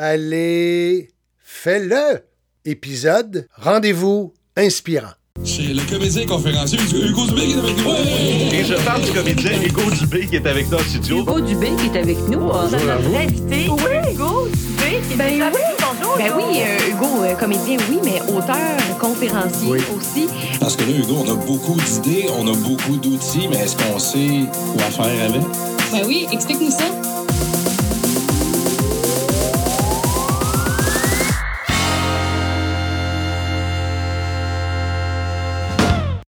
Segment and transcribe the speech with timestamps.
[0.00, 1.08] Allez,
[1.42, 2.20] fais-le!
[2.64, 5.10] Épisode Rendez-vous inspirant.
[5.42, 8.54] C'est le comédien conférencier Hugo Dubé qui est avec nous.
[8.54, 11.18] Et je parle du comédien Hugo Dubé qui est avec nous en studio.
[11.22, 12.38] Hugo Dubé qui est avec nous.
[12.38, 13.66] Bonjour notre invité.
[13.68, 15.60] Oui, Hugo Dubé qui est Ben avec oui.
[15.80, 15.86] nous.
[16.00, 16.16] Bonjour.
[16.16, 19.80] Ben oui, euh, Hugo, euh, comédien, oui, mais auteur, conférencier Oui.
[19.96, 20.28] aussi.
[20.60, 23.98] Parce que là, Hugo, on a beaucoup d'idées, on a beaucoup d'outils, mais est-ce qu'on
[23.98, 24.44] sait
[24.74, 25.42] quoi faire avec?
[25.90, 26.84] Ben oui, explique-nous ça.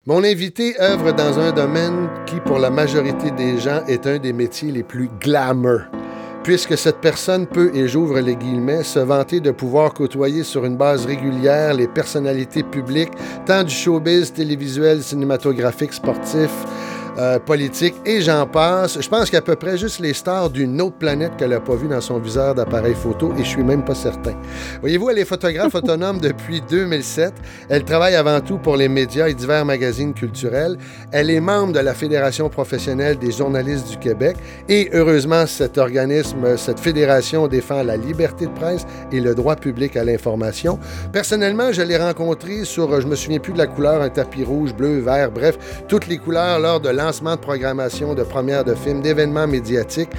[0.07, 4.35] Mon invité œuvre dans un domaine qui, pour la majorité des gens, est un des
[4.35, 5.81] métiers les plus glamour.
[6.43, 10.77] Puisque cette personne peut, et j'ouvre les guillemets, se vanter de pouvoir côtoyer sur une
[10.77, 13.13] base régulière les personnalités publiques,
[13.47, 16.51] tant du showbiz, télévisuel, cinématographique, sportif,
[17.19, 19.01] euh, politique, et j'en passe.
[19.01, 21.89] Je pense qu'à peu près juste les stars d'une autre planète qu'elle n'a pas vu
[21.89, 24.35] dans son viseur d'appareil photo, et je suis même pas certain.
[24.81, 27.35] Voyez-vous, elle est photographe autonome depuis 2007.
[27.69, 30.77] Elle travaille avant tout pour les médias et divers magazines culturels.
[31.13, 34.37] Elle est membre de la Fédération professionnelle des journalistes du Québec
[34.69, 39.97] et heureusement, cet organisme, cette fédération défend la liberté de presse et le droit public
[39.97, 40.79] à l'information.
[41.13, 44.75] Personnellement, je l'ai rencontrée sur, je me souviens plus de la couleur, un tapis rouge,
[44.75, 49.47] bleu, vert, bref, toutes les couleurs lors de de programmation, de première de films, d'événements
[49.47, 50.11] médiatiques.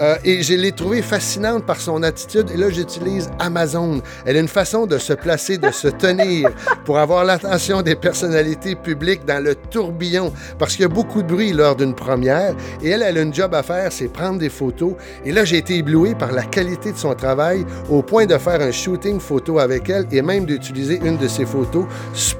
[0.00, 2.50] Euh, et je l'ai trouvée fascinante par son attitude.
[2.52, 4.02] Et là, j'utilise Amazon.
[4.26, 6.50] Elle a une façon de se placer, de se tenir
[6.84, 10.32] pour avoir l'attention des personnalités publiques dans le tourbillon.
[10.58, 12.54] Parce qu'il y a beaucoup de bruit lors d'une première.
[12.82, 14.94] Et elle, elle a une job à faire, c'est prendre des photos.
[15.24, 18.60] Et là, j'ai été ébloui par la qualité de son travail au point de faire
[18.60, 21.86] un shooting photo avec elle et même d'utiliser une de ses photos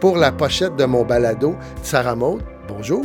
[0.01, 1.57] pour la pochette de mon balado.
[1.83, 3.05] Sarah Maud, bonjour.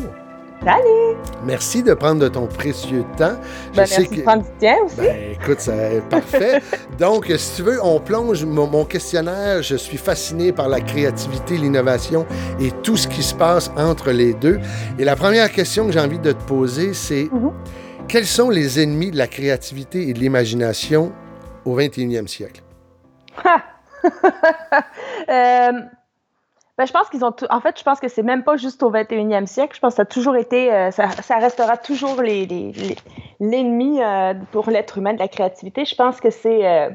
[0.64, 1.16] Salut!
[1.46, 3.38] Merci de prendre de ton précieux temps.
[3.72, 4.96] Je Ben, sais merci de prendre du tien aussi.
[4.98, 6.62] ben, écoute, c'est parfait.
[7.00, 9.62] Donc, si tu veux, on plonge mon, mon questionnaire.
[9.64, 12.26] Je suis fasciné par la créativité, l'innovation
[12.60, 14.60] et tout ce qui se passe entre les deux.
[14.98, 17.52] Et la première question que j'ai envie de te poser, c'est Mhm.
[18.10, 21.14] quels sont les ennemis de la créativité et de l'imagination
[21.64, 22.62] au 21e siècle?
[25.30, 25.72] Euh,
[26.80, 27.36] ben, je pense qu'ils ont.
[27.50, 29.76] En fait, je pense que c'est même pas juste au 21e siècle.
[29.76, 30.74] Je pense que ça a toujours été.
[30.74, 35.84] euh, ça, restera toujours l'ennemi euh, pour l'être humain de la créativité.
[35.84, 36.90] Je pense que c'est.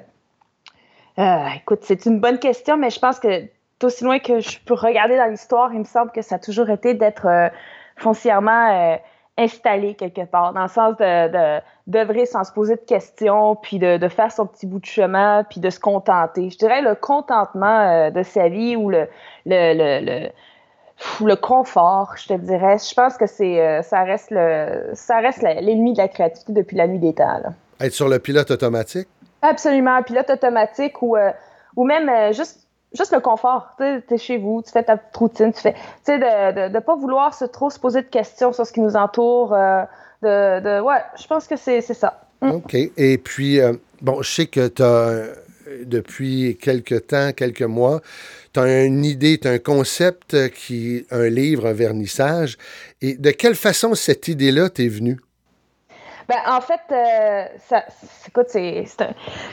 [1.18, 3.44] euh, écoute, c'est une bonne question, mais je pense que
[3.78, 6.70] d'aussi loin que je peux regarder dans l'histoire, il me semble que ça a toujours
[6.70, 7.50] été d'être
[7.98, 8.98] foncièrement
[9.36, 13.96] installé quelque part, dans le sens de, d'œuvrer sans se poser de questions, puis de,
[13.96, 16.50] de faire son petit bout de chemin, puis de se contenter.
[16.50, 19.08] Je dirais le contentement euh, de sa vie ou le,
[19.46, 20.28] le, le, le,
[21.26, 22.76] le confort, je te dirais.
[22.78, 26.76] Je pense que c'est euh, ça reste le ça reste l'ennemi de la créativité depuis
[26.76, 27.40] la nuit des temps.
[27.42, 27.50] là.
[27.80, 29.08] Être sur le pilote automatique?
[29.42, 30.02] Absolument.
[30.04, 31.32] Pilote automatique ou, euh,
[31.76, 32.63] ou même euh, juste,
[32.94, 33.74] juste le confort.
[33.76, 35.72] Tu es chez vous, tu fais ta petite routine, tu fais.
[35.72, 38.80] Tu sais, de ne pas vouloir se, trop se poser de questions sur ce qui
[38.80, 39.52] nous entoure.
[39.52, 39.82] euh,
[40.22, 42.20] de, de, ouais, je pense que c'est ça.
[42.40, 42.50] Mm.
[42.52, 42.74] OK.
[42.96, 45.26] Et puis, euh, bon, je sais que tu as,
[45.84, 48.00] depuis quelques temps, quelques mois,
[48.52, 52.56] tu as une idée, tu as un concept euh, qui un livre, un vernissage.
[53.02, 55.18] Et de quelle façon cette idée-là t'est venue?
[56.28, 57.82] Ben, en fait, euh, ça,
[58.26, 58.84] écoute, c'est,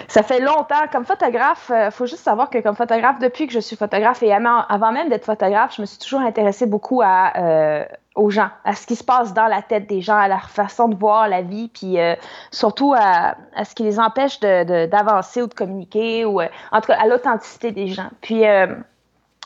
[0.07, 0.87] ça fait longtemps.
[0.91, 4.33] Comme photographe, il faut juste savoir que comme photographe, depuis que je suis photographe et
[4.33, 8.73] avant, même d'être photographe, je me suis toujours intéressée beaucoup à, euh, aux gens, à
[8.75, 11.41] ce qui se passe dans la tête des gens, à leur façon de voir la
[11.41, 12.15] vie, puis euh,
[12.51, 16.81] surtout à, ce qui les empêche de, de- d'avancer ou de communiquer, ou euh, en
[16.81, 18.09] tout cas à l'authenticité des gens.
[18.21, 18.67] Puis, euh,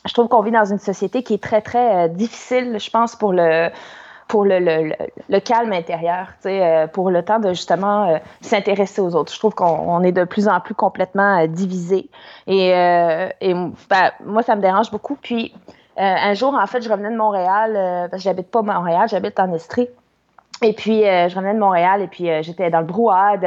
[0.05, 3.15] je trouve qu'on vit dans une société qui est très, très euh, difficile, je pense,
[3.15, 3.69] pour le
[4.27, 4.93] pour le, le,
[5.29, 9.31] le, calme intérieur, euh, pour le temps de justement euh, s'intéresser aux autres.
[9.31, 12.09] Je trouve qu'on on est de plus en plus complètement euh, divisé.
[12.47, 15.15] Et, euh, et ben, moi, ça me dérange beaucoup.
[15.21, 15.53] Puis,
[15.97, 19.53] un jour, en fait, je revenais de Montréal, parce que j'habite pas Montréal, j'habite en
[19.53, 19.87] Estrie.
[20.61, 23.37] Et puis, je revenais de Montréal et puis j'étais dans le brouhaha.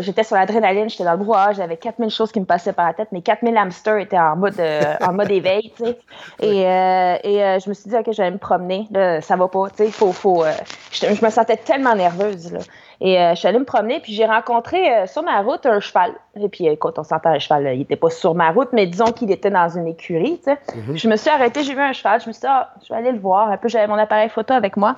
[0.00, 2.94] J'étais sur l'adrénaline, j'étais dans le brouhaha, j'avais 4000 choses qui me passaient par la
[2.94, 3.12] tête.
[3.12, 5.98] Mes 4000 hamsters étaient en mode, euh, en mode éveil, tu sais.
[6.40, 8.86] Et, euh, et euh, je me suis dit, OK, j'allais me promener.
[8.90, 9.90] Là, ça va pas, tu sais.
[9.90, 10.44] Faut, faut,
[10.92, 12.60] je, je me sentais tellement nerveuse, là.
[13.00, 16.14] Et je suis allée me promener, puis j'ai rencontré sur ma route un cheval.
[16.34, 18.86] Et puis, écoute, on s'entend, un cheval, là, il était pas sur ma route, mais
[18.86, 20.58] disons qu'il était dans une écurie, tu sais.
[20.94, 22.98] Je me suis arrêtée, j'ai vu un cheval, je me suis dit, ah, je vais
[22.98, 23.50] aller le voir.
[23.52, 24.96] Un peu, j'avais mon appareil photo avec moi.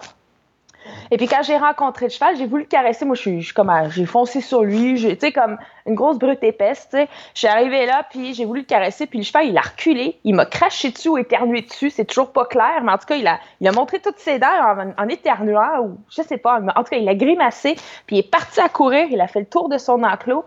[1.10, 3.04] Et puis quand j'ai rencontré le cheval, j'ai voulu le caresser.
[3.04, 3.52] Moi, je suis,
[3.90, 7.08] j'ai foncé sur lui, tu sais, comme une grosse brute épaisse, tu sais.
[7.34, 10.18] Je suis arrivée là, puis j'ai voulu le caresser, puis le cheval, il a reculé,
[10.24, 13.16] il m'a craché dessus ou éternué dessus, c'est toujours pas clair, mais en tout cas,
[13.16, 14.46] il a, montré toutes ses dents
[14.98, 17.74] en, éternuant, ou je sais pas, en tout cas, il a grimacé,
[18.06, 20.44] puis il est parti à courir, il a fait le tour de son enclos.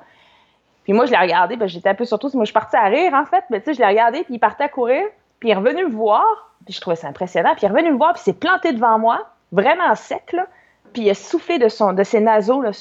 [0.83, 3.13] Puis moi, je l'ai regardé, ben, j'étais un peu surtout, moi, je partie à rire,
[3.13, 3.43] en fait.
[3.49, 5.03] Mais tu sais, je l'ai regardé, puis il partait à courir,
[5.39, 6.25] puis il est revenu me voir,
[6.65, 7.51] puis je trouvais ça impressionnant.
[7.55, 10.47] Puis il est revenu me voir, puis il s'est planté devant moi, vraiment sec, là.
[10.93, 12.71] Puis il a soufflé de, son, de ses naseaux, là,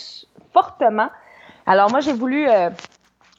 [0.53, 1.09] fortement.
[1.67, 2.69] Alors moi, j'ai voulu euh,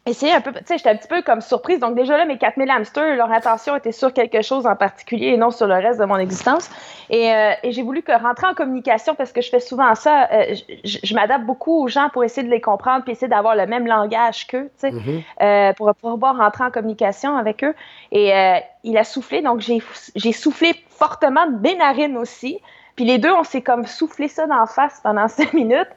[0.06, 1.80] essayer un peu, tu sais, j'étais un petit peu comme surprise.
[1.80, 5.38] Donc déjà là, mes 4000 hamsters, leur attention était sur quelque chose en particulier et
[5.38, 6.70] non sur le reste de mon existence.
[7.10, 10.28] Et, euh, et j'ai voulu que rentrer en communication parce que je fais souvent ça.
[10.32, 13.56] Euh, je, je m'adapte beaucoup aux gens pour essayer de les comprendre puis essayer d'avoir
[13.56, 15.22] le même langage qu'eux, tu sais, Mhm.
[15.42, 17.76] euh, pour pouvoir rentrer en communication avec eux.
[18.12, 18.34] Et
[18.84, 22.60] il a soufflé, donc j'ai soufflé fortement de mes narines aussi.
[22.96, 25.90] Puis les deux, on s'est comme soufflé ça d'en face pendant cinq minutes.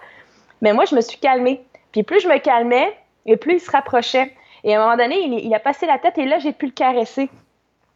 [0.63, 1.65] Mais moi, je me suis calmée.
[1.93, 2.97] Puis plus je me calmais,
[3.27, 4.35] et plus il se rapprochait.
[4.65, 6.73] Et à un moment donné, il, a passé la tête et là, j'ai pu le
[6.73, 7.31] caresser.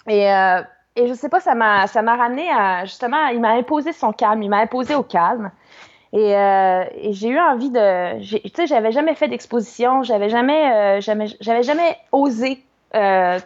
[0.06, 0.62] Et, euh,
[0.96, 4.42] et je sais pas, ça m'a, ça ramené à, justement, il m'a imposé son calme,
[4.42, 5.50] il m'a imposé au calme.
[6.12, 11.00] Et, euh, j'ai eu envie de, tu sais, j'avais jamais fait d'exposition, j'avais jamais, euh,
[11.00, 12.62] jamais, j'avais jamais osé.
[12.96, 13.38] Euh,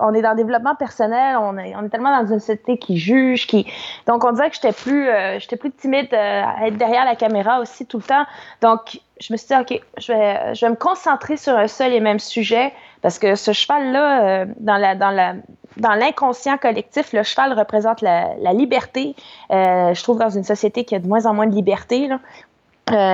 [0.00, 3.64] on est dans le développement personnel, on est, tellement dans une société qui juge, qui,
[4.06, 7.60] donc on dirait que j'étais plus, euh, plus timide euh, à être derrière la caméra
[7.60, 8.24] aussi tout le temps.
[8.62, 12.18] Donc je me suis dit, ok, je vais, me concentrer sur un seul et même
[12.18, 19.14] sujet parce que ce cheval-là, euh, dans l'inconscient collectif, le cheval représente la, liberté.
[19.50, 22.08] Je trouve dans une société qui a de moins en moins de liberté.
[22.08, 22.18] Là.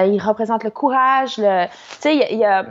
[0.06, 1.34] Il représente le courage.
[1.34, 1.42] Tu
[2.00, 2.64] sais, il y a,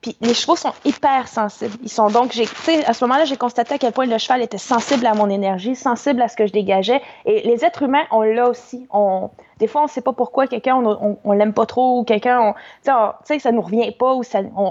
[0.00, 1.76] puis les chevaux sont hyper sensibles.
[1.82, 2.46] Ils sont donc, j'ai,
[2.86, 5.76] à ce moment-là, j'ai constaté à quel point le cheval était sensible à mon énergie,
[5.76, 7.02] sensible à ce que je dégageais.
[7.26, 8.86] Et les êtres humains, on l'a aussi.
[8.90, 12.04] On, des fois, on ne sait pas pourquoi quelqu'un, on, on, l'aime pas trop, ou
[12.04, 12.90] quelqu'un, tu
[13.24, 14.22] sais, ça nous revient pas, ou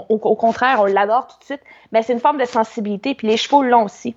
[0.08, 1.62] au, contraire, on l'adore tout de suite.
[1.92, 4.16] Mais c'est une forme de sensibilité, puis les chevaux l'ont aussi.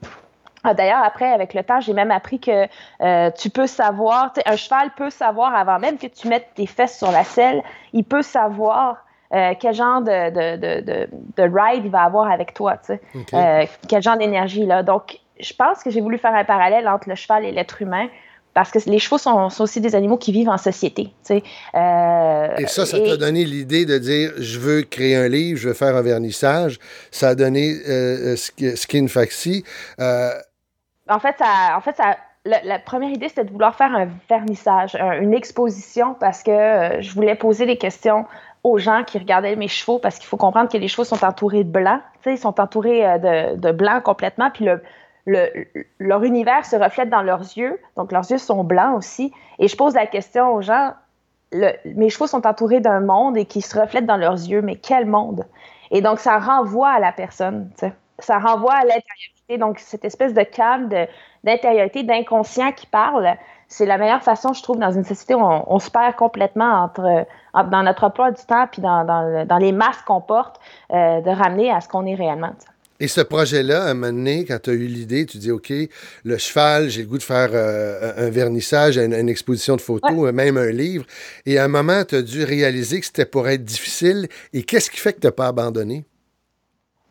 [0.64, 2.68] Ah, D'ailleurs, après, avec le temps, j'ai même appris que
[3.02, 6.98] euh, tu peux savoir, un cheval peut savoir avant même que tu mettes tes fesses
[6.98, 7.62] sur la selle,
[7.92, 9.03] il peut savoir
[9.34, 11.08] euh, quel genre de, de, de, de,
[11.38, 13.02] de ride il va avoir avec toi, tu sais.
[13.16, 13.34] OK.
[13.34, 14.84] Euh, quel genre d'énergie, là.
[14.84, 18.08] Donc, je pense que j'ai voulu faire un parallèle entre le cheval et l'être humain.
[18.54, 21.06] Parce que les chevaux sont, sont aussi des animaux qui vivent en société.
[21.06, 21.44] tu sais.
[21.74, 25.60] Euh, Et ça, ça et- t'a donné l'idée de dire je veux créer un livre,
[25.60, 26.78] je veux faire un vernissage.
[27.10, 29.64] Ça a donné euh, Sk- Skin Faxi.
[30.00, 30.30] Euh,
[31.10, 32.16] En fait, ça, en fait ça,
[32.46, 36.52] la, la première idée, c'était de vouloir faire un vernissage, un- une exposition, parce que
[37.00, 38.26] je voulais poser des questions
[38.64, 41.64] aux gens qui regardaient mes chevaux, parce qu'il faut comprendre que les chevaux sont entourés
[41.64, 42.00] de blanc.
[42.26, 44.82] Ils sont entourés euh, de, de blanc complètement, puis le,
[45.26, 45.66] le-
[46.00, 49.34] leur univers se reflète dans leurs yeux, donc leurs yeux sont blancs aussi.
[49.60, 50.94] Et je pose la question aux gens,
[51.86, 55.06] mes chevaux sont entourés d'un monde et qui se reflète dans leurs yeux, mais quel
[55.06, 55.46] monde?
[55.92, 57.94] Et donc, ça renvoie à la personne, tu sais.
[58.20, 59.58] Ça renvoie à l'intériorité.
[59.60, 60.90] Donc, cette espèce de calme,
[61.44, 63.36] d'intériorité, d'inconscient qui parle,
[63.68, 67.26] c'est la meilleure façon, je trouve, dans une société où on, se perd complètement entre-
[67.54, 70.60] dans notre emploi du temps puis dans, dans, le- dans les masques qu'on porte,
[70.92, 72.54] euh, de ramener à ce qu'on est réellement.
[73.00, 75.72] et ce projet-là, à un moment donné, quand tu as eu l'idée, tu dis OK,
[76.24, 80.32] le cheval, j'ai le goût de faire euh, un vernissage, une, une exposition de photos,
[80.32, 81.06] même un livre.
[81.46, 84.28] Et à un moment, tu as dû réaliser que c'était pour être difficile.
[84.54, 86.06] Et qu'est-ce qui fait que tu n'as pas abandonné?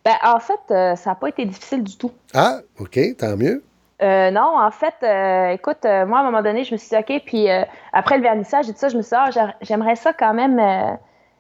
[0.05, 2.11] Ben, en fait, euh, ça n'a pas été difficile du tout.
[2.35, 3.63] Ah, OK, tant mieux.
[4.03, 6.89] Euh, non, en fait, euh, écoute, euh, moi, à un moment donné, je me suis
[6.89, 7.47] dit, OK, puis
[7.93, 10.35] après le vernissage et tout ça, je me suis dit, ah, j'a- j'aimerais ça quand
[10.35, 10.61] même,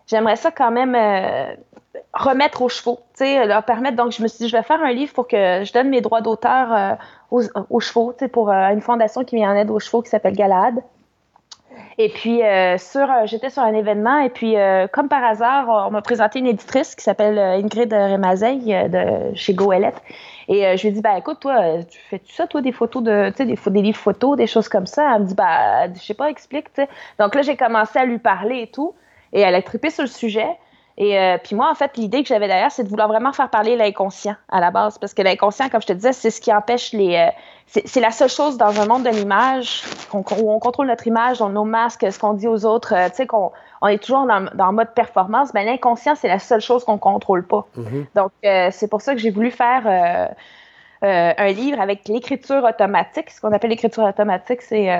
[0.06, 0.94] j'aimerais ça quand même
[2.14, 3.96] remettre aux chevaux, tu sais, leur permettre.
[3.96, 6.00] Donc, je me suis dit, je vais faire un livre pour que je donne mes
[6.00, 6.98] droits d'auteur
[7.30, 10.10] aux, aux chevaux, tu sais, pour une fondation qui vient en aide aux chevaux qui
[10.10, 10.82] s'appelle Galade.
[11.98, 15.86] Et puis, euh, sur, euh, j'étais sur un événement et puis, euh, comme par hasard,
[15.88, 20.00] on m'a présenté une éditrice qui s'appelle Ingrid Remazeille de chez Goélette.
[20.48, 23.30] Et je lui ai dit, ben écoute, toi, tu fais-tu ça, toi, des photos de,
[23.30, 25.14] tu sais, des, des livres photos, des choses comme ça?
[25.14, 26.82] Elle me dit, ben, je sais pas, explique, tu.
[27.18, 28.94] Donc là, j'ai commencé à lui parler et tout.
[29.32, 30.48] Et elle a trippé sur le sujet.
[30.98, 33.48] Et euh, puis moi, en fait, l'idée que j'avais derrière, c'est de vouloir vraiment faire
[33.48, 34.98] parler l'inconscient à la base.
[34.98, 37.16] Parce que l'inconscient, comme je te disais, c'est ce qui empêche les.
[37.16, 39.82] euh, c'est la seule chose dans un monde de l'image
[40.12, 43.16] où on contrôle notre image, on nos masques, ce qu'on dit aux autres, euh, tu
[43.16, 45.52] sais, qu'on on est toujours dans, dans mode performance.
[45.54, 47.66] Ben, l'inconscient, c'est la seule chose qu'on contrôle pas.
[47.76, 48.06] Mhm.
[48.14, 50.34] Donc, c'est pour ça que j'ai voulu faire
[51.00, 53.30] un livre avec l'écriture automatique.
[53.30, 54.92] Ce qu'on appelle l'écriture automatique, c'est.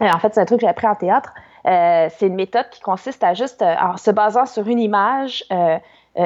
[0.00, 1.32] en fait, c'est un truc que j'ai appris en théâtre.
[1.68, 5.44] Euh, c'est une méthode qui consiste à juste, euh, en se basant sur une image,
[5.52, 5.78] euh,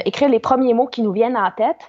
[0.04, 1.80] écrire les premiers mots qui nous viennent en tête.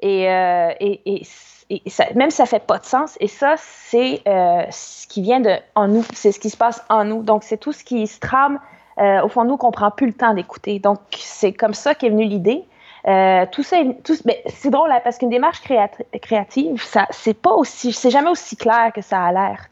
[0.00, 1.22] Et, et,
[1.70, 1.82] et,
[2.14, 5.88] même si ça fait pas de sens, et ça, c'est ce qui vient de en
[5.88, 7.22] nous, c'est ce qui se passe en nous.
[7.22, 8.58] Donc, c'est tout ce qui se trame
[8.98, 10.80] au fond de nous qu'on prend plus le temps d'écouter.
[10.80, 12.62] Donc, c'est comme ça qu'est venue l'idée.
[13.52, 13.78] Tout ça,
[14.48, 18.56] c'est drôle hein, parce qu'une démarche créati- créative, ça, c'est pas aussi, c'est jamais aussi
[18.56, 19.66] clair que ça a l'air.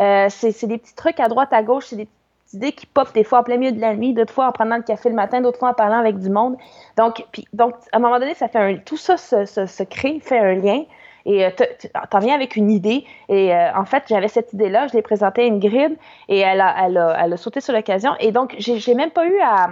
[0.00, 2.08] Euh, c'est des petits trucs à droite, à gauche, c'est des
[2.50, 4.52] petites idées qui popent des fois en plein milieu de la nuit, d'autres fois en
[4.52, 6.56] prenant le café le matin, d'autres fois en parlant avec du monde.
[6.96, 10.20] Donc, puis, donc à un moment donné, ça fait un, tout ça se, se, crée,
[10.20, 10.84] fait un lien.
[11.26, 11.50] Et euh,
[12.10, 13.04] t'en viens avec une idée.
[13.28, 15.96] Et euh, en fait, j'avais cette idée-là, je l'ai présentée à Ingrid
[16.28, 18.12] et elle a, elle a, elle a sauté sur l'occasion.
[18.20, 19.68] Et donc, j'ai même pas eu à,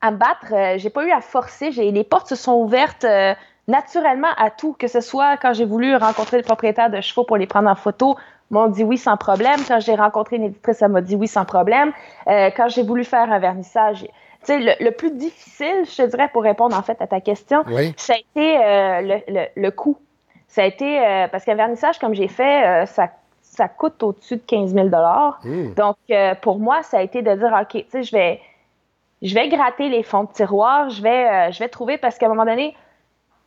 [0.00, 1.70] à me battre, euh, j'ai pas eu à forcer.
[1.70, 3.34] Les portes se sont ouvertes euh,
[3.66, 7.36] naturellement à tout, que ce soit quand j'ai voulu rencontrer le propriétaire de chevaux pour
[7.36, 8.16] les prendre en photo,
[8.50, 9.60] m'ont dit oui sans problème.
[9.66, 11.92] Quand j'ai rencontré une éditrice, elle m'a dit oui sans problème.
[12.26, 14.08] Euh, quand j'ai voulu faire un vernissage, tu
[14.44, 17.62] sais, le, le, plus difficile, je te dirais, pour répondre en fait à ta question,
[17.68, 17.92] Oui.
[17.96, 19.98] ça a été euh, le, le, le coût.
[20.46, 23.08] Ça a été, euh, parce qu'un vernissage comme j'ai fait, ça,
[23.42, 25.74] ça coûte au-dessus de 15 000 Mmh.
[25.74, 25.96] Donc,
[26.40, 28.40] pour moi, ça a été de dire, OK, tu sais, je vais,
[29.20, 32.28] je vais gratter les fonds de tiroir, je vais, je vais trouver, parce qu'à un
[32.30, 32.74] moment donné,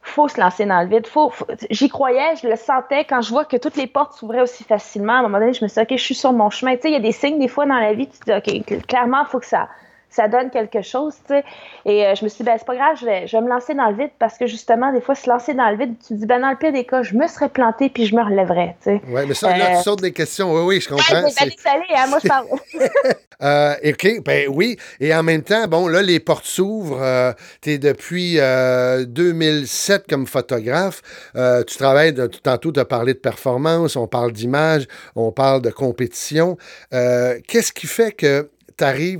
[0.01, 1.07] faut se lancer dans le vide.
[1.07, 1.31] Faut,
[1.69, 5.13] J'y croyais, je le sentais quand je vois que toutes les portes s'ouvraient aussi facilement.
[5.13, 6.75] À un moment donné, je me suis dit, OK, je suis sur mon chemin.
[6.75, 8.31] Tu sais, il y a des signes des fois dans la vie, tu te dis,
[8.37, 9.69] OK, cl- clairement, il faut que ça,
[10.11, 11.43] ça donne quelque chose, tu sais.
[11.85, 13.49] Et euh, je me suis dit, ben, c'est pas grave, je vais, je vais me
[13.49, 16.09] lancer dans le vide parce que justement, des fois, se lancer dans le vide, tu
[16.09, 18.21] te dis, ben, dans le pire des cas, je me serais planté puis je me
[18.23, 19.01] relèverais, tu sais.
[19.07, 20.53] Oui, mais ça, là, Euh, tu sautes des questions.
[20.53, 21.15] Oui, oui, je Ouais, comprends.
[21.15, 22.45] je vais C'est- salé, hein, moi, je parle.
[23.43, 24.77] Euh, OK, ben oui.
[24.99, 27.33] Et en même temps, bon, là, les portes s'ouvrent.
[27.63, 31.01] tu es depuis euh, 2007 comme photographe.
[31.35, 35.63] Euh, tu travailles, de- tantôt, tu as parlé de performance, on parle d'image, on parle
[35.63, 36.55] de compétition.
[36.93, 38.51] Euh, Qu'est-ce qui fait que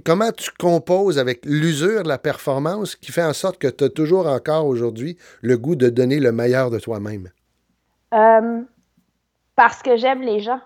[0.03, 3.89] comment tu composes avec l'usure de la performance qui fait en sorte que tu as
[3.89, 7.29] toujours encore aujourd'hui le goût de donner le meilleur de toi-même?
[8.13, 8.61] Euh,
[9.55, 10.61] parce que j'aime les gens.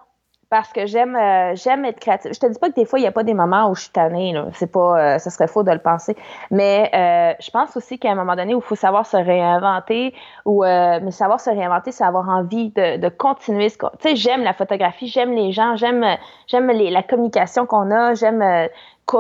[0.50, 2.32] Parce que j'aime euh, j'aime être créative.
[2.34, 3.82] Je te dis pas que des fois, il n'y a pas des moments où je
[3.82, 4.32] suis tannée.
[4.32, 4.46] Là.
[4.54, 6.16] C'est pas, euh, ce serait faux de le penser.
[6.52, 10.14] Mais euh, je pense aussi qu'à un moment donné où il faut savoir se réinventer,
[10.46, 13.90] ou euh, mais savoir se réinventer, c'est avoir envie de, de continuer ce qu'on.
[14.00, 16.06] Tu sais, j'aime la photographie, j'aime les gens, j'aime
[16.48, 18.68] j'aime les- la communication qu'on a, j'aime euh,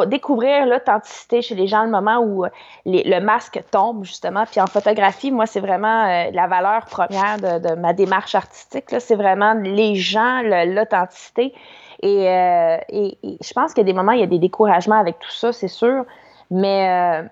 [0.08, 2.50] découvrir l'authenticité chez les gens, le moment où euh,
[2.86, 4.46] les- le masque tombe, justement.
[4.46, 8.86] Puis en photographie, moi, c'est vraiment euh, la valeur première de, ma démarche artistique.
[9.00, 11.54] C'est vraiment les gens, l'authenticité.
[12.02, 15.00] Et, euh, et, je pense qu'il y a des moments, il y a des découragements
[15.00, 16.06] avec tout ça, c'est sûr.
[16.52, 17.24] Mais,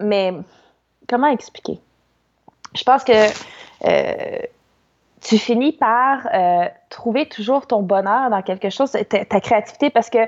[0.00, 0.34] mais
[1.08, 1.78] comment expliquer?
[2.74, 3.28] Je pense que
[5.20, 6.26] tu finis par
[6.88, 10.18] trouver toujours ton bonheur dans quelque chose, ta créativité, parce que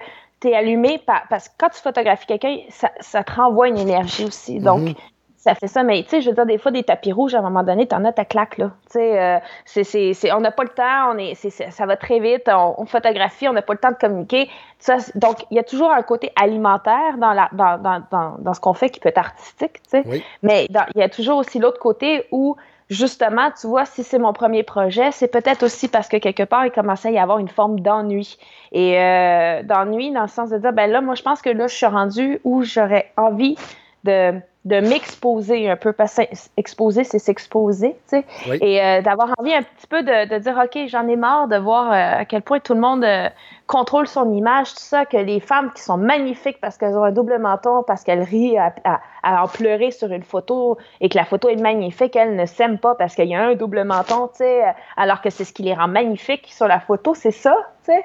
[0.44, 3.78] tu es allumé par, parce que quand tu photographies quelqu'un, ça, ça te renvoie une
[3.78, 4.58] énergie aussi.
[4.60, 4.94] Donc, Mhm.
[5.36, 5.82] ça fait ça.
[5.82, 7.86] Mais tu sais, je veux dire, des fois, des tapis rouges, à un moment donné,
[7.86, 8.70] t'en as ta claque, là.
[8.90, 11.96] Tu sais, euh, c'est, on n'a pas le temps, on est, c'est, c'est- ça va
[11.96, 14.48] très vite, on, on photographie, on n'a pas le temps de communiquer.
[14.78, 18.54] Ça, donc, il y a toujours un côté alimentaire dans, la, dans, dans, dans, dans
[18.54, 20.02] ce qu'on fait qui peut être artistique, tu sais.
[20.06, 20.22] Oui.
[20.42, 22.56] Mais il y a toujours aussi l'autre côté où,
[22.94, 26.64] justement, tu vois, si c'est mon premier projet, c'est peut-être aussi parce que quelque part,
[26.64, 28.38] il commençait à y avoir une forme d'ennui.
[28.72, 31.66] Et euh, d'ennui dans le sens de dire, ben là, moi, je pense que là,
[31.66, 33.56] je suis rendue où j'aurais envie
[34.04, 34.32] de,
[34.64, 36.22] de m'exposer un peu, parce que
[36.56, 38.24] exposer, c'est s'exposer, tu sais.
[38.48, 38.58] Oui.
[38.62, 41.56] Et euh, d'avoir envie un petit peu de, de dire, OK, j'en ai marre de
[41.56, 43.28] voir euh, à quel point tout le monde euh,
[43.66, 47.12] contrôle son image, tout ça, que les femmes qui sont magnifiques parce qu'elles ont un
[47.12, 51.18] double menton, parce qu'elles rient à, à- à en pleurer sur une photo et que
[51.18, 54.28] la photo est magnifique, elles ne s'aiment pas parce qu'il y a un double menton,
[54.28, 54.62] tu sais,
[54.96, 57.54] alors que c'est ce qui les rend magnifiques sur la photo, c'est ça,
[57.84, 58.04] tu sais.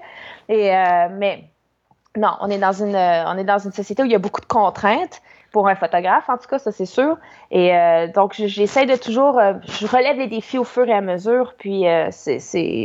[0.49, 0.71] Et,
[1.11, 1.43] mais
[2.17, 4.41] non, on est, dans une, on est dans une société où il y a beaucoup
[4.41, 7.17] de contraintes pour un photographe, en tout cas, ça c'est sûr.
[7.51, 11.01] Et euh, donc, j'essaie de toujours, euh, je relève les défis au fur et à
[11.01, 12.39] mesure, puis euh, c'est,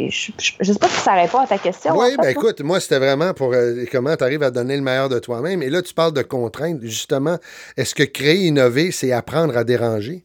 [0.09, 1.93] je, sais pas si ça répond à ta question.
[1.93, 4.77] en Oui, fait, ben écoute, moi, c'était vraiment pour euh, comment tu arrives à donner
[4.77, 5.63] le meilleur de toi-même.
[5.63, 6.81] Et là, tu parles de contraintes.
[6.83, 7.37] Justement,
[7.77, 10.25] est-ce que créer, innover, c'est apprendre à déranger?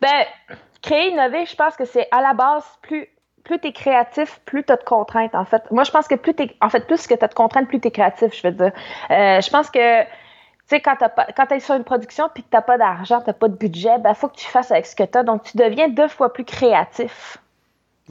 [0.00, 0.24] Ben,
[0.82, 3.08] créer, innover, je pense que c'est à la base, plus,
[3.42, 5.62] plus tu es créatif, plus tu as de contraintes, en fait.
[5.72, 7.80] Moi, je pense que plus tu en fait, plus que tu as de contraintes, plus
[7.80, 8.72] tu es créatif, je veux dire.
[9.08, 10.04] Je pense que,
[10.70, 13.48] tu sais, quand tu es sur une production puis que tu pas d'argent, tu pas
[13.48, 15.24] de budget, ben, il faut que tu fasses avec ce que tu as.
[15.24, 17.38] Donc, tu deviens deux fois plus créatif.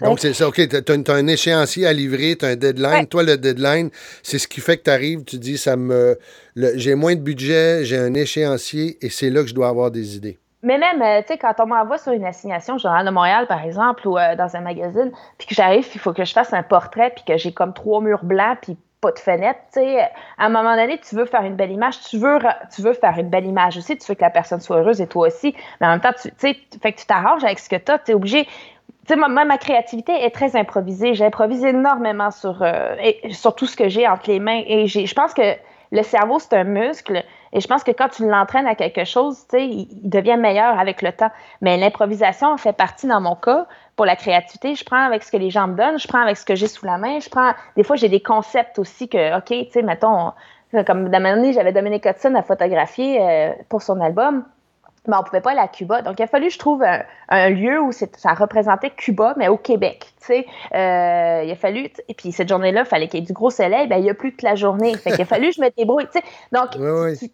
[0.01, 2.91] Donc, c'est ça, OK, tu as, un échéancier à livrer, tu as un deadline.
[2.91, 3.05] Ouais.
[3.05, 3.89] Toi, le deadline,
[4.23, 6.17] c'est ce qui fait que tu arrives, tu dis, ça me.
[6.55, 10.17] J'ai moins de budget, j'ai un échéancier et c'est là que je dois avoir des
[10.17, 10.37] idées.
[10.61, 13.63] Mais même, euh, tu sais, quand on m'envoie sur une assignation, Journal de Montréal, par
[13.63, 16.63] exemple, ou euh, dans un magazine, puis que j'arrive, il faut que je fasse un
[16.63, 20.45] portrait, puis que j'ai comme trois murs blancs, puis pas de fenêtre, tu sais, à
[20.45, 22.39] un moment donné, tu veux faire une belle image, tu veux,
[22.73, 25.07] tu veux faire une belle image aussi, tu veux que la personne soit heureuse et
[25.07, 26.55] toi aussi, mais en même temps, tu fait
[26.91, 28.47] que tu t'arranges avec ce que tu as, tu es obligé.
[29.07, 31.15] Tu moi, ma créativité est très improvisée.
[31.15, 32.95] J'improvise énormément sur, euh,
[33.31, 34.61] sur tout ce que j'ai entre les mains.
[34.67, 35.55] Et je pense que
[35.91, 37.23] le cerveau, c'est un muscle.
[37.51, 41.01] Et je pense que quand tu l'entraînes à quelque chose, il, il devient meilleur avec
[41.01, 41.31] le temps.
[41.61, 43.65] Mais l'improvisation fait partie, dans mon cas,
[43.99, 44.75] pour la créativité.
[44.75, 46.69] Je prends avec ce que les gens me donnent, je prends avec ce que j'ai
[46.69, 47.19] sous la main.
[47.19, 47.51] Je prends.
[47.75, 50.31] Des fois, j'ai des concepts aussi que, OK, tu sais, mettons,
[50.87, 54.45] Comme d'un moment j'avais Dominique Hudson à photographier euh, pour son album
[55.07, 56.01] mais on pouvait pas aller à Cuba.
[56.01, 59.57] Donc, il a fallu que je trouve un, lieu où ça représentait Cuba, mais au
[59.57, 60.05] Québec.
[60.29, 63.49] Euh, il a fallu, et puis cette journée-là, il fallait qu'il y ait du gros
[63.49, 64.95] soleil, ben, il n'y a plus toute la journée.
[64.95, 66.05] Fait qu'il a fallu que je me débrouille.
[66.05, 66.23] Tu sais.
[66.51, 66.73] Donc,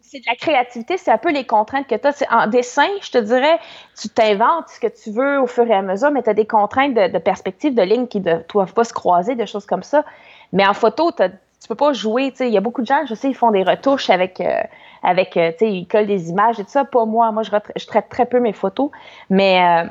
[0.01, 2.23] c'est de la créativité, c'est un peu les contraintes que tu as.
[2.31, 3.59] En dessin, je te dirais,
[3.99, 6.47] tu t'inventes ce que tu veux au fur et à mesure, mais tu as des
[6.47, 10.05] contraintes de, perspective, de lignes qui ne doivent pas se croiser, de choses comme ça.
[10.53, 11.23] Mais en photo, tu
[11.61, 12.31] tu peux pas jouer.
[12.41, 14.61] Il y a beaucoup de gens, je sais, ils font des retouches avec, euh,
[15.05, 16.83] avec euh, tu sais, ils collent des images et tout ça.
[16.83, 17.31] Pas moi.
[17.31, 18.89] Moi, je, traite très peu mes photos.
[19.29, 19.87] Mais euh,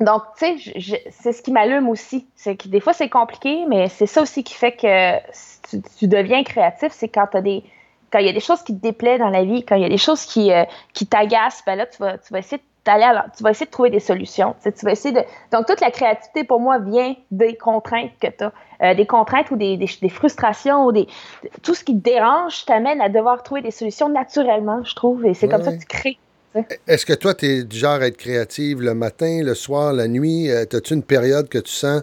[0.00, 2.26] donc, tu sais, c'est ce qui m'allume aussi.
[2.34, 5.18] C'est que des fois, c'est compliqué, mais c'est ça aussi qui fait que
[5.98, 6.92] tu, deviens créatif.
[6.92, 7.62] C'est quand tu as des
[8.12, 9.86] quand il y a des choses qui te déplaient dans la vie, quand il y
[9.86, 10.50] a des choses qui,
[10.92, 13.90] qui t'agacent, ben là, tu vas, tu vas essayer de tu vas essayer de trouver
[13.90, 14.54] des solutions.
[14.62, 15.22] Tu, vas essayer de...
[15.52, 18.52] Donc, toute la créativité, pour moi, vient des contraintes que tu as.
[18.82, 21.06] Euh, des contraintes ou des, des, frustrations ou des...
[21.62, 25.24] Tout ce qui te dérange t'amène à devoir trouver des solutions naturellement, je trouve.
[25.24, 26.18] Et c'est comme ça que tu crées.
[26.86, 30.08] Est-ce que toi, tu es du genre à être créative le matin, le soir, la
[30.08, 30.50] nuit?
[30.50, 32.02] Euh, As-tu une période que tu sens,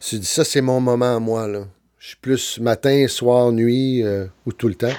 [0.00, 1.64] tu dis ça, c'est mon moment à moi, là?
[1.98, 4.92] Je suis plus matin, soir, nuit euh, ou tout le temps?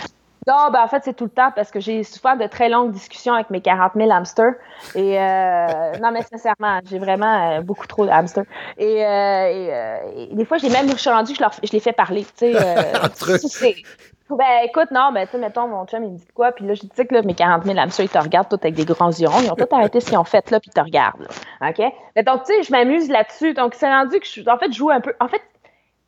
[0.48, 2.92] Non, ben en fait, c'est tout le temps parce que j'ai souvent de très longues
[2.92, 4.54] discussions avec mes 40 000 hamsters.
[4.94, 8.46] Et euh, non, mais sincèrement, j'ai vraiment euh, beaucoup trop de hamsters.
[8.78, 11.94] Et, euh, et, des fois, j'ai même, je suis rendu, je, leur, je les fais
[11.94, 12.26] parler.
[12.38, 12.54] Tu sais,
[14.30, 16.76] ben écoute, non, mais tu sais, mettons, mon chum, il me dit quoi, puis là,
[16.76, 19.10] je dis que là, mes 40 000 hamsters, ils te regardent tout avec des grands
[19.10, 19.42] yeux ronds.
[19.42, 21.28] Ils ont tout arrêté ce qu'ils ont fait là, puis ils te regardent.
[21.62, 21.82] OK?
[22.16, 23.56] Mais donc, tu sais, je m'amuse là-dessus.
[23.56, 25.16] Donc, c'est rendu que je, en fait, je joue un peu.
[25.20, 25.42] En fait,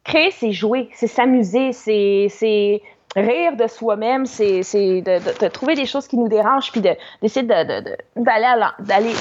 [0.03, 2.81] créer, c'est jouer, c'est s'amuser, c'est
[3.15, 8.65] rire de soi-même, c'est de, trouver des choses qui nous dérangent, puis d'essayer de, d'aller
[8.79, 9.13] d'aller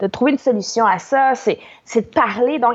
[0.00, 1.32] de, trouver une solution à ça.
[1.34, 1.58] C'est
[1.96, 2.58] de parler.
[2.58, 2.74] Donc,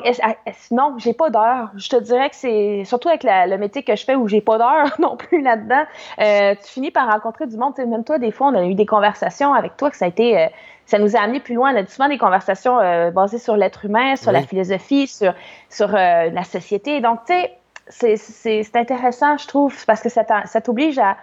[0.72, 1.70] non, j'ai pas d'heure.
[1.75, 4.58] Je te dirais que c'est surtout avec le métier que je fais où j'ai pas
[4.58, 5.84] d'heure non plus là-dedans.
[6.20, 7.74] Euh, tu finis par rencontrer du monde.
[7.77, 10.38] même toi, des fois, on a eu des conversations avec toi que ça a été.
[10.38, 10.48] Euh,
[10.86, 11.72] ça nous a amené plus loin.
[11.72, 15.36] On a souvent des conversations euh, basées sur l'être humain, sur la philosophie, sur,
[15.70, 17.00] sur la société.
[17.00, 17.58] Donc, tu sais,
[17.89, 20.23] c'est intéressant, je trouve, parce que ça
[20.61, 21.17] t'oblige à.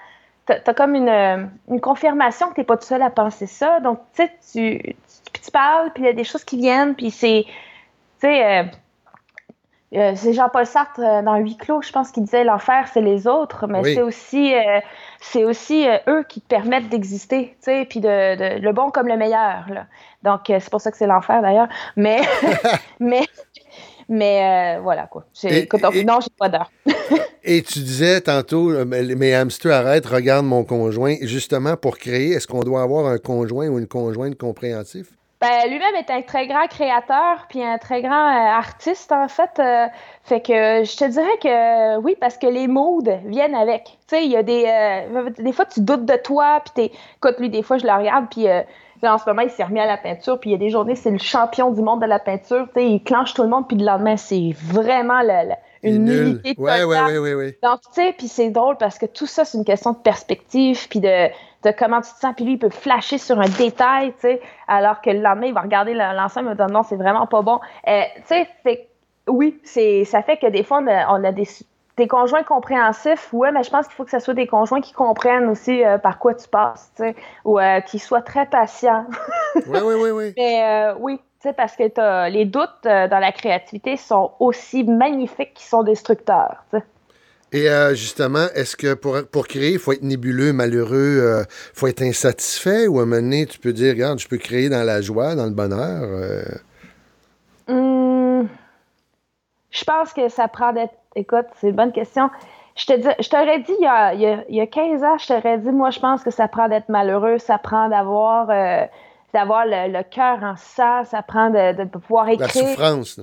[0.47, 3.81] Tu as, comme une, une confirmation que tu n'es pas tout seul à penser ça.
[3.81, 4.97] Donc, tu sais, tu,
[5.43, 7.45] tu, parles, puis il y a des choses qui viennent, puis c'est.
[7.47, 7.53] Tu
[8.21, 8.61] sais.
[8.61, 8.65] Euh,
[9.95, 13.29] euh, c'est Jean-Paul Sartre euh, dans Huit clos, je pense qu'il disait l'enfer c'est les
[13.29, 14.53] autres, mais c'est aussi
[15.21, 19.17] c'est aussi eux qui te permettent d'exister, tu sais, puis de, le bon comme le
[19.17, 19.65] meilleur.
[19.69, 19.87] Là.
[20.25, 22.21] Donc c'est pour ça que c'est l'enfer d'ailleurs, mais
[23.01, 23.23] mais
[24.09, 25.25] mais euh, voilà, quoi.
[26.05, 26.71] non, j'ai pas d'heure.
[27.45, 31.17] et tu disais tantôt, euh, mes hamsters arrêtent, regarde mon conjoint.
[31.23, 35.09] Justement, pour créer, est-ce qu'on doit avoir un conjoint ou une conjointe compréhensif?
[35.41, 39.61] Ben, lui-même est un très grand créateur puis un très grand euh, artiste en fait.
[40.25, 43.85] fait que je te dirais que oui parce que les moods viennent avec.
[44.09, 44.65] Tu sais, il y a des
[45.39, 48.29] des fois tu doutes de toi puis t'es écoute lui des fois je le regarde
[48.31, 48.47] puis
[49.03, 50.95] en ce moment, il s'est remis à la peinture, puis il y a des journées,
[50.95, 52.69] c'est le champion du monde de la peinture.
[52.77, 55.21] il clenche tout le monde, puis le lendemain, c'est vraiment
[55.83, 59.27] une nullité ouais, ouais, ouais, ouais, Donc, tu sais, puis c'est drôle parce que tout
[59.27, 61.29] ça, c'est une question de perspective, puis de,
[61.79, 62.35] comment tu te sens.
[62.35, 65.55] Puis lui, il peut flasher sur un détail, tu sais, alors que le lendemain, il
[65.55, 67.61] va regarder l'ensemble et va dire non, c'est vraiment pas bon.
[67.87, 68.89] Euh, tu sais,
[69.29, 69.61] oui,
[70.05, 70.81] ça fait que des fois,
[71.11, 71.47] on a des
[71.97, 74.93] des conjoints compréhensifs, ouais, mais je pense qu'il faut que ce soit des conjoints qui
[74.93, 79.07] comprennent aussi euh, par quoi tu passes, tu sais, ou euh, qui soient très patients.
[79.67, 80.35] oui, oui, oui, oui.
[80.37, 85.55] Mais euh, oui, tu sais, parce que les doutes dans la créativité sont aussi magnifiques
[85.55, 86.85] qu'ils sont destructeurs, tu sais.
[87.53, 92.03] Et justement, est-ce que pour, pour créer, il faut être nébuleux, malheureux, il faut être
[92.03, 95.01] insatisfait ou à un moment donné, tu peux dire, regarde, je peux créer dans la
[95.01, 96.43] joie, dans le bonheur?
[97.69, 98.49] Hum,
[99.71, 102.31] je pense que ça prend d'être écoute, c'est une bonne question.
[102.77, 105.59] Je te je t'aurais dit il y, a, il, y a, 15 ans, je t'aurais
[105.59, 108.85] dit, moi, je pense que ça prend d'être malheureux, ça prend d'avoir euh,
[109.33, 112.47] d'avoir le, cœur en ça, ça prend de, pouvoir écrire.
[112.47, 113.21] La souffrance.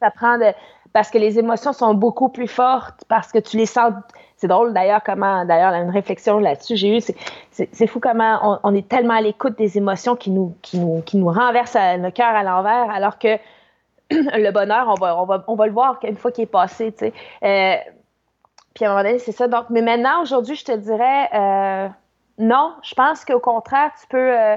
[0.00, 0.52] ça prend de.
[0.92, 3.92] Parce que les émotions sont beaucoup plus fortes, parce que tu les sens.
[4.38, 7.00] C'est drôle d'ailleurs comment, d'ailleurs, une réflexion là-dessus j'ai eu,
[7.50, 11.16] c'est fou comment on, est tellement à l'écoute des émotions qui nous, qui nous, qui
[11.16, 13.38] nous renversent le cœur à l'envers, alors que
[14.10, 16.92] le bonheur, on va, on va, on va le voir une fois qu'il est passé,
[16.92, 17.12] tu sais.
[17.42, 17.76] Euh,
[18.74, 19.48] puis à un moment donné, c'est ça.
[19.48, 21.88] Donc, mais maintenant, aujourd'hui, je te dirais euh,
[22.38, 22.74] non.
[22.82, 24.56] Je pense qu'au contraire, tu peux, euh,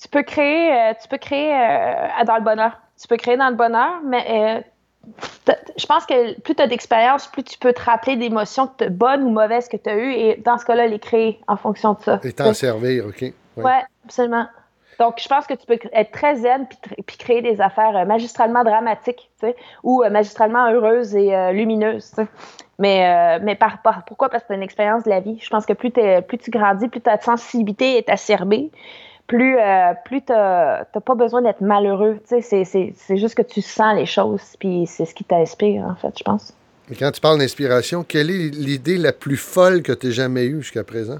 [0.00, 1.52] tu peux créer, tu peux créer
[2.26, 2.78] dans le bonheur.
[3.00, 4.64] Tu peux créer dans le bonheur, mais
[5.76, 9.30] je pense que plus tu as d'expérience, plus tu peux te rappeler d'émotions bonnes ou
[9.30, 12.20] mauvaises que tu as eues et dans ce cas-là, les créer en fonction de ça.
[12.22, 13.22] Et t'en servir, OK.
[13.22, 14.46] Oui, ouais, absolument.
[15.02, 18.04] Donc, je pense que tu peux être très zen puis, puis créer des affaires euh,
[18.04, 22.28] magistralement dramatiques, tu sais, ou euh, magistralement heureuses et euh, lumineuses, tu sais.
[22.78, 24.28] Mais, mais par, par- pourquoi?
[24.28, 25.38] Parce que c'est une expérience de la vie.
[25.42, 28.70] Je pense que plus, t'es- plus tu grandis, plus ta sensibilité est acerbée,
[29.26, 32.20] plus, euh, plus t'as t'as pas besoin d'être malheureux.
[32.28, 35.96] Tu sais, c'est juste que tu sens les choses, puis c'est ce qui t'inspire, en
[35.96, 36.54] fait, je pense.
[36.90, 40.44] Et quand tu parles d'inspiration, quelle est l'idée la plus folle que tu aies jamais
[40.44, 41.18] eue jusqu'à présent?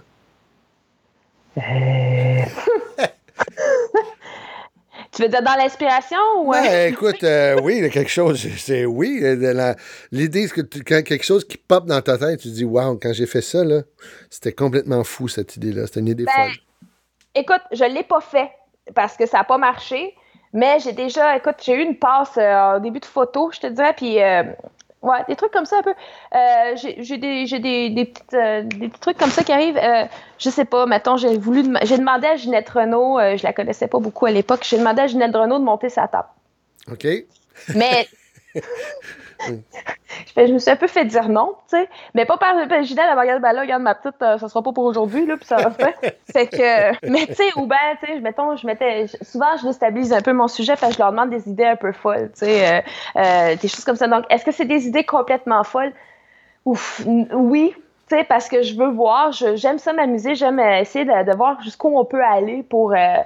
[5.11, 6.53] Tu veux dire dans l'inspiration ou...
[6.53, 9.21] Ben, écoute, euh, oui, il y a quelque chose, c'est oui.
[9.23, 9.75] euh,
[10.11, 12.65] L'idée, c'est que tu- quand quelque chose qui pop dans ta tête, tu te dis,
[12.65, 13.83] waouh, quand j'ai fait ça, là,
[14.31, 15.87] c'était complètement fou, cette idée-là.
[15.87, 16.53] C'était une idée Ben, folle.
[17.35, 18.51] Écoute, je l'ai pas fait
[18.95, 20.15] parce que ça n'a pas marché,
[20.55, 23.67] mais j'ai déjà, écoute, j'ai eu une passe euh, au début de photo, je te
[23.67, 24.45] dirais, puis euh,
[25.03, 25.95] ouais, des trucs comme ça un peu.
[26.35, 29.53] Euh, j'ai j'ai des, j'ai des, des, petites, euh, des petits trucs comme ça qui
[29.53, 29.77] arrivent.
[29.77, 30.05] Euh,
[30.39, 33.53] je sais pas, mettons, j'ai voulu, dem- j'ai demandé à Ginette Renault, euh, je la
[33.53, 36.29] connaissais pas beaucoup à l'époque, j'ai demandé à Ginette Renault de monter sa table.
[36.91, 37.07] OK?
[37.75, 38.09] Mais.
[40.27, 41.89] je, fais- je me suis un peu fait dire non, tu sais.
[42.15, 44.63] Mais pas par Ginette, elle m'a regardé, ben là, regarde ma petite, euh, ça sera
[44.63, 45.95] pas pour aujourd'hui, là, puis ça va faire.
[46.33, 47.09] Fait que.
[47.11, 49.07] Mais tu sais, ou ben, tu sais, mettons, je mettais.
[49.23, 51.77] souvent, je déstabilise un peu mon sujet parce que je leur demande des idées un
[51.77, 52.77] peu folles, tu sais.
[52.79, 52.81] euh,
[53.17, 54.09] euh, des choses comme ça.
[54.09, 55.93] Donc, est-ce que c'est des idées complètement folles?
[56.65, 57.75] Ouf, oui.
[58.09, 61.63] Sais, parce que je veux voir, j'aime ça m'amuser, j'aime euh, essayer de, de voir
[61.63, 63.17] jusqu'où on peut aller pour, euh,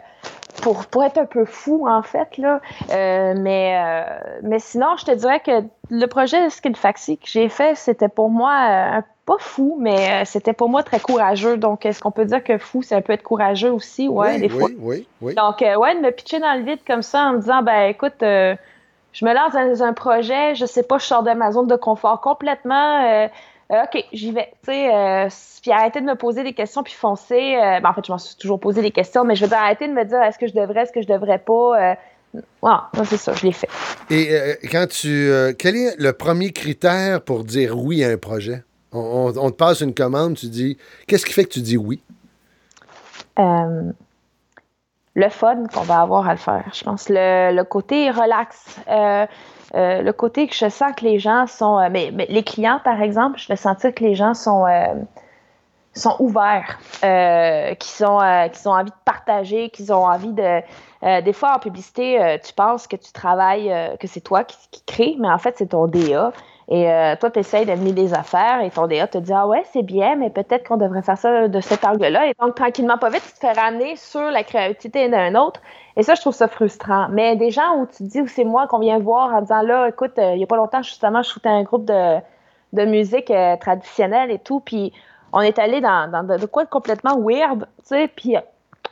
[0.62, 2.60] pour, pour être un peu fou, en fait, là.
[2.92, 7.48] Euh, mais, euh, mais sinon, je te dirais que le projet Skill Faxi que j'ai
[7.48, 11.56] fait, c'était pour moi pas fou, mais c'était pour moi très courageux.
[11.56, 14.06] Donc, est-ce qu'on peut dire que fou, ça peut être courageux aussi?
[14.06, 14.68] Ouais, oui, des fois.
[14.68, 15.34] oui, oui, oui.
[15.34, 18.18] Donc, ouais, de me pitcher dans le vide comme ça en me disant, ben écoute,
[18.20, 21.76] je me lance dans un projet, je sais pas, je sors de ma zone de
[21.76, 23.28] confort complètement.
[23.72, 24.48] Euh, OK, j'y vais.
[24.64, 25.28] Tu sais, euh,
[25.62, 27.56] puis arrêter de me poser des questions puis foncer.
[27.56, 29.58] euh, ben, en fait, je m'en suis toujours posé des questions, mais je veux dire,
[29.58, 31.92] arrêter de me dire est-ce que je devrais, est-ce que je devrais pas.
[31.92, 31.94] Euh,
[33.04, 33.68] c'est ça, je l'ai fait.
[34.10, 34.28] Et
[34.70, 35.30] quand tu.
[35.58, 38.62] quel est le premier critère pour dire oui à un projet?
[38.92, 40.76] On, on- on te passe une commande, tu dis.
[41.06, 42.00] Qu'est-ce qui fait que tu dis oui?
[43.38, 47.08] Le fun qu'on va avoir à le faire, je pense.
[47.08, 48.76] Le, le côté relax.
[49.74, 51.78] Euh, le côté que je sens que les gens sont.
[51.78, 54.94] euh, mais, les clients, par exemple, je vais sentir que les gens sont, euh,
[56.18, 56.78] ouverts,
[57.78, 58.20] qui, sont,
[58.52, 60.60] qui ont envie de partager, qu'ils ont envie de.
[61.22, 65.16] des fois, en publicité, tu penses que tu travailles, que c'est toi qui, qui crée,
[65.18, 66.32] mais en fait, c'est ton DA.
[66.68, 69.62] Et euh, toi, tu essayes d'amener des affaires et ton DA te dit Ah ouais,
[69.72, 72.26] c'est bien, mais peut-être qu'on devrait faire ça de cet angle-là.
[72.26, 75.60] Et donc, tranquillement, pas vite, tu te fais ramener sur la créativité d'un autre.
[75.96, 77.06] Et ça, je trouve ça frustrant.
[77.10, 79.62] Mais des gens où tu te dis, où c'est moi qu'on vient voir en disant
[79.62, 82.16] Là, écoute, euh, il n'y a pas longtemps, justement, je shootais un groupe de,
[82.72, 84.58] de musique euh, traditionnelle et tout.
[84.58, 84.92] Puis
[85.32, 88.08] on est allé dans, dans de, quoi de complètement weird, tu sais.
[88.08, 88.34] Puis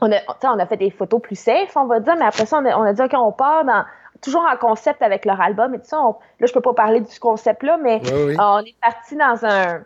[0.01, 2.61] on a, on a fait des photos plus safe, on va dire, mais après ça,
[2.61, 3.85] on a, on a dit, OK, on part dans,
[4.25, 6.01] toujours en concept avec leur album et tout ça.
[6.01, 8.37] On- là, je peux pas parler du concept-là, mais Oui, oui.
[8.41, 9.81] on est parti dans un,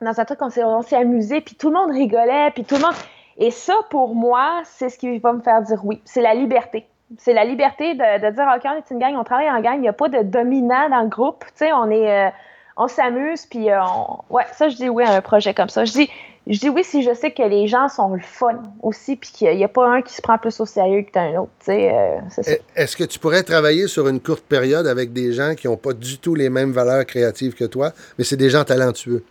[0.00, 2.76] dans un truc, on s'est, on s'est amusé, puis tout le monde rigolait, puis tout
[2.76, 2.94] le monde.
[3.36, 6.00] Et ça, pour moi, c'est ce qui va me faire dire oui.
[6.04, 6.86] C'est la liberté.
[7.18, 9.74] C'est la liberté de, de dire, OK, on est une gang, on travaille en gang,
[9.74, 11.44] il n'y a pas de dominant dans le groupe.
[11.46, 12.26] Tu sais, on est.
[12.28, 12.30] euh,
[12.76, 14.18] on s'amuse, puis euh, on...
[14.34, 15.84] ouais, ça, je dis oui à un projet comme ça.
[15.84, 16.10] Je dis,
[16.46, 19.56] je dis oui si je sais que les gens sont le fun aussi, puis qu'il
[19.56, 21.50] n'y a pas un qui se prend plus au sérieux que un autre.
[21.68, 22.18] Euh.
[22.46, 25.76] E- Est-ce que tu pourrais travailler sur une courte période avec des gens qui n'ont
[25.78, 29.24] pas du tout les mêmes valeurs créatives que toi, mais c'est des gens talentueux?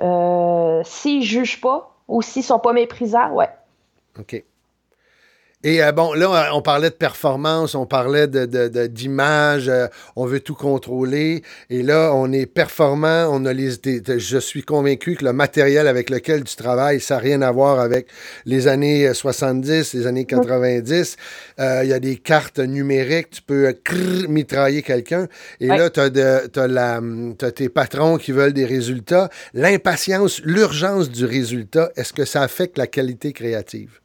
[0.00, 3.48] Euh, S'ils jugent pas ou s'ils sont pas méprisants, ouais.
[4.18, 4.42] OK.
[5.64, 9.86] Et euh, bon, là, on parlait de performance, on parlait de, de- de- d'image, euh,
[10.16, 11.42] on veut tout contrôler.
[11.70, 15.86] Et là, on est performant, on a les, des- je suis convaincu que le matériel
[15.86, 18.08] avec lequel tu travailles, ça n'a rien à voir avec
[18.44, 21.16] les années euh, 70, les années 90.
[21.60, 25.28] Euh, Il y a des cartes numériques, tu peux euh, crrr, mitrailler quelqu'un.
[25.60, 25.78] Et Ouais.
[25.78, 29.30] là, tu as, tes patrons qui veulent des résultats.
[29.54, 34.00] L'impatience, l'urgence du résultat, est-ce que ça affecte la qualité créative?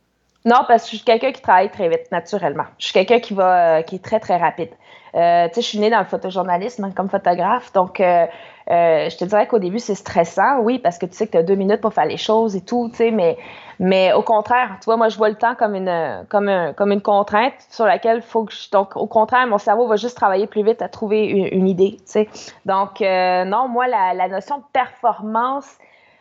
[0.47, 2.63] Non, parce que je suis quelqu'un qui travaille très vite, naturellement.
[2.77, 4.69] Je suis quelqu'un qui va, euh, qui est très, très rapide.
[5.13, 8.25] Euh, tu sais, je suis née dans le photojournalisme hein, comme photographe, donc euh,
[8.69, 11.43] je te dirais qu'au début, c'est stressant, oui, parce que tu sais que tu as
[11.43, 13.37] deux minutes pour faire les choses et tout, tu sais, mais,
[13.79, 16.93] mais au contraire, tu vois, moi, je vois le temps comme une, comme un- comme
[16.93, 18.69] une contrainte sur laquelle il faut que je...
[18.71, 22.03] Donc, au contraire, mon cerveau va juste travailler plus vite à trouver une, idée, tu
[22.05, 22.29] sais.
[22.65, 25.77] Donc, non, moi, la notion de performance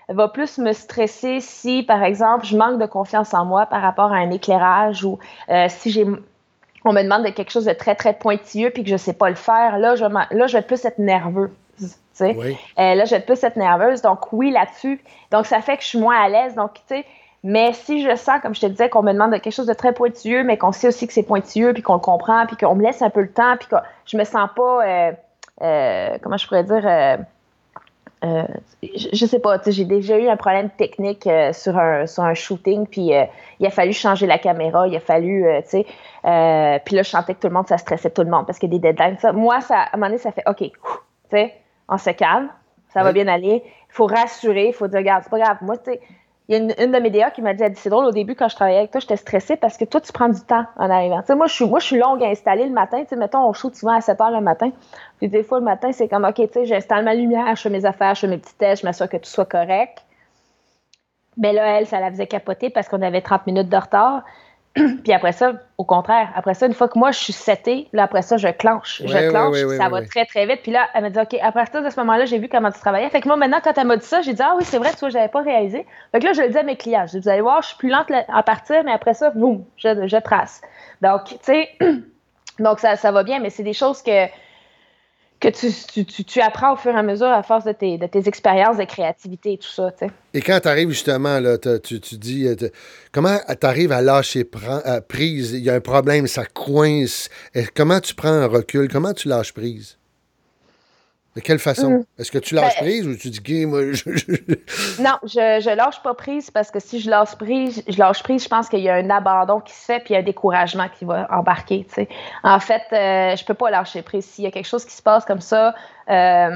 [0.08, 4.12] va plus me stresser si, par exemple, je manque de confiance en moi par rapport
[4.12, 6.06] à un éclairage ou euh, si j'ai
[6.86, 9.12] on me demande de quelque chose de très, très pointilleux puis que je ne sais
[9.12, 11.52] pas le faire, là, je, là, je vais plus être nerveux.
[11.78, 12.36] tu sais.
[12.38, 12.56] Oui.
[12.78, 14.02] Euh, là, je vais plus être nerveuse.
[14.02, 15.02] Donc, oui, là-dessus.
[15.32, 16.54] Donc, ça fait que je suis moins à l'aise.
[16.54, 17.04] Donc, tu sais,
[17.42, 19.92] Mais si je sens, comme je te disais, qu'on me demande quelque chose de très
[19.92, 22.82] pointilleux, mais qu'on sait aussi que c'est pointilleux, puis qu'on le comprend, puis qu'on me
[22.82, 25.12] laisse un peu le temps, puis que je me sens pas, euh,
[25.62, 26.86] euh, comment je pourrais dire,
[28.26, 28.42] euh,
[28.82, 32.06] je, je sais pas, tu sais, j'ai déjà eu un problème technique euh, sur, un,
[32.06, 33.24] sur un shooting, puis euh,
[33.60, 35.82] il a fallu changer la caméra, il a fallu, tu sais,
[36.84, 38.72] puis là, je sentais que tout le monde, ça stressait tout le monde parce qu'il
[38.72, 39.18] y a des deadlines.
[39.18, 40.70] Ça, moi, ça, à un moment donné, ça fait OK, tu
[41.30, 41.54] sais,
[41.88, 42.48] on se calme,
[42.92, 43.62] ça va bien aller.
[43.64, 45.58] Il faut rassurer, il faut dire, regarde, c'est pas grave.
[45.62, 46.00] Moi, tu sais,
[46.48, 48.36] il y a une, une de mes DA qui m'a dit, c'est drôle, au début,
[48.36, 50.90] quand je travaillais avec toi, j'étais stressée parce que toi, tu prends du temps en
[50.90, 51.20] arrivant.
[51.30, 53.02] Moi, je suis, moi, je suis longue à installer le matin.
[53.08, 54.70] Sais, mettons, on shoot souvent à 7 heures le matin.
[55.18, 57.70] Puis des fois, le matin, c'est comme, OK, tu sais, j'installe ma lumière, je fais
[57.70, 60.04] mes affaires, je fais mes petits tests, je m'assure que tout soit correct.
[61.36, 64.22] Mais là, elle, ça la faisait capoter parce qu'on avait 30 minutes de retard.
[65.04, 68.02] puis après ça, au contraire, après ça, une fois que moi, je suis setée, là,
[68.02, 69.00] après ça, je clenche.
[69.00, 70.60] Ouais, je clenche, ouais, puis ouais, ça va très, très vite.
[70.62, 72.78] Puis là, elle m'a dit, OK, à partir de ce moment-là, j'ai vu comment tu
[72.78, 73.08] travaillais.
[73.08, 74.92] Fait que moi, maintenant, quand elle m'a dit ça, j'ai dit, ah oui, c'est vrai,
[74.92, 75.86] tu vois, j'avais pas réalisé.
[76.12, 77.06] Fait que là, je le dis à mes clients.
[77.06, 79.64] Je dis, vous allez voir, je suis plus lente à partir, mais après ça, boum,
[79.76, 80.60] je, je trace.
[81.00, 81.70] Donc, tu sais,
[82.58, 84.26] donc ça, ça va bien, mais c'est des choses que,
[85.40, 88.06] que tu, tu, tu, apprends au fur et à mesure à force de tes, de
[88.06, 89.90] tes expériences de créativité et tout ça.
[90.32, 92.54] Et quand tu arrives justement, là, tu, dis, euh,
[93.12, 94.44] comment tu arrives à lâcher
[95.08, 95.52] prise?
[95.52, 97.28] Il y a un problème, ça coince.
[97.74, 98.88] Comment tu prends un recul?
[98.88, 99.98] Comment tu lâches prise?
[101.36, 101.90] De quelle façon?
[101.90, 102.04] Mm.
[102.18, 105.60] Est-ce que tu lâches Ben- prise ou tu dis, OK, moi, je- je- Non, je,
[105.62, 108.68] je lâche pas prise parce que si je lâche prise, je lâche prise, je pense
[108.70, 111.04] qu'il y a un abandon qui se fait puis il y a un découragement qui
[111.04, 111.86] va embarquer.
[112.42, 114.24] En fait, euh, je peux pas lâcher prise.
[114.24, 115.74] S'il y a quelque chose qui se passe comme ça,
[116.08, 116.50] euh,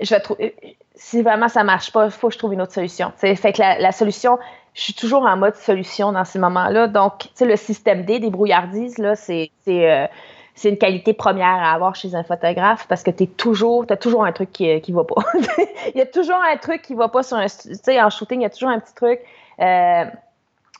[0.00, 0.54] je vais trouver.
[0.96, 3.08] Si vraiment ça marche pas, il faut que je trouve une autre solution.
[3.20, 3.34] tu sais.
[3.36, 4.38] Fait que la, la solution,
[4.72, 6.86] je suis toujours en mode solution dans ces moments-là.
[6.88, 9.50] Donc, tu sais, le système D, des brouillardises, là, c'est.
[9.64, 10.06] c'est, euh,
[10.54, 14.24] c'est une qualité première à avoir chez un photographe parce que tu toujours, as toujours
[14.24, 15.22] un truc qui, qui va pas.
[15.94, 17.46] il y a toujours un truc qui va pas sur un.
[17.46, 19.20] Tu sais, en shooting, il y a toujours un petit truc.
[19.60, 20.04] Euh,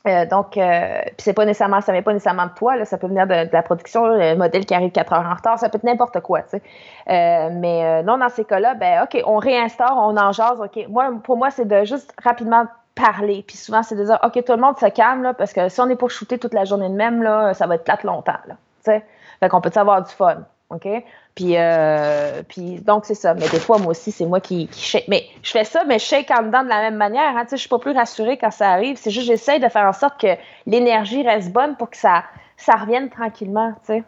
[0.07, 3.07] euh, donc, euh, puis c'est pas nécessairement, ça vient pas nécessairement de toi, ça peut
[3.07, 5.83] venir de, la production, le modèle qui arrive 4 heures en retard, ça peut être
[5.83, 6.61] n'importe quoi, tu sais.
[7.09, 10.87] Euh, mais non, dans ces cas-là, ben OK, on réinstaure, on en jase, OK.
[10.89, 14.53] Moi, pour moi, c'est de juste rapidement parler, puis souvent, c'est de dire, OK, tout
[14.53, 16.89] le monde se calme, là, parce que si on est pour shooter toute la journée
[16.89, 19.03] de même, là, ça va être plate longtemps, là, tu sais.
[19.39, 20.87] Fait qu'on peut avoir du fun, OK?
[21.35, 23.33] Puis, euh, puis donc, c'est ça.
[23.33, 25.07] Mais des fois, moi aussi, c'est moi qui, qui shake.
[25.09, 27.35] Mais je fais ça, mais je shake en dedans de la même manière.
[27.35, 28.95] Hein, tu sais, je suis pas plus rassurée quand ça arrive.
[28.97, 30.27] C'est juste, j'essaie de faire en sorte que
[30.65, 32.23] l'énergie reste bonne pour que ça,
[32.55, 34.03] ça revienne tranquillement, tu sais.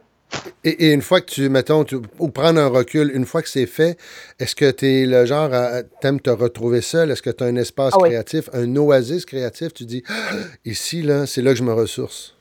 [0.64, 3.50] Et, et une fois que tu, mettons, tu- ou prendre un recul, une fois que
[3.50, 3.98] c'est fait,
[4.40, 7.12] est-ce que tu es le genre à t'aimes te retrouver seul?
[7.12, 8.10] Est-ce que tu as un espace Ah oui.
[8.10, 9.74] créatif, un oasis créatif?
[9.74, 10.14] Tu dis, Ah,
[10.66, 12.37] ici, là, c'est là que je me ressource.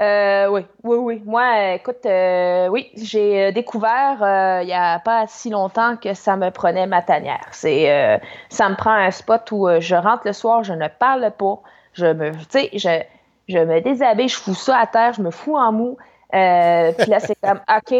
[0.00, 1.22] Euh, oui, oui, oui.
[1.24, 6.12] Moi, écoute, euh, oui, j'ai euh, découvert euh, il n'y a pas si longtemps que
[6.14, 7.46] ça me prenait ma tanière.
[7.52, 11.60] C'est, ça me prend un spot où je rentre le soir, je ne parle pas,
[11.92, 13.02] je me, tu je,
[13.48, 15.96] je me déshabille, je fous ça à terre, je me fous en mou.
[16.30, 17.94] Puis là, c'est comme, OK,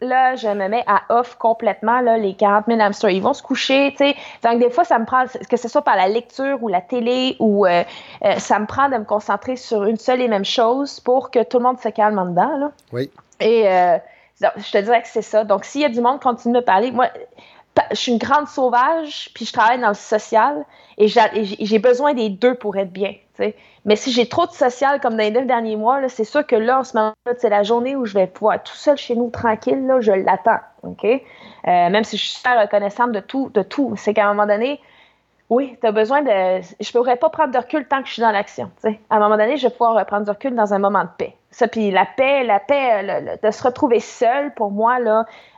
[0.00, 3.10] là, je me mets à off complètement, là, les 40 000 hamsters.
[3.10, 4.16] Ils vont se coucher, tu sais.
[4.42, 7.36] Donc, des fois, ça me prend, que ce soit par la lecture ou la télé,
[7.40, 7.82] ou euh,
[8.24, 11.42] euh, ça me prend de me concentrer sur une seule et même chose pour que
[11.42, 12.70] tout le monde se calme en dedans, là.
[12.92, 13.10] Oui.
[13.40, 13.98] Et euh,
[14.40, 15.44] donc, je te dirais que c'est ça.
[15.44, 17.06] Donc, s'il y a du monde qui continue de me parler, moi,
[17.90, 20.64] je suis une grande sauvage, puis je travaille dans le social,
[20.96, 23.14] et j'a- et j'ai j'ai besoin des deux pour être bien,
[23.84, 26.56] Mais si j'ai trop de social, comme dans les neuf derniers mois, c'est sûr que
[26.56, 29.14] là, en ce moment c'est la journée où je vais pouvoir être tout seul chez
[29.14, 30.58] nous, tranquille, là, je l'attends?
[30.84, 31.10] Euh,
[31.64, 34.80] même si je suis super reconnaissante de tout, de tout, c'est qu'à un moment donné,
[35.50, 36.60] oui, tu as besoin de.
[36.78, 38.70] Je pourrais pas prendre de recul tant que je suis dans l'action.
[38.84, 41.34] À un moment donné, je vais pouvoir prendre du recul dans un moment de paix.
[41.50, 44.98] Ça, puis la paix, la paix, de se retrouver seule, pour moi,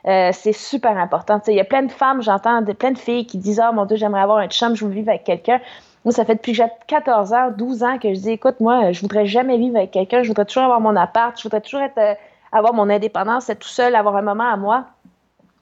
[0.07, 1.41] euh, c'est super important.
[1.47, 3.97] Il y a plein de femmes, j'entends plein de filles qui disent Ah mon Dieu,
[3.97, 5.59] j'aimerais avoir un chum, je veux vivre avec quelqu'un.
[6.05, 8.91] Moi, ça fait depuis que j'ai 14 ans, 12 ans que je dis Écoute, moi,
[8.91, 11.81] je voudrais jamais vivre avec quelqu'un, je voudrais toujours avoir mon appart, je voudrais toujours
[11.81, 12.13] être, euh,
[12.51, 14.85] avoir mon indépendance, être tout seul, avoir un moment à moi.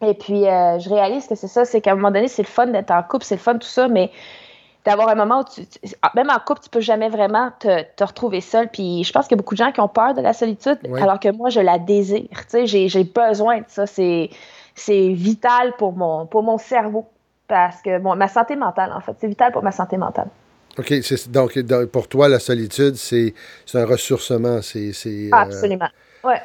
[0.02, 2.48] Et puis, euh, je réalise que c'est ça, c'est qu'à un moment donné, c'est le
[2.48, 4.12] fun d'être en couple, c'est le fun, tout ça, mais
[4.86, 7.84] d'avoir un moment où tu, tu- ah, même en couple, tu peux jamais vraiment te,
[7.98, 8.70] te retrouver seul.
[8.70, 10.80] Puis je pense qu'il y a beaucoup de gens qui ont peur de la solitude,
[11.02, 12.30] alors que moi, je la désire.
[12.32, 13.86] Tu sais, j'ai, j'ai besoin de ça.
[13.86, 14.30] C'est,
[14.76, 17.06] c'est vital pour mon, pour mon cerveau.
[17.50, 20.28] Parce que, bon, ma santé mentale, en fait, c'est vital pour ma santé mentale.
[20.78, 20.94] OK.
[21.02, 21.60] c'est- Donc,
[21.92, 23.34] pour toi, la solitude, c'est
[23.66, 24.62] c'est un ressourcement.
[24.62, 24.94] C'est.
[24.94, 25.90] c'est, euh, Absolument.
[26.24, 26.40] Ouais.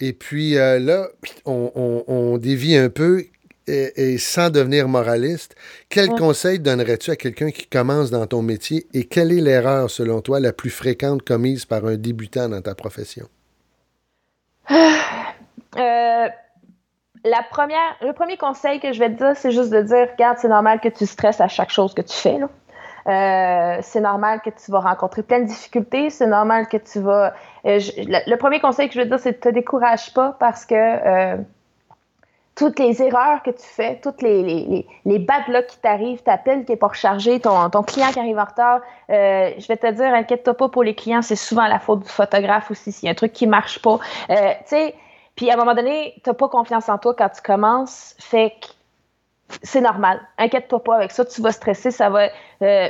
[0.00, 1.08] Et puis euh, là,
[1.44, 3.24] on, on- on dévie un peu
[3.66, 5.54] et, et sans devenir moraliste.
[5.88, 6.18] Quel Ouais.
[6.18, 10.38] conseil donnerais-tu à quelqu'un qui commence dans ton métier et quelle est l'erreur, selon toi,
[10.40, 13.26] la plus fréquente commise par un débutant dans ta profession?
[15.76, 16.28] Euh,
[17.24, 20.38] la première, le premier conseil que je vais te dire, c'est juste de dire, regarde,
[20.38, 22.38] c'est normal que tu stresses à chaque chose que tu fais.
[22.38, 22.48] Là.
[23.06, 26.10] Euh, c'est normal que tu vas rencontrer plein de difficultés.
[26.10, 27.34] C'est normal que tu vas.
[27.66, 30.74] Euh, le, premier conseil que je veux dire, c'est ne te décourage pas parce que
[30.74, 31.36] euh,
[32.54, 36.38] toutes les erreurs que tu fais, toutes les, les, les, bad luck qui t'arrivent, ta
[36.38, 39.76] pile qui n'est pas rechargée, ton, ton client qui arrive en retard, euh, je vais
[39.76, 43.06] te dire, inquiète-toi pas pour les clients, c'est souvent la faute du photographe aussi, s'il
[43.06, 43.98] y a un truc qui marche pas.
[44.30, 44.94] Euh, tu sais,
[45.36, 48.54] puis à un moment donné, tu n'as pas confiance en toi quand tu commences, fait
[48.60, 48.68] que
[49.62, 50.20] c'est normal.
[50.38, 52.28] Inquiète-toi pas avec ça, tu vas stresser, ça va.
[52.62, 52.88] euh,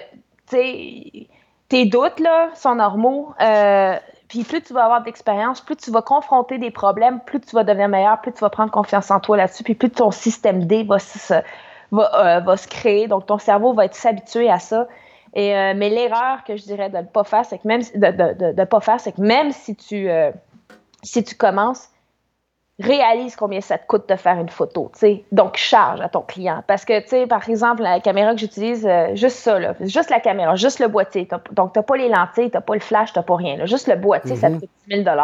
[1.69, 3.33] tes doutes, là, sont normaux.
[3.41, 3.97] Euh,
[4.29, 7.65] puis plus tu vas avoir d'expérience, plus tu vas confronter des problèmes, plus tu vas
[7.65, 10.85] devenir meilleur, plus tu vas prendre confiance en toi là-dessus, puis plus ton système D
[10.85, 11.35] va se,
[11.91, 13.09] va, euh, va se créer.
[13.09, 14.87] Donc, ton cerveau va être s'habituer à ça.
[15.35, 18.11] Et, euh, mais l'erreur que je dirais de ne pas faire, c'est que même de,
[18.11, 20.09] de, de, pas faire, c'est que même si tu,
[21.03, 21.89] si tu commences,
[22.81, 25.25] réalise combien ça te coûte de faire une photo, tu sais.
[25.31, 26.65] Donc, charge à ton client.
[26.67, 30.11] Parce que, tu sais, par exemple, la caméra que j'utilise, euh, juste ça, là, juste
[30.11, 31.27] la caméra, juste le boîtier.
[31.29, 33.37] T'as- donc, tu n'as pas les lentilles, tu n'as pas le flash, tu n'as pas
[33.37, 33.57] rien.
[33.57, 33.67] là.
[33.67, 35.17] Juste le boîtier, ça te coûte 10 000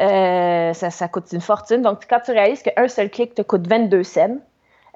[0.00, 1.82] euh, ça, ça coûte une fortune.
[1.82, 4.38] Donc, quand tu réalises qu'un seul clic te coûte 22 cents,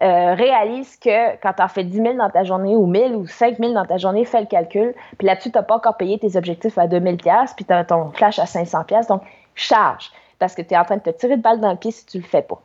[0.02, 3.26] euh, réalise que quand tu en fais 10 000 dans ta journée ou 1000 ou
[3.26, 4.94] 5 000 dans ta journée, fais le calcul.
[5.18, 7.84] Puis là-dessus, tu n'as pas encore payé tes objectifs à 2000 pièces puis tu as
[7.84, 9.22] ton flash à 500 pièces Donc,
[9.54, 11.90] charge parce que tu es en train de te tirer de balle dans le pied
[11.90, 12.60] si tu le fais pas.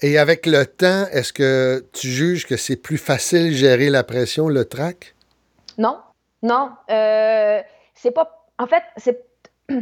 [0.00, 4.48] Et avec le temps, est-ce que tu juges que c'est plus facile gérer la pression,
[4.48, 5.16] le trac?
[5.76, 5.98] Non,
[6.42, 6.70] non.
[6.88, 7.60] Euh,
[7.94, 8.46] c'est pas.
[8.58, 9.24] En fait, c'est.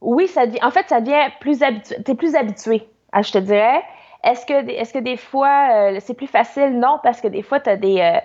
[0.00, 0.62] oui, ça devient.
[0.64, 2.02] En fait, ça devient plus habitué.
[2.02, 3.82] T'es plus habitué, à, je te dirais.
[4.24, 6.78] Est-ce que, est-ce que des fois, euh, c'est plus facile?
[6.80, 8.00] Non, parce que des fois, tu as des.
[8.00, 8.24] euh, tu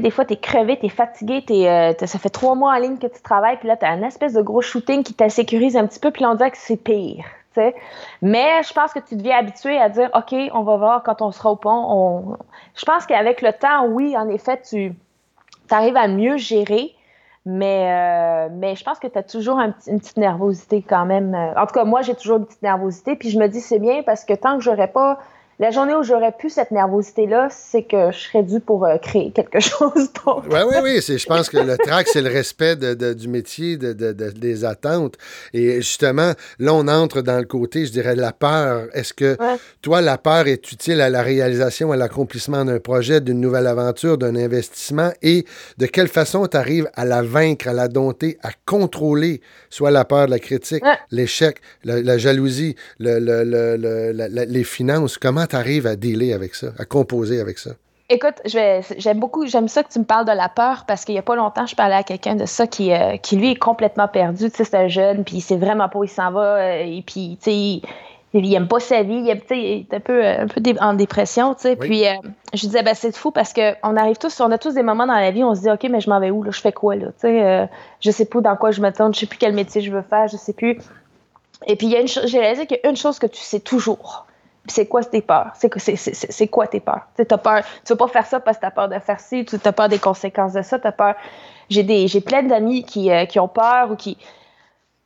[0.00, 2.72] des fois, tu es crevé, tu es fatigué, t'es, euh, t'as- ça fait trois mois
[2.74, 5.14] en ligne que tu travailles, puis là, tu as une espèce de gros shooting qui
[5.14, 7.24] t'insécurise un petit peu, puis là, on dirait que c'est pire.
[7.54, 7.74] tu sais.
[8.22, 11.30] Mais je pense que tu deviens habitué à dire, OK, on va voir quand on
[11.32, 11.84] sera au pont.
[11.88, 12.36] On...
[12.74, 14.94] Je pense qu'avec le temps, oui, en effet, tu
[15.70, 16.94] arrives à mieux gérer,
[17.44, 21.34] mais, euh, mais je pense que tu as toujours un une petite nervosité quand même.
[21.56, 24.02] En tout cas, moi, j'ai toujours une petite nervosité, puis je me dis, c'est bien
[24.02, 25.18] parce que tant que j'aurais pas.
[25.62, 29.30] La journée où j'aurais pu cette nervosité-là, c'est que je serais due pour euh, créer
[29.30, 30.08] quelque chose.
[30.26, 31.00] Oui, oui, oui.
[31.00, 34.30] Je pense que le trac, c'est le respect de- de- du métier, de, de- de-
[34.30, 35.14] des attentes.
[35.54, 38.88] Et justement, là, on entre dans le côté, je dirais, de la peur.
[38.92, 39.54] Est-ce que Ouais.
[39.82, 44.18] toi, la peur est utile à la réalisation, à l'accomplissement d'un projet, d'une nouvelle aventure,
[44.18, 45.12] d'un investissement?
[45.22, 45.44] Et
[45.78, 50.04] de quelle façon tu arrives à la vaincre, à la dompter, à contrôler soit la
[50.04, 50.98] peur de la critique, Ouais.
[51.12, 55.18] l'échec, la, la jalousie, le- le- le- les finances?
[55.18, 57.72] Comment tu arrives à dealer avec ça, à composer avec ça?
[58.08, 61.18] Écoute, j'aime beaucoup, j'aime ça que tu me parles de la peur parce qu'il y
[61.18, 64.08] a pas longtemps, je parlais à quelqu'un de ça qui, euh, qui lui est complètement
[64.08, 64.50] perdu.
[64.50, 66.84] Tu sais, c'est un jeune, puis il sait vraiment pas où il s'en va, euh,
[66.84, 67.82] et puis, tu sais, il,
[68.34, 70.94] il aime pas sa vie, il, aime- est un peu, euh, un peu dé- en
[70.94, 71.76] dépression, tu sais.
[71.80, 71.86] Oui.
[71.88, 72.12] Puis euh,
[72.54, 75.06] je disais, ben c'est fou parce que on arrive tous, on a tous des moments
[75.06, 76.60] dans la vie, où on se dit, ok, mais je m'en vais où là, je
[76.60, 77.66] fais quoi là, tu sais, euh,
[78.00, 80.02] je sais plus dans quoi je me tourne, je sais plus quel métier je veux
[80.08, 80.78] faire, je sais plus.
[81.66, 83.26] Et puis il y a une chose, j'ai réalisé qu'il y a une chose que
[83.26, 84.26] tu sais toujours.
[84.68, 85.52] C'est quoi tes peurs?
[85.54, 87.08] C'est, quoi tes peurs?
[87.16, 89.44] Tu t'as peur, tu veux pas faire ça parce que t'as peur de faire ci,
[89.44, 91.14] tu as peur des conséquences de ça, t'as peur.
[91.68, 94.18] J'ai, plein d'amis qui, euh, qui ont peur ou qui.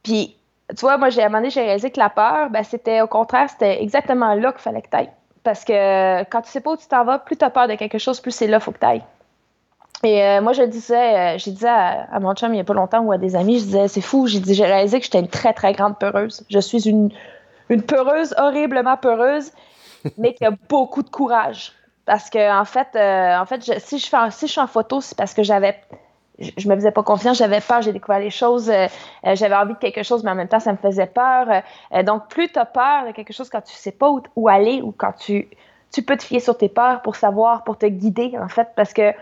[0.02, 0.36] Puis,
[0.68, 3.00] tu vois, moi, j'ai, à un moment donné, j'ai réalisé que la peur, ben, c'était
[3.00, 5.10] au contraire, c'était exactement là qu'il fallait que t'ailles.
[5.42, 7.98] Parce que quand tu sais pas où tu t'en vas, plus t'as peur de quelque
[7.98, 9.04] chose, plus c'est là qu'il faut que t'ailles.
[10.02, 12.64] Et euh, moi, je disais, euh, j'ai dit à, à mon chum il y a
[12.64, 15.04] pas longtemps ou à des amis, je disais, c'est fou, j'ai dit, j'ai réalisé que
[15.04, 16.44] j'étais une très, très grande peureuse.
[16.50, 17.10] Je suis une,
[17.70, 19.52] une peureuse, horriblement peureuse,
[20.18, 21.72] mais qui a beaucoup de courage.
[22.04, 24.60] Parce que, en fait, euh, en fait je- si, je fais, en- si je suis
[24.60, 25.76] en photo, c'est parce que j'avais.
[26.38, 28.86] Je, je me faisais pas confiance, j'avais peur, j'ai découvert les choses, euh,
[29.26, 31.46] euh, j'avais envie de quelque chose, mais en même temps, ça me faisait peur.
[31.94, 34.48] Euh, donc, plus tu as peur de quelque chose quand tu sais pas où, où
[34.48, 35.48] aller ou quand tu,
[35.92, 38.92] tu peux te fier sur tes peurs pour savoir, pour te guider, en fait, parce
[38.92, 39.12] que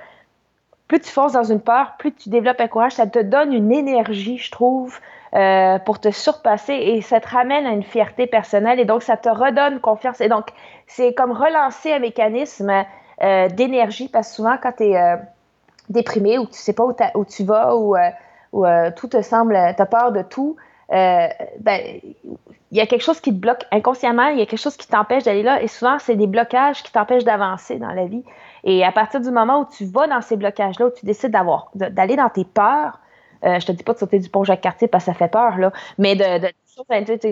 [0.88, 3.72] plus tu fonces dans une peur, plus tu développes un courage, ça te donne une
[3.72, 4.98] énergie, je trouve,
[5.34, 9.16] euh, pour te surpasser et ça te ramène à une fierté personnelle et donc ça
[9.16, 10.20] te redonne confiance.
[10.20, 10.46] Et donc,
[10.86, 12.84] c'est comme relancer un mécanisme
[13.22, 15.18] euh, d'énergie parce souvent, quand tu es
[15.88, 18.10] déprimé ou que tu sais pas où, tu vas ou, euh,
[18.52, 20.56] ou, euh, tout te semble, tu as peur de tout,
[20.92, 21.28] euh,
[21.60, 21.80] ben,
[22.70, 24.88] il y a quelque chose qui te bloque inconsciemment, il y a quelque chose qui
[24.88, 28.24] t'empêche d'aller là et souvent, c'est des blocages qui t'empêchent d'avancer dans la vie.
[28.64, 31.36] Et à partir du moment où tu vas dans ces blocages-là, où tu décides
[31.74, 32.98] d'aller dans tes peurs,
[33.44, 35.58] euh, je te dis pas de sauter du pont Jacques-Cartier parce que ça fait peur,
[35.58, 36.48] là, mais de, de,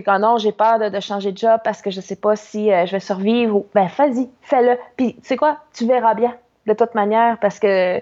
[0.04, 2.86] quand non, j'ai peur de, changer de job parce que je sais pas si euh,
[2.86, 4.78] je vais survivre, ou, ben vas-y, fais-le.
[4.96, 6.34] Puis tu sais quoi, tu verras bien
[6.66, 8.00] de toute manière parce que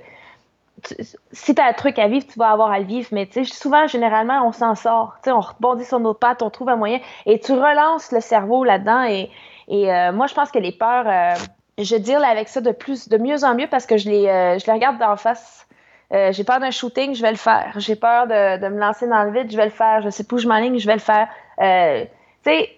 [1.32, 3.44] si tu as un truc à vivre, tu vas avoir à le vivre, mais tu
[3.44, 5.16] sais, souvent, généralement, on s'en sort.
[5.22, 8.20] Tu sais, on rebondit sur nos pattes, on trouve un moyen et tu relances le
[8.20, 9.04] cerveau là-dedans.
[9.04, 9.30] Et,
[9.70, 11.34] euh, moi, je pense que les peurs, euh,
[11.78, 14.24] je deal avec ça de plus, de mieux en mieux parce que je les,
[14.58, 15.66] je les regarde d'en face.
[16.12, 17.72] Euh, j'ai peur d'un shooting, je vais le faire.
[17.76, 20.02] J'ai peur de, de, me lancer dans le vide, je vais le faire.
[20.02, 21.28] Je sais pas où je m'enligne, je vais le faire.
[21.60, 22.04] Euh,
[22.44, 22.70] tu sais,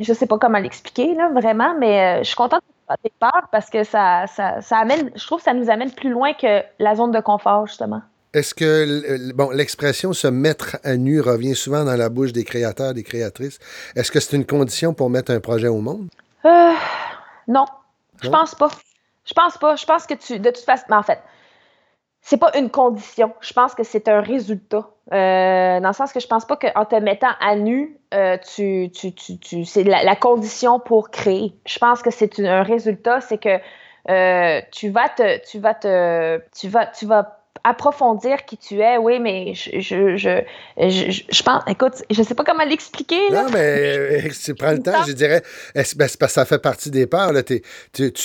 [0.00, 3.48] je sais pas comment l'expliquer, là, vraiment, mais euh, je suis contente de tes peurs
[3.52, 6.62] parce que ça, ça, ça amène, je trouve que ça nous amène plus loin que
[6.78, 8.02] la zone de confort, justement.
[8.34, 12.92] Est-ce que bon, l'expression se mettre à nu revient souvent dans la bouche des créateurs,
[12.92, 13.60] des créatrices?
[13.94, 16.08] Est-ce que c'est une condition pour mettre un projet au monde?
[16.44, 16.72] Euh,
[17.46, 17.64] non,
[18.20, 18.70] je pense pas.
[19.24, 19.76] Je pense pas.
[19.76, 21.20] Je pense que tu, de toute façon, mais en fait,
[22.24, 23.34] c'est pas une condition.
[23.40, 24.88] Je pense que c'est un résultat.
[25.12, 28.90] Euh, dans le sens que je pense pas qu'en te mettant à nu, euh, tu,
[28.90, 31.54] tu, tu, c'est la, la, condition pour créer.
[31.66, 33.58] Je pense que c'est un résultat, c'est que
[34.08, 38.98] euh, tu vas te, tu vas te, tu vas, tu vas approfondir qui tu es,
[38.98, 40.40] oui, mais je, je, je,
[40.76, 43.30] je, pense, écoute, je sais pas comment l'expliquer.
[43.30, 45.42] Non, mais euh, tu prends le temps, je dirais,
[45.74, 47.32] ben, c'est parce que ça fait partie des peurs.
[47.32, 47.62] Là, tu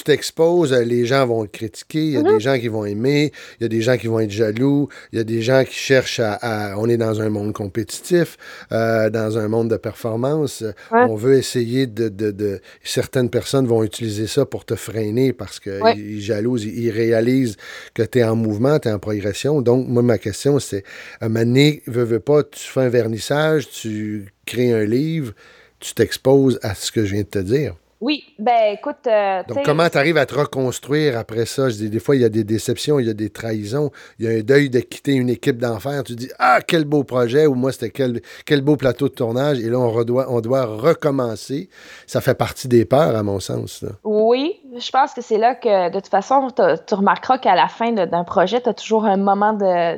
[0.03, 2.39] t'exposes, les gens vont te critiquer, il y a des mm-hmm.
[2.39, 5.21] gens qui vont aimer, il y a des gens qui vont être jaloux, il y
[5.21, 6.75] a des gens qui cherchent à...
[6.77, 8.37] on est dans un monde compétitif,
[8.71, 10.63] euh, dans un monde de performance.
[10.91, 15.59] On veut essayer de, de, de, Certaines personnes vont utiliser ça pour te freiner parce
[15.59, 17.57] qu'ils jalousent, ils réalisent
[17.93, 19.18] que tu es en mouvement, tu es en progression
[19.61, 20.83] donc, moi, ma question, c'est,
[21.19, 25.33] à un moment pas, tu fais un vernissage, tu crées un livre,
[25.79, 27.75] tu t'exposes à ce que je viens de te dire.
[28.01, 29.07] Oui, ben écoute.
[29.07, 31.69] Euh, Donc, comment tu arrives à te reconstruire après ça?
[31.69, 34.25] Je dis, des fois, il y a des déceptions, il y a des trahisons, il
[34.25, 36.03] y a un deuil de quitter une équipe d'enfer.
[36.05, 39.59] Tu dis, ah, quel beau projet, ou moi, c'était quel, quel beau plateau de tournage.
[39.59, 41.69] Et là, on, redoit, on doit recommencer.
[42.07, 43.83] Ça fait partie des peurs, à mon sens.
[44.05, 47.91] Oui, je pense que c'est là que, de toute façon, tu remarqueras qu'à la fin
[47.91, 49.97] d'un projet, tu as toujours un moment de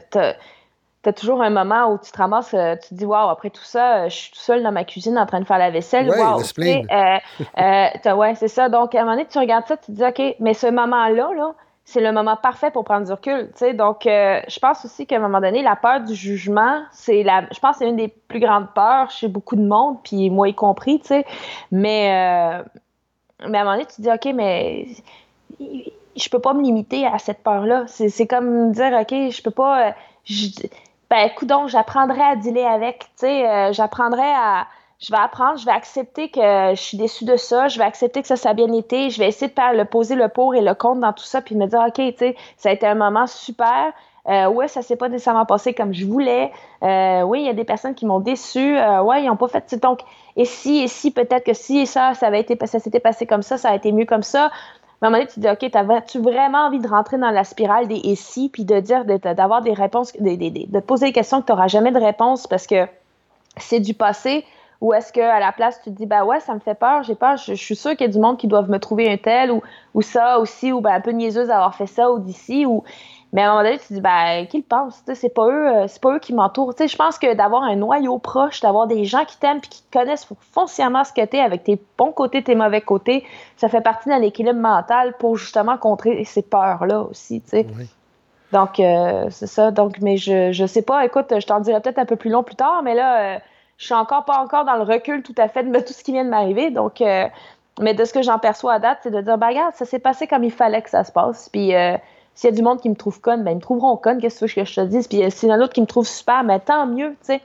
[1.03, 3.49] tu as toujours un moment où tu te ramasses, euh, tu te dis, waouh, après
[3.49, 5.71] tout ça, euh, je suis tout seul dans ma cuisine en train de faire la
[5.71, 6.09] vaisselle.
[6.09, 6.39] Ouais, wow,
[7.57, 8.69] euh, ouais, c'est ça.
[8.69, 11.31] Donc, à un moment donné, tu regardes ça, tu te dis, OK, mais ce moment-là,
[11.35, 11.53] là,
[11.85, 13.49] c'est le moment parfait pour prendre du recul.
[13.55, 13.73] sais.
[13.73, 17.59] Donc, je pense aussi qu'à un moment donné, la peur du jugement, c'est la, je
[17.59, 20.53] pense que c'est une des plus grandes peurs chez beaucoup de monde, puis moi y
[20.53, 21.25] compris, tu sais.
[21.71, 22.63] Mais,
[23.45, 24.85] mais à un moment donné, tu te dis, OK, mais
[26.15, 27.85] je peux pas me limiter à cette peur-là.
[27.87, 29.95] C'est comme dire, OK, je peux pas
[31.11, 34.65] ben donc j'apprendrai à dealer avec, tu sais, euh, j'apprendrai à
[34.99, 38.21] je vais apprendre, je vais accepter que je suis déçue de ça, je vais accepter
[38.21, 40.55] que ça, ça a bien été, je vais essayer de faire le poser le pour
[40.55, 42.87] et le contre dans tout ça, puis me dire, OK, tu sais, ça a été
[42.87, 43.91] un moment super.
[44.29, 46.51] Euh, ouais, ça s'est pas nécessairement passé comme je voulais.
[46.83, 48.77] Euh, oui, il y a des personnes qui m'ont déçu.
[48.77, 49.73] Ouais, ils n'ont pas fait.
[49.81, 50.01] Donc,
[50.35, 53.25] et si, et si, peut-être que si et ça, ça avait été, ça s'était passé
[53.25, 54.51] comme ça, ça a été mieux comme ça
[55.01, 57.87] à un moment donné, tu dis, OK, as-tu vraiment envie de rentrer dans la spirale
[57.87, 60.35] des et puis de dire, d'avoir des réponses, de,
[60.69, 62.87] de, poser des questions que tu n'auras jamais de réponse parce que
[63.57, 64.45] c'est du passé,
[64.79, 67.15] ou est-ce qu'à la place, tu te dis, bah ouais, ça me fait peur, j'ai
[67.15, 69.51] peur, je, suis sûr qu'il y a du monde qui doivent me trouver un tel,
[69.51, 69.61] ou,
[69.95, 72.83] ou ça aussi, ou ben, un peu niaiseuse d'avoir fait ça, ou d'ici, ou
[73.33, 75.01] mais à un moment donné, tu te dis, ben, qui le pense?
[75.13, 76.73] C'est pas eux, euh, c'est pas eux qui m'entourent.
[76.77, 79.97] Je pense que d'avoir un noyau proche, d'avoir des gens qui t'aiment et qui te
[79.97, 83.25] connaissent foncièrement ce que t'es avec tes bons côtés, tes mauvais côtés,
[83.55, 87.67] ça fait partie d'un équilibre mental pour justement contrer ces peurs-là aussi, tu sais.
[88.51, 89.71] Donc, euh, c'est ça.
[89.71, 92.43] Donc, mais je, je sais pas, écoute, je t'en dirai peut-être un peu plus long
[92.43, 93.39] plus tard, mais là, euh,
[93.77, 96.11] je suis encore pas encore dans le recul tout à fait de tout ce qui
[96.11, 96.69] vient de m'arriver.
[96.69, 97.01] Donc,
[97.79, 99.99] mais de ce que j'en perçois à date, c'est de dire, ben, regarde, ça s'est
[99.99, 101.47] passé comme il fallait que ça se passe.
[101.47, 101.73] Puis,
[102.35, 104.45] s'il y a du monde qui me trouve conne, ben, ils me trouveront conne, qu'est-ce
[104.45, 105.07] que je te dise?
[105.07, 107.09] Puis euh, s'il y en a d'autres qui me trouvent super, mais ben, tant mieux,
[107.09, 107.41] tu sais.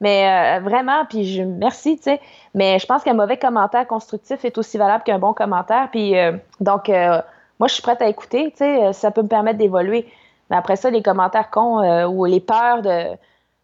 [0.00, 2.20] Mais euh, vraiment, puis je merci, tu sais.
[2.54, 5.88] Mais je pense qu'un mauvais commentaire constructif est aussi valable qu'un bon commentaire.
[5.90, 8.92] Puis euh, donc, moi, je suis prête à écouter, tu sais.
[8.92, 10.06] Ça peut me permettre d'évoluer.
[10.50, 13.16] Mais après ça, les commentaires cons ou les peurs de,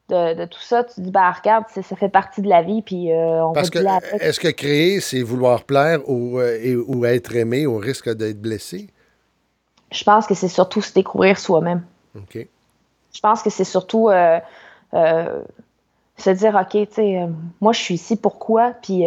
[0.09, 3.11] de, tout ça, tu te dis, bah, regarde, ça fait partie de la vie, puis
[3.13, 3.79] on Parce que,
[4.21, 8.89] est-ce que créer, c'est vouloir plaire ou, ou être aimé au risque d'être blessé?
[9.95, 11.83] Je pense que c'est surtout se découvrir soi-même.
[13.13, 14.41] Je pense que c'est surtout euh,
[14.93, 15.41] euh,
[16.17, 17.27] se dire, OK, tu sais, euh,
[17.61, 18.73] moi, je suis ici, pourquoi?
[18.83, 19.05] Puis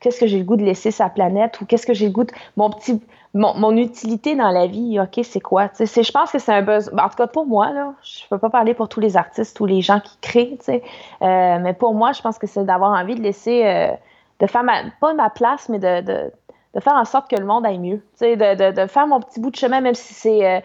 [0.00, 1.60] qu'est-ce que j'ai le goût de laisser sa planète?
[1.60, 2.32] Ou qu'est-ce que j'ai le goût de...
[2.56, 3.00] Mon petit...
[3.34, 5.68] Mon, utilité dans la vie, OK, c'est quoi?
[5.78, 7.04] Je pense que c'est un besoin.
[7.04, 9.66] En tout cas, pour moi, là, je peux pas parler pour tous les artistes, tous
[9.66, 10.82] les gens qui créent, tu sais.
[11.20, 13.92] mais pour moi, je pense que c'est d'avoir envie de laisser...
[14.40, 16.32] de faire ma, pas ma place, mais de de
[16.80, 18.02] faire en sorte que le monde aille mieux.
[18.20, 20.60] De, de, de, faire mon petit bout de chemin, même si c'est euh,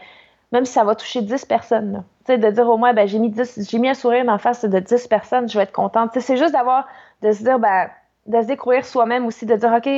[0.52, 2.04] même si ça va toucher 10 personnes.
[2.28, 5.08] De dire au moins, ben, j'ai mis j'ai mis un sourire en face de 10
[5.08, 6.12] personnes, je vais être contente.
[6.18, 6.88] C'est juste d'avoir,
[7.22, 7.90] de se dire, ben,
[8.28, 9.90] de se découvrir soi-même aussi, de dire, OK,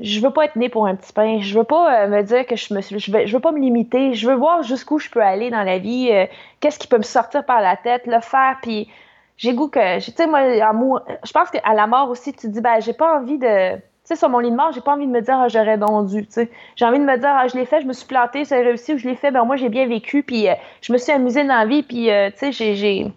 [0.00, 1.38] je veux pas être né pour un petit pain.
[1.40, 3.60] Je veux pas euh, me dire que je me je veux, je veux pas me
[3.60, 4.14] limiter.
[4.14, 6.10] Je veux voir jusqu'où je peux aller dans la vie.
[6.12, 6.26] Euh,
[6.60, 8.58] qu'est-ce qui peut me sortir par la tête, le faire.
[8.62, 8.88] Puis
[9.36, 12.46] j'ai goût que, tu sais, moi, amour, je pense qu'à la mort aussi, tu te
[12.48, 13.78] dis, ben, j'ai pas envie de,
[14.08, 16.06] sais, sur mon lit de mort, j'ai pas envie de me dire, ah, j'aurais donc
[16.08, 16.50] dû, tu sais.
[16.76, 18.94] J'ai envie de me dire, ah, je l'ai fait, je me suis plantée, a réussi,
[18.94, 21.44] ou je l'ai fait, ben moi, j'ai bien vécu, puis euh, je me suis amusée
[21.44, 23.12] dans la vie, puis, euh, tu sais, j'ai, j'ai,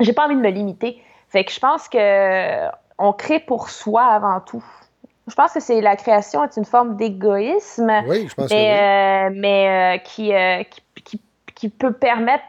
[0.00, 1.02] j'ai pas envie de me limiter.
[1.28, 2.68] Fait que je pense que
[2.98, 4.64] on crée pour soi avant tout.
[5.26, 8.60] Je pense que c'est la création est une forme d'égoïsme, Oui, je pense que oui.
[8.60, 11.20] mais, euh, mais euh, qui, euh, qui, qui-
[11.54, 12.44] qui peut permettre.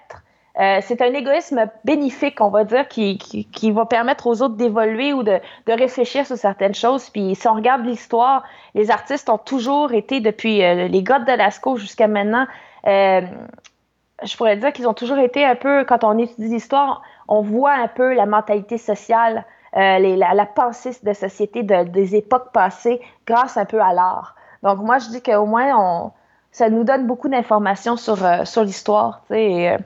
[0.60, 5.14] Euh, c'est un égoïsme bénéfique, on va dire, qui, qui, va permettre aux autres d'évoluer
[5.14, 7.12] ou de, de réfléchir sur certaines choses.
[7.12, 8.44] Puis si on regarde l'histoire,
[8.74, 12.48] les artistes ont toujours été, depuis euh, les gars de Lascaux jusqu'à maintenant,
[12.88, 13.22] euh,
[14.24, 17.74] je pourrais dire qu'ils ont toujours été un peu, quand on étudie l'histoire, on voit
[17.74, 23.66] un peu la mentalité sociale, la, pensée de société de- des époques passées grâce un
[23.66, 24.36] peu à l'art.
[24.64, 26.12] Donc moi, je dis qu'au moins, on,
[26.52, 29.22] ça nous donne beaucoup d'informations sur, sur l'histoire.
[29.28, 29.78] tu sais,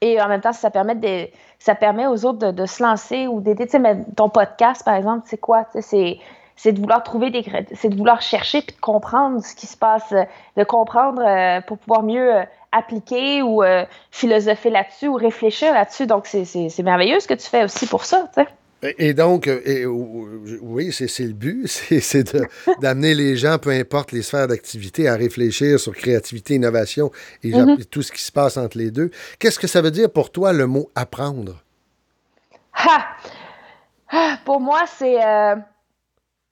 [0.00, 1.28] Et, en même temps, ça permet, de,
[1.58, 3.66] ça permet aux autres de, de se lancer ou d'aider.
[3.66, 5.64] Tu sais, ton podcast, par exemple, c'est quoi?
[5.80, 6.18] C'est
[6.58, 7.44] c'est de vouloir trouver des
[7.74, 10.12] c'est de vouloir chercher puis de comprendre ce qui se passe,
[10.56, 12.42] de comprendre euh, pour pouvoir mieux euh,
[12.72, 16.06] appliquer ou euh, philosopher là-dessus ou réfléchir là-dessus.
[16.06, 18.48] Donc, c'est merveilleux ce que tu fais aussi pour ça, tu sais.
[18.82, 21.66] Et donc, euh, et, oui, c'est le but,
[22.00, 22.36] c'est
[22.80, 27.10] d'amener les gens, peu importe les sphères d'activité, à réfléchir sur créativité, innovation
[27.42, 27.84] et Mhm.
[27.86, 29.10] tout ce qui se passe entre les deux.
[29.40, 31.62] Qu'est-ce que ça veut dire pour toi le mot apprendre?
[32.74, 33.06] Ha!
[34.10, 35.22] Ah, Pour moi, c'est.
[35.24, 35.56] euh,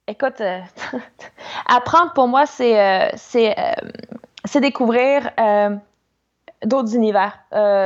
[0.09, 0.61] Écoute, euh,
[1.66, 3.09] apprendre pour moi, c'est euh,
[4.61, 5.31] découvrir
[6.64, 7.39] d'autres univers.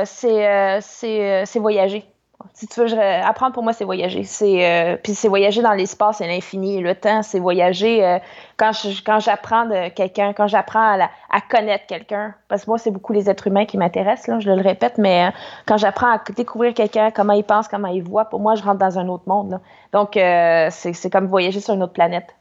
[0.05, 2.05] C'est voyager.
[2.53, 4.23] Si tu veux, apprendre pour moi, c'est voyager.
[4.23, 6.79] C'est euh, puis c'est voyager dans l'espace et l'infini.
[6.79, 8.05] Le temps, c'est voyager.
[8.05, 8.19] euh,
[8.57, 10.99] quand je- quand j'apprends de quelqu'un, quand j'apprends
[11.29, 14.27] à, connaître quelqu'un, parce que moi, c'est beaucoup les êtres humains qui m'intéressent.
[14.27, 15.31] Là, je le répète, mais euh,
[15.65, 18.79] quand j'apprends à découvrir quelqu'un, comment il pense, comment il voit, pour moi, je rentre
[18.79, 19.59] dans un autre monde.
[19.93, 22.35] Donc, c'est comme voyager sur une autre planète.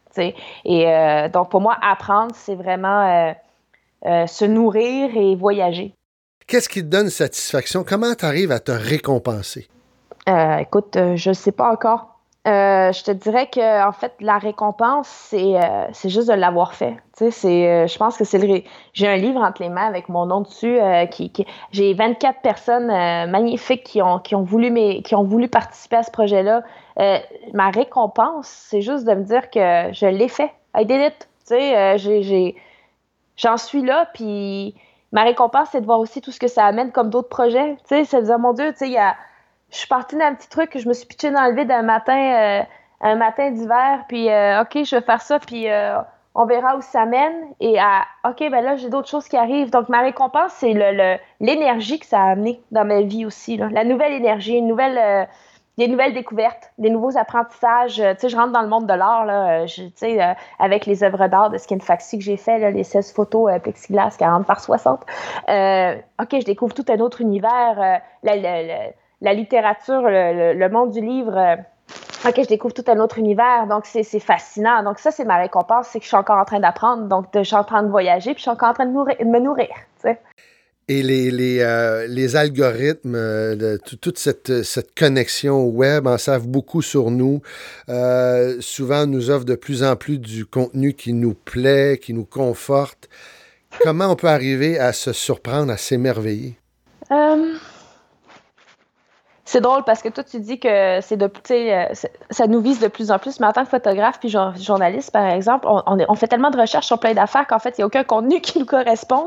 [0.64, 0.84] Et
[1.32, 3.34] donc, pour moi, apprendre, c'est vraiment
[4.04, 5.94] se nourrir et voyager.
[6.46, 7.84] Qu'est-ce qui te donne satisfaction?
[7.84, 9.68] Comment tu arrives à te récompenser?
[10.30, 12.06] Euh, écoute, euh, je sais pas encore.
[12.48, 16.96] Euh, je te dirais que en fait, la récompense, c'est juste de l'avoir fait.
[17.18, 18.62] Tu sais, je pense que c'est le.
[18.94, 20.78] J'ai un livre entre les mains avec mon nom dessus.
[21.10, 21.30] qui,
[21.70, 22.86] J'ai 24 personnes
[23.30, 26.62] magnifiques qui ont, qui, ont voulu qui ont voulu participer à ce projet-là.
[27.52, 30.50] Ma récompense, c'est juste de me dire que je l'ai fait.
[30.74, 31.28] I did it.
[31.46, 32.56] Tu sais, j'ai-
[33.36, 34.74] j'en suis là, puis
[35.12, 37.76] ma récompense, c'est de voir aussi tout ce que ça amène comme d'autres projets.
[37.88, 39.14] Tu sais, c'est de dire, mon Dieu, tu sais, il y a
[39.70, 42.16] je suis partie d'un petit truc, je me suis pitchée dans le vide un matin,
[42.60, 42.62] euh,
[43.02, 45.96] un matin d'hiver, puis euh, OK, je vais faire ça, puis euh,
[46.34, 47.34] on verra où ça mène.
[47.60, 49.70] Et à OK, ben là, j'ai d'autres choses qui arrivent.
[49.70, 53.56] Donc, ma récompense, c'est le, le- l'énergie que ça a amené dans ma vie aussi.
[53.56, 53.68] là.
[53.72, 55.28] La nouvelle énergie, une nouvelle,
[55.78, 57.94] des nouvelles découvertes, des nouveaux apprentissages.
[57.96, 60.18] Tu sais, je rentre dans le monde de l'art, là, tu sais,
[60.58, 63.58] avec les œuvres d'art de Skin Faxi que j'ai fait, là, les 16 photos euh,
[63.58, 65.00] plexiglas 40 par 60.
[65.48, 68.00] Euh, OK, je découvre tout un autre univers.
[69.20, 71.36] La littérature, le, le- le monde du livre.
[71.36, 71.56] euh,
[72.28, 74.82] OK, je découvre tout un autre univers, donc c'est fascinant.
[74.82, 77.38] Donc ça, c'est ma récompense, c'est que je suis encore en train d'apprendre, donc de-
[77.40, 79.24] je suis en train de voyager, puis je suis encore en train de, nourrir- de
[79.24, 79.68] me nourrir.
[80.88, 86.48] Et les, les, euh, les algorithmes, euh, toute cette, cette connexion au web en savent
[86.48, 87.40] beaucoup sur nous.
[87.88, 92.24] Euh, souvent, nous offrent de plus en plus du contenu qui nous plaît, qui nous
[92.24, 93.08] conforte.
[93.82, 96.58] Comment on peut arriver à se surprendre, à s'émerveiller?
[99.52, 101.84] C'est drôle parce que toi, tu dis que c'est de, euh,
[102.30, 105.10] ça nous vise de plus en plus, mais en tant que photographe puis jour- journaliste,
[105.10, 107.70] par exemple, on, on est- on fait tellement de recherches sur plein d'affaires qu'en fait,
[107.76, 109.26] il n'y a aucun contenu qui nous correspond.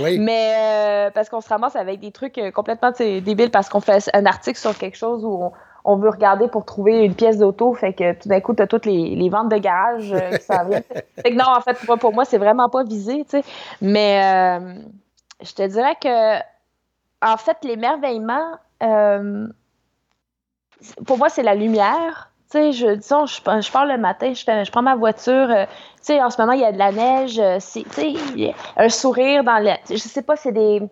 [0.00, 0.16] Oui.
[0.20, 4.08] Mais euh, parce qu'on se ramasse avec des trucs euh, complètement débiles parce qu'on fait
[4.14, 5.52] un article sur quelque chose où on,
[5.84, 8.68] on veut regarder pour trouver une pièce d'auto, fait que tout d'un coup, tu as
[8.68, 10.84] toutes les, les ventes de garage euh, qui s'en viennent.
[11.16, 13.44] Fait que non, en fait, pour, moi, c'est vraiment pas visé, tu sais.
[13.80, 14.74] Mais euh,
[15.42, 16.36] je te dirais que,
[17.26, 18.52] en fait, l'émerveillement,
[18.82, 19.48] euh,
[21.06, 22.32] pour moi, c'est la lumière.
[22.50, 25.50] Tu sais, je, disons, je, pars le matin, je, prends ma voiture.
[25.50, 25.72] euh, tu
[26.02, 27.38] sais, en ce moment, il y a de la neige.
[27.38, 28.14] euh, tu sais,
[28.76, 29.72] un sourire dans le.
[29.90, 30.82] Je sais pas, c'est des.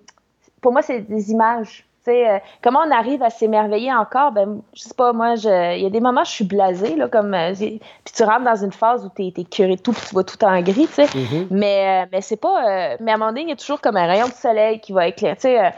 [0.61, 1.86] Pour moi, c'est des images.
[2.07, 4.31] Tu euh, comment on arrive à s'émerveiller encore?
[4.31, 7.09] Ben, je sais pas, moi, il y a des moments où je suis blasée, là,
[7.09, 7.35] comme.
[7.35, 7.81] euh, puis
[8.15, 10.43] tu rentres dans une phase où t'es, t'es curé de tout, puis tu vois tout
[10.45, 11.07] en gris, tu sais.
[11.07, 11.49] Mhm.
[11.51, 12.97] Mais, euh, mais c'est pas.
[13.01, 14.93] mais à un moment donné, il y a toujours comme un rayon de soleil qui
[14.93, 15.35] va éclairer.
[15.35, 15.73] Tu sais,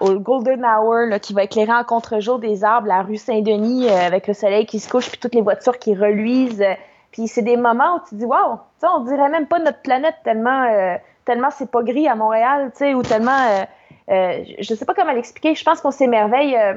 [0.00, 4.26] au Golden Hour, là, qui va éclairer en contre-jour des arbres, la rue Saint-Denis, avec
[4.26, 6.62] le soleil qui se couche, puis toutes les voitures qui reluisent.
[7.12, 10.16] puis c'est des moments où tu dis, waouh, tu on dirait même pas notre planète
[10.22, 10.66] tellement,
[11.24, 13.64] tellement c'est pas gris à Montréal, tu sais, ou tellement.
[14.10, 15.54] Euh, je sais pas comment l'expliquer.
[15.54, 16.56] Je pense qu'on s'émerveille.
[16.56, 16.74] euh,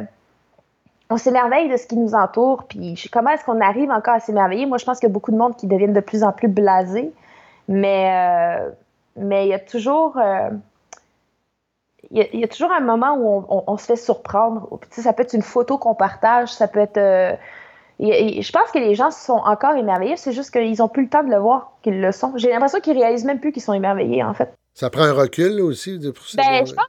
[1.09, 4.65] on s'émerveille de ce qui nous entoure, puis comment est-ce qu'on arrive encore à s'émerveiller?
[4.65, 6.47] Moi, je pense qu'il y a beaucoup de monde qui deviennent de plus en plus
[6.47, 7.11] blasés,
[7.67, 8.69] mais euh,
[9.15, 10.49] mais il y a toujours euh,
[12.11, 13.95] il y, a, il y a toujours un moment où on, on- on se fait
[13.95, 14.67] surprendre.
[14.91, 16.97] Ça peut être une photo qu'on partage, ça peut être.
[16.97, 17.33] euh,
[17.99, 21.03] il il- je pense que les gens sont encore émerveillés, c'est juste qu'ils n'ont plus
[21.03, 22.33] le temps de le voir, qu'ils le sont.
[22.35, 24.53] J'ai l'impression qu'ils réalisent même plus qu'ils sont émerveillés, en fait.
[24.73, 26.13] Ça prend un recul aussi de-.
[26.35, 26.85] Ben, je pense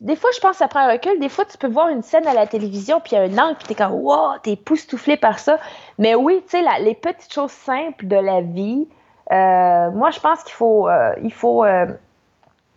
[0.00, 1.18] des fois, je pense que ça prend un recul.
[1.20, 3.38] Des fois, tu peux voir une scène à la télévision, puis il y a un
[3.46, 5.58] angle, puis t'es comme, wow, t'es époustouflé par ça.
[5.98, 8.86] Mais oui, tu sais, les petites choses simples de la vie,
[9.32, 11.14] euh, moi, je pense qu'il faut, euh,
[11.44, 11.86] euh,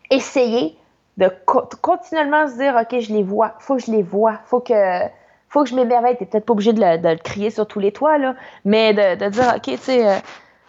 [0.10, 0.78] essayer
[1.18, 4.60] de co- continuellement se dire, OK, je les vois, faut que je les vois, faut
[4.60, 4.74] que,
[5.50, 6.18] faut que je m'émerveille.
[6.18, 8.36] T'es peut-être pas obligé de le, crier sur tous les toits, là,
[8.66, 10.22] mais de, de dire, OK, tu sais,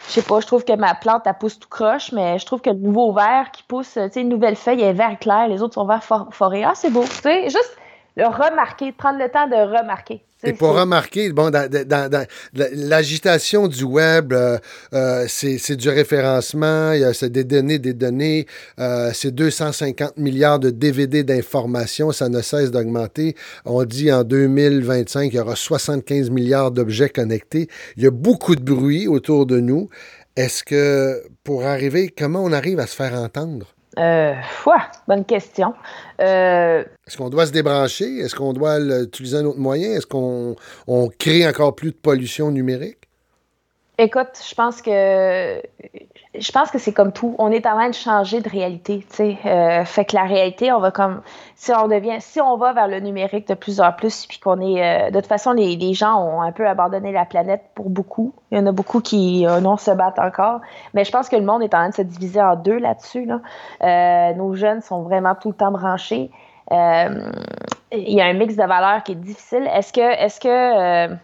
[0.07, 2.61] je sais pas, je trouve que ma plante, elle pousse tout croche, mais je trouve
[2.61, 5.49] que le nouveau vert qui pousse, tu sais, une nouvelle feuille, elle est vert clair,
[5.49, 6.63] les autres sont vert for- forêt.
[6.65, 7.05] Ah, c'est beau.
[7.05, 7.77] Tu sais, juste
[8.17, 10.23] le remarquer, prendre le temps de remarquer.
[10.47, 14.59] Et pour remarquer, bon, dans, dans- dans la- l'agitation du web, euh,
[14.93, 18.47] euh, c'est du référencement, il y a- c'est des données, des données,
[18.79, 23.35] euh, c'est 250 milliards de DVD d'informations, ça ne cesse d'augmenter.
[23.65, 27.69] On dit en 2025, il y aura 75 milliards d'objets connectés.
[27.97, 29.89] Il y a beaucoup de bruit autour de nous.
[30.37, 33.74] Est-ce que pour arriver, comment on arrive à se faire entendre?
[33.99, 34.35] Euh,
[35.07, 35.75] bonne question.
[36.21, 38.19] Euh, Est-ce qu'on doit se débrancher?
[38.19, 39.93] Est-ce qu'on doit utiliser un autre moyen?
[39.93, 42.99] Est-ce qu'on on crée encore plus de pollution numérique?
[43.99, 45.63] Écoute, je pense que
[46.39, 47.35] je pense que c'est comme tout.
[47.39, 49.39] On est en train de changer de réalité, tu sais.
[49.47, 51.23] Euh, fait que la réalité, on va comme
[51.55, 54.61] si on devient, si on va vers le numérique de plus en plus, puis qu'on
[54.61, 58.33] est, euh, de toute façon, les, gens ont un peu abandonné la planète pour beaucoup.
[58.51, 60.61] Il y en a beaucoup qui euh, non se battent encore,
[60.93, 63.27] mais je pense que le monde est en train de se diviser en deux là-dessus.
[63.27, 63.41] Là.
[63.83, 66.31] Euh, nos jeunes sont vraiment tout le temps branchés.
[66.73, 67.31] Euh,
[67.93, 69.69] il y a un mix de valeurs qui est difficile.
[69.73, 71.15] Est-ce que, est-ce que euh,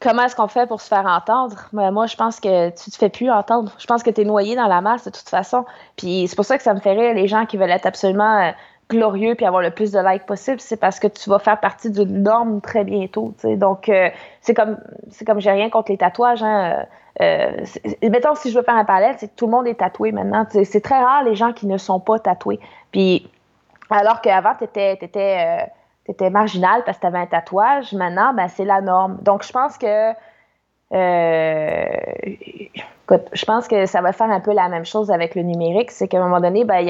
[0.00, 1.56] Comment est-ce qu'on fait pour se faire entendre?
[1.72, 3.72] Moi, moi, je pense que tu te fais plus entendre.
[3.78, 5.64] Je pense que tu es noyé dans la masse de toute façon.
[5.96, 8.38] Puis c'est pour ça que ça me fait rire les gens qui veulent être absolument
[8.38, 8.52] euh,
[8.88, 10.60] glorieux puis avoir le plus de likes possible.
[10.60, 13.34] C'est parce que tu vas faire partie d'une norme très bientôt.
[13.40, 13.56] tu sais.
[13.56, 14.08] Donc, euh,
[14.40, 14.78] c'est comme,
[15.10, 16.42] c'est comme j'ai rien contre les tatouages.
[16.42, 16.86] Hein.
[17.20, 17.64] Euh,
[18.00, 20.12] euh, mettons, si je veux faire un parallèle, c'est que tout le monde est tatoué
[20.12, 20.46] maintenant.
[20.50, 22.60] C'est très rare les gens qui ne sont pas tatoués.
[22.92, 23.28] Puis,
[23.90, 25.68] alors qu'avant, tu étais,
[26.08, 27.92] t'étais marginal parce que tu avais un tatouage.
[27.92, 29.18] Maintenant, ben, c'est la norme.
[29.22, 30.12] Donc, je pense que.
[30.92, 31.86] euh,
[33.32, 35.90] je pense que ça va faire un peu la même chose avec le numérique.
[35.90, 36.80] C'est qu'à un moment donné, ben,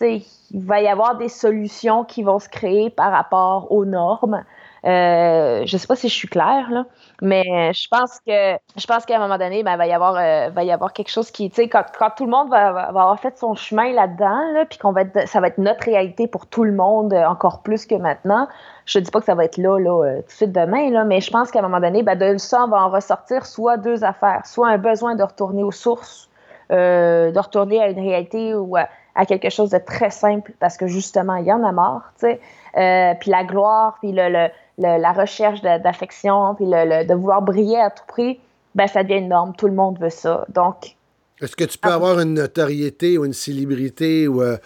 [0.00, 4.44] il va y avoir des solutions qui vont se créer par rapport aux normes.
[4.86, 6.86] Euh, je sais pas si je suis claire, là,
[7.20, 10.48] mais je pense que je pense qu'à un moment donné, ben, va y avoir euh,
[10.48, 12.88] va y avoir quelque chose qui, tu sais, quand, quand tout le monde va, va
[12.88, 16.26] avoir fait son chemin là-dedans, là, puis qu'on va être, ça va être notre réalité
[16.26, 18.48] pour tout le monde euh, encore plus que maintenant.
[18.86, 21.20] Je dis pas que ça va être là, là, tout de suite demain, là, mais
[21.20, 24.02] je pense qu'à un moment donné, ben, de ça, on va en ressortir soit deux
[24.02, 26.30] affaires, soit un besoin de retourner aux sources,
[26.70, 28.88] de retourner à une réalité ou à,
[29.26, 33.16] quelque chose de très simple, parce que justement, il y en a marre, tu sais.
[33.20, 34.48] Puis la gloire, puis le, le,
[34.80, 38.40] le- la recherche d'affection, puis le, le- de vouloir briller à tout prix,
[38.74, 39.52] ben ça devient une norme.
[39.56, 40.44] Tout le monde veut ça.
[40.48, 40.96] Donc,
[41.40, 44.56] Est-ce que tu peux avoir une notoriété ou une célébrité ou, euh,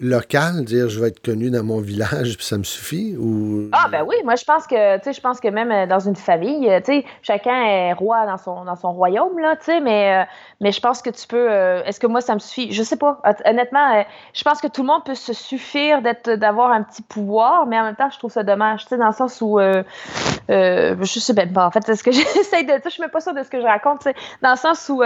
[0.00, 3.16] locale, dire je vais être connu dans mon village, puis ça me suffit?
[3.16, 3.68] Ou...
[3.72, 6.16] ah ben oui, moi je pense que, tu je pense que même euh, dans une
[6.16, 10.26] famille, euh, tu chacun est roi dans son, dans son royaume, là, tu sais, mais,
[10.62, 11.48] euh, je pense que tu peux,
[11.86, 12.72] est-ce que moi ça me suffit?
[12.72, 13.20] Je sais pas.
[13.24, 17.02] Hon- Honnêtement, je pense que tout le monde peut se suffire d'être, d'avoir un petit
[17.02, 19.82] pouvoir, mais en même temps, je trouve ça dommage, dans le sens où, euh,
[20.48, 23.20] je sais même pas, en fait, c'est ce que j'essaie de, je suis même pas
[23.20, 24.06] sûre de ce que je raconte,
[24.42, 25.02] dans le sens où,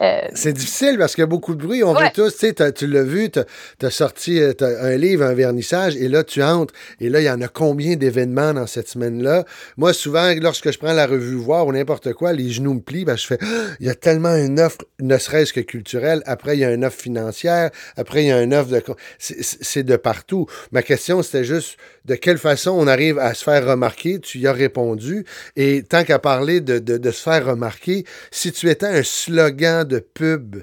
[0.00, 1.84] euh, C'est difficile parce qu'il y a beaucoup de bruit.
[1.84, 2.04] On Ouais.
[2.04, 3.40] veut tous, tu sais, t'as- tu l'as vu, tu
[3.86, 6.74] as sorti euh, un livre, un vernissage, et là, tu entres.
[7.00, 9.44] Et là, il y en a combien d'événements dans cette semaine-là?
[9.76, 13.04] Moi, souvent, lorsque je prends la revue Voir ou n'importe quoi, les genoux me plient,
[13.04, 13.38] ben, je fais,
[13.80, 16.22] il y a tellement une offre, ne serait-ce que culturelle.
[16.26, 17.70] Après, il y a une offre financière.
[17.96, 18.82] Après, il y a une offre de.
[19.18, 20.46] C'est de partout.
[20.72, 24.20] Ma question, c'était juste de quelle façon on arrive à se faire remarquer.
[24.20, 25.24] Tu y as répondu.
[25.56, 29.84] Et tant qu'à parler de, de- de se faire remarquer, si tu étais un slogan
[29.86, 30.56] de pub,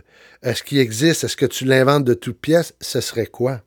[0.43, 1.23] est-ce qu'il existe?
[1.23, 2.73] Est-ce que tu l'inventes de toutes pièces?
[2.81, 3.61] Ce serait quoi?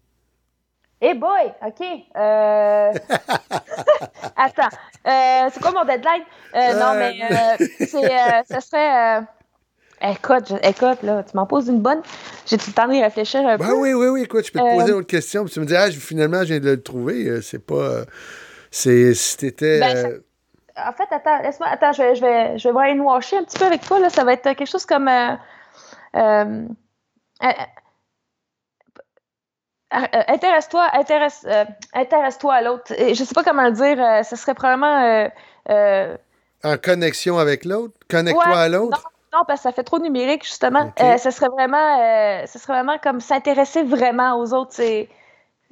[1.01, 1.85] Hey boy, OK.
[2.17, 2.93] Euh...
[4.37, 4.69] Attends.
[5.07, 6.23] Euh, c'est quoi mon deadline?
[6.55, 9.21] Euh, non, mais euh, c'est, ça serait.
[10.07, 12.03] Écoute, je- écoute, là, tu m'en poses une bonne.
[12.47, 13.73] J'ai tout le temps de y réfléchir un Ben peu.
[13.75, 15.45] oui, oui, oui, écoute, je peux te Euh, poser une autre question.
[15.45, 17.25] Puis tu me dis, ah, je- finalement, je viens de le trouver.
[17.27, 17.75] Euh, C'est pas.
[17.75, 18.05] euh,
[18.71, 19.15] C'est.
[19.15, 19.81] Si t'étais.
[19.81, 20.19] Ben, euh,
[20.77, 21.69] En fait, attends, laisse-moi.
[21.71, 23.99] Attends, je vais, je vais, je vais brainwasher un petit peu avec toi.
[24.01, 24.11] Là.
[24.11, 25.09] Ça va être quelque chose comme.
[25.09, 25.37] euh,
[30.29, 32.93] intéresse-toi, intéresse, euh, intéresse-toi à l'autre.
[32.99, 34.25] Je sais pas comment le dire.
[34.25, 35.29] ce serait probablement.
[36.65, 37.95] En connexion avec l'autre?
[38.11, 39.03] Connecte-toi Ouais, à l'autre?
[39.35, 40.93] Non, parce que ça fait trop numérique, justement.
[41.01, 44.73] Euh, ce serait vraiment, euh, ce serait vraiment comme s'intéresser vraiment aux autres.
[44.73, 45.09] C'est,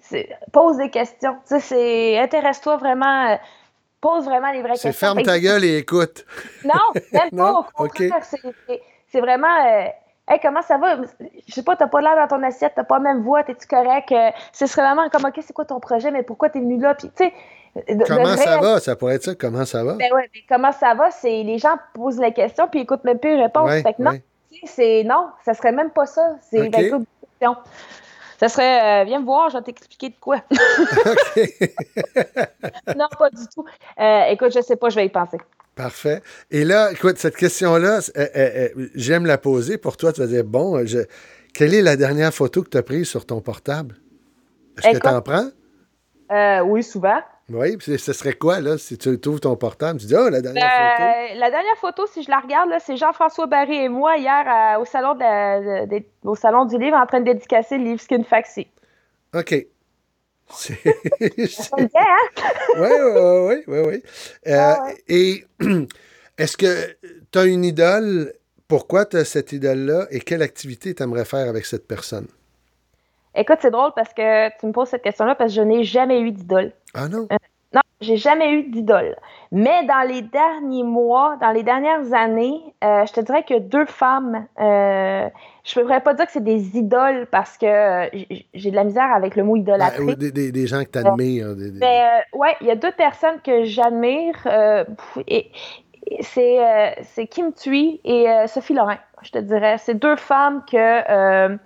[0.03, 1.37] c'est- pose des questions.
[1.45, 3.29] C'est intéresse-toi vraiment.
[3.31, 3.37] euh,
[4.01, 5.07] pose vraiment les vraies C'est questions.
[5.07, 6.25] ferme Fait que- ta gueule et écoute.
[6.65, 6.73] Non,
[7.13, 7.63] même Non?
[7.63, 7.69] pas.
[7.79, 8.83] Au contraire, c'est, c'est-
[9.13, 9.47] c'est vraiment.
[10.29, 10.99] Hey, comment ça va?
[11.49, 13.67] Je sais pas, t'as pas l'air dans ton assiette, t'as pas la même voix, t'es-tu
[13.67, 14.13] correct?
[14.13, 16.95] Euh, ce serait vraiment comme, OK, c'est quoi ton projet, mais pourquoi t'es venu là?
[16.95, 17.33] Puis, tu sais.
[18.07, 18.81] Comment ça va?
[18.81, 19.35] Ça pourrait être ça.
[19.35, 19.95] Comment ça va?
[19.95, 21.11] Ben ouais, mais comment ça va?
[21.11, 23.67] C'est les gens posent la question puis ils écoutent même plus les réponses.
[23.67, 24.23] Ouais, fait que non, ouais.
[24.65, 26.37] c'est non, ça serait même pas ça.
[26.51, 26.71] C'est Ok.
[26.71, 27.57] ben, écoute, question.
[28.39, 30.43] Ça serait euh, viens me voir, je vais t'expliquer de quoi.
[32.95, 33.65] non, pas du tout.
[33.99, 35.39] Euh, écoute, je sais pas, je vais y penser.
[35.75, 36.23] Parfait.
[36.51, 39.79] Et là, écoute, cette question-là, euh, euh, euh, j'aime la poser.
[39.79, 40.99] Pour toi, tu vas dire, bon, je...
[41.55, 43.97] quelle est la dernière photo que tu as prise sur ton portable?
[44.79, 45.49] Est-ce que tu en prends?
[46.31, 47.21] Euh, oui, souvent.
[47.49, 49.99] Oui, puis ce serait quoi, là, si tu trouves ton portable?
[49.99, 51.09] Tu dis, oh, la dernière photo.
[51.09, 54.79] Euh, la dernière photo, si je la regarde, là, c'est Jean-François Barry et moi hier
[54.81, 57.85] au, salon de la- de- de- au salon du livre en train de dédicacer le
[57.85, 58.69] livre Skin Faxi.
[59.35, 59.67] OK.
[60.55, 60.79] C'est...
[61.77, 61.85] Oui,
[62.79, 64.03] oui, oui, oui.
[64.47, 64.75] Euh.
[65.09, 65.45] Et
[66.39, 66.97] est-ce que
[67.31, 68.33] tu as une idole?
[68.69, 70.07] Pourquoi tu as cette idole-là?
[70.11, 72.27] Et quelle activité tu aimerais faire avec cette personne?
[73.35, 76.21] Écoute, c'est drôle parce que tu me poses cette question-là parce que je n'ai jamais
[76.21, 76.73] eu d'idole.
[76.95, 77.27] Ah non?
[77.75, 79.17] Non, j'ai jamais eu d'idole.
[79.51, 83.87] Mais dans les derniers mois, dans les dernières années, euh, je te dirais que deux
[83.87, 85.29] femmes, euh,
[85.65, 88.09] je ne pourrais pas dire que c'est des idoles parce que euh,
[88.55, 90.03] j'ai de la misère avec le mot Ben, idolâtrer.
[90.03, 91.55] ou des, des- des gens que tu admires.
[91.55, 94.35] des- Mais euh, ouais, il y a deux personnes que j'admire.
[94.47, 94.85] euh,
[95.29, 95.51] et,
[96.07, 99.77] et c'est euh, Kim Thuy et euh, Sophie Lorrain, je te dirais.
[99.79, 101.57] C'est deux femmes que euh,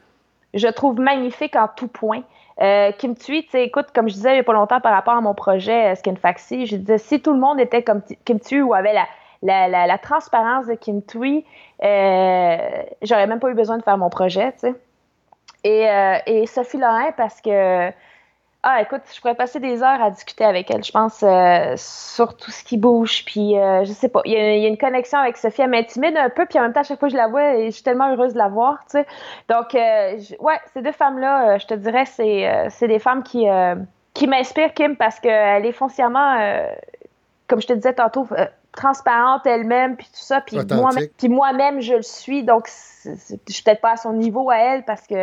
[0.53, 2.23] je trouve magnifiques en tout point.
[2.61, 4.93] Euh, Kim Thuy, tu sais, écoute, comme je disais il n'y a pas longtemps par
[4.93, 8.03] rapport à mon projet euh, Skin Faxi, je disais si tout le monde était comme
[8.25, 9.07] Kim Thuy ou avait la,
[9.43, 11.45] la, transparence de Kim Thuy,
[11.83, 12.57] euh,
[13.03, 14.75] j'aurais même pas eu besoin de faire mon projet, tu sais.
[15.67, 17.91] Et, euh, Sophie Lorrain, parce que
[18.63, 22.37] ah, écoute, je pourrais passer des heures à discuter avec elle, je pense, euh, sur
[22.37, 23.25] tout ce qui bouge.
[23.25, 25.63] Puis, euh, je sais pas, il y, a une connexion avec Sophie.
[25.63, 27.65] Elle m'intimide un peu, puis en même temps, à chaque fois que je la vois,
[27.65, 29.07] je suis tellement heureuse de la voir, tu sais.
[29.49, 33.47] Donc, ouais, ces deux femmes-là, je te dirais, c'est des femmes qui,
[34.15, 36.37] qui m'inspirent, Kim, parce qu'elle est foncièrement,
[37.47, 38.27] comme je te disais tantôt,
[38.77, 40.41] transparente elle-même, puis tout ça.
[40.43, 42.45] Puis moi-même, je le suis.
[42.45, 42.69] Donc,
[43.05, 43.11] je
[43.49, 45.15] suis peut-être pas à son niveau à elle, parce que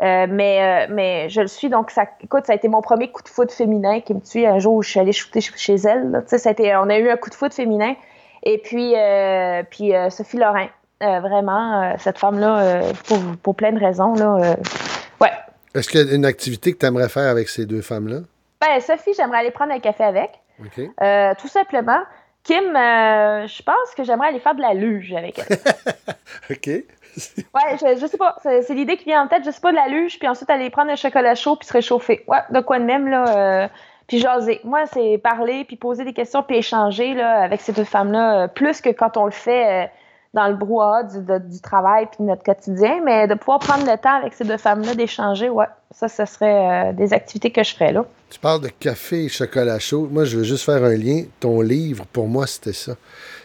[0.00, 3.12] euh, mais, euh, mais je le suis, donc ça, écoute, ça a été mon premier
[3.12, 5.56] coup de foot féminin qui me tue un jour où je suis allée shooter ch-
[5.56, 6.10] chez elle.
[6.10, 6.22] là.
[6.22, 7.94] Tu sais, ça a été- on a eu un coup de foot féminin.
[8.42, 10.66] Et puis, euh, puis Sophie Lorrain,
[11.00, 14.56] vraiment, cette femme-là, pour, pour plein de raisons, là,
[15.20, 15.30] ouais.
[15.74, 18.20] Est-ce qu'il y a une activité que tu aimerais faire avec ces deux femmes-là?
[18.60, 20.30] Ben, Sophie, j'aimerais aller prendre un café avec,
[21.38, 22.00] tout simplement.
[22.44, 25.58] Kim, euh, je pense que j'aimerais aller faire de la luge avec elle.
[26.50, 26.68] OK.
[27.54, 28.36] Ouais, je, je sais pas.
[28.42, 29.42] C'est l'idée qui vient en tête.
[29.44, 31.72] Je sais pas de la luge, puis ensuite aller prendre un chocolat chaud puis se
[31.74, 32.24] réchauffer.
[32.26, 33.36] Ouais, de quoi de même, là.
[33.64, 33.68] euh,
[34.06, 34.60] puis jaser.
[34.64, 38.48] Moi, c'est parler, puis poser des questions, puis échanger, là, avec ces deux femmes-là, euh,
[38.48, 39.86] plus que quand on le fait euh,
[40.32, 43.00] dans le brouhaha du, de- du travail puis de notre quotidien.
[43.04, 46.90] Mais de pouvoir prendre le temps avec ces deux femmes-là, d'échanger, ouais, ça, ce serait
[46.90, 48.06] euh, des activités que je ferais, là.
[48.30, 50.08] Tu parles de café et chocolat chaud.
[50.10, 51.24] Moi, je veux juste faire un lien.
[51.38, 52.96] Ton livre, pour moi, c'était ça.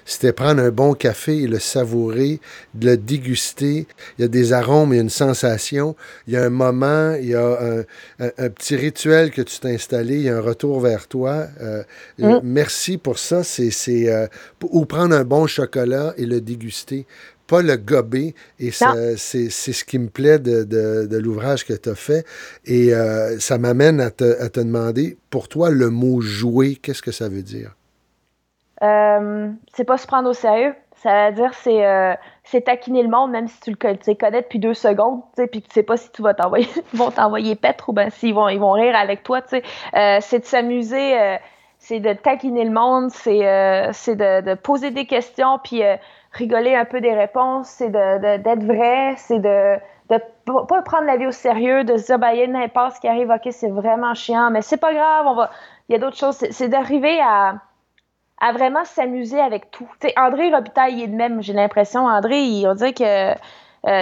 [0.05, 2.39] C'était prendre un bon café et le savourer,
[2.73, 3.85] de le déguster.
[4.17, 7.15] Il y a des arômes, il y a une sensation, il y a un moment,
[7.19, 7.79] il y a un,
[8.25, 11.47] un- un petit rituel que tu t'es installé, il y a un retour vers toi.
[11.59, 11.83] Euh,
[12.21, 13.43] euh, merci pour ça.
[13.43, 13.69] C'est,
[14.09, 14.27] euh,
[14.63, 17.05] ou prendre un bon chocolat et le déguster.
[17.47, 18.35] Pas le gober.
[18.59, 22.25] Et c'est, ce qui me plaît de, de- de l'ouvrage que tu as fait.
[22.65, 27.01] Et euh, ça m'amène à te, à te demander, pour toi, le mot jouer, qu'est-ce
[27.01, 27.75] que ça veut dire?
[28.83, 30.75] Euh, c'est pas se prendre au sérieux.
[31.01, 32.13] Ça veut dire c'est euh,
[32.65, 35.21] taquiner le monde même si tu le connais depuis deux secondes,
[35.51, 38.49] puis tu sais pas si tu vas t'envoyer vont t'envoyer pêtre ou ben s'ils vont
[38.49, 41.37] ils vont rire avec toi, c'est de s'amuser,
[41.79, 45.95] c'est de taquiner le monde, c'est euh, de, de poser des questions puis euh,
[46.37, 49.77] rigoler un peu des réponses, c'est de de- d'être vrai, c'est de
[50.09, 50.17] de
[50.67, 52.99] pas prendre la vie au sérieux, de se dire ben il y a une impasse
[52.99, 55.51] qui arrive, ok c'est vraiment chiant, mais c'est pas grave, on va
[55.89, 57.55] il y a d'autres choses, c'est d'arriver à
[58.39, 59.87] à vraiment s'amuser avec tout.
[60.15, 62.05] André Robitaille, il est de même, j'ai l'impression.
[62.05, 63.35] André, il, on dirait que, euh,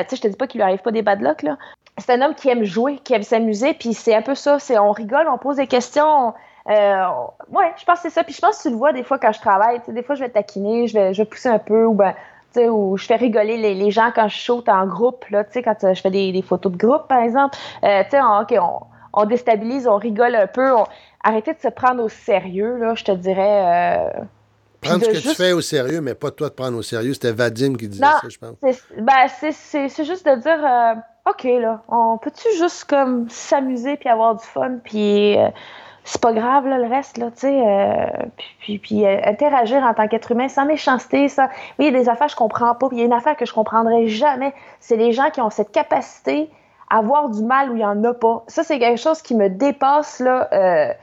[0.03, 1.57] tu sais, je te dis pas qu'il lui arrive pas des bad luck, là.
[1.97, 4.77] C'est un homme qui aime jouer, qui aime s'amuser, puis c'est un peu ça, c'est
[4.77, 6.33] on rigole, on pose des questions.
[6.69, 7.03] Euh,
[7.51, 8.23] ouais, je pense que c'est ça.
[8.23, 9.79] Puis je pense que tu le vois des fois quand je travaille.
[9.81, 11.93] Tu sais, des fois, je vais taquiner, je vais, je vais pousser un peu, ou
[11.93, 12.13] ben,
[12.53, 15.43] tu sais, ou je fais rigoler les, les gens quand je saute en groupe, là,
[15.43, 17.57] tu sais, quand euh, je fais des, des photos de groupe, par exemple.
[17.83, 18.85] Euh, tu sais, on- OK, on,
[19.21, 20.73] on déstabilise, on rigole un peu.
[20.73, 20.85] On...
[21.23, 24.07] Arrêtez de se prendre au sérieux, là, je te dirais.
[24.17, 24.21] Euh,
[24.81, 27.13] prendre ce que tu fais au sérieux, mais pas toi de prendre au sérieux.
[27.13, 28.55] C'était Vadim qui disait ça, je pense.
[28.61, 34.35] Ben, c'est juste de dire, euh, OK, là, on peut-tu juste comme s'amuser puis avoir
[34.35, 35.35] du fun, puis
[36.05, 38.29] c'est pas grave, là, le reste, là, tu sais,
[38.59, 41.49] puis, puis, interagir en tant qu'être humain sans méchanceté, ça.
[41.77, 43.35] Oui, il y a des affaires que je comprends pas, il y a une affaire
[43.35, 44.53] que je comprendrai jamais.
[44.79, 46.49] C'est les gens qui ont cette capacité
[46.89, 48.43] à voir du mal où il y en a pas.
[48.47, 50.95] Ça, c'est quelque chose qui me dépasse, là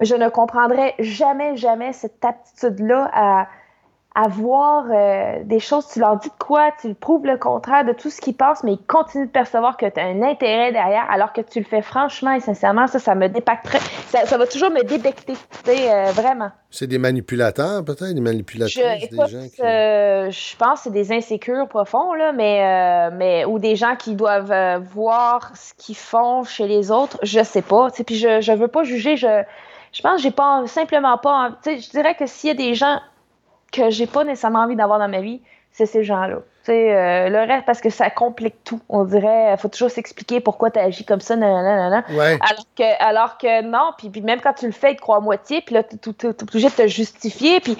[0.00, 3.46] je ne comprendrai jamais, jamais cette aptitude-là à,
[4.14, 7.92] à voir euh, des choses, tu leur dis de quoi, tu prouves le contraire de
[7.92, 11.06] tout ce qu'ils pensent, mais ils continuent de percevoir que tu as un intérêt derrière,
[11.10, 13.78] alors que tu le fais franchement et sincèrement, ça, ça me dépacterait.
[14.08, 15.34] Ça, ça va toujours me débecter,
[15.68, 16.50] euh, vraiment.
[16.70, 18.96] C'est des manipulateurs, peut-être, des manipulateurs.
[19.00, 19.62] Je, des gens qui...
[19.62, 24.16] Euh, je pense que c'est des insécures profonds, là, mais, mais, ou des gens qui
[24.16, 27.88] doivent voir ce qu'ils font chez les autres, je sais pas.
[28.04, 29.44] Puis je ne veux pas juger, je
[29.92, 31.58] je pense que j'ai pas simplement pas.
[31.64, 33.00] Je dirais que s'il y a des gens
[33.72, 35.40] que j'ai pas nécessairement envie d'avoir dans ma vie,
[35.72, 36.38] c'est ces gens-là.
[36.68, 38.80] Euh, le reste, parce que ça complique tout.
[38.88, 42.38] On dirait, il faut toujours s'expliquer pourquoi tu agis comme ça, nanana, ouais.
[42.48, 45.20] alors, que, alors que non, puis, puis même quand tu le fais, tu crois à
[45.20, 47.76] moitié, puis là, tu es obligé de te justifier, puis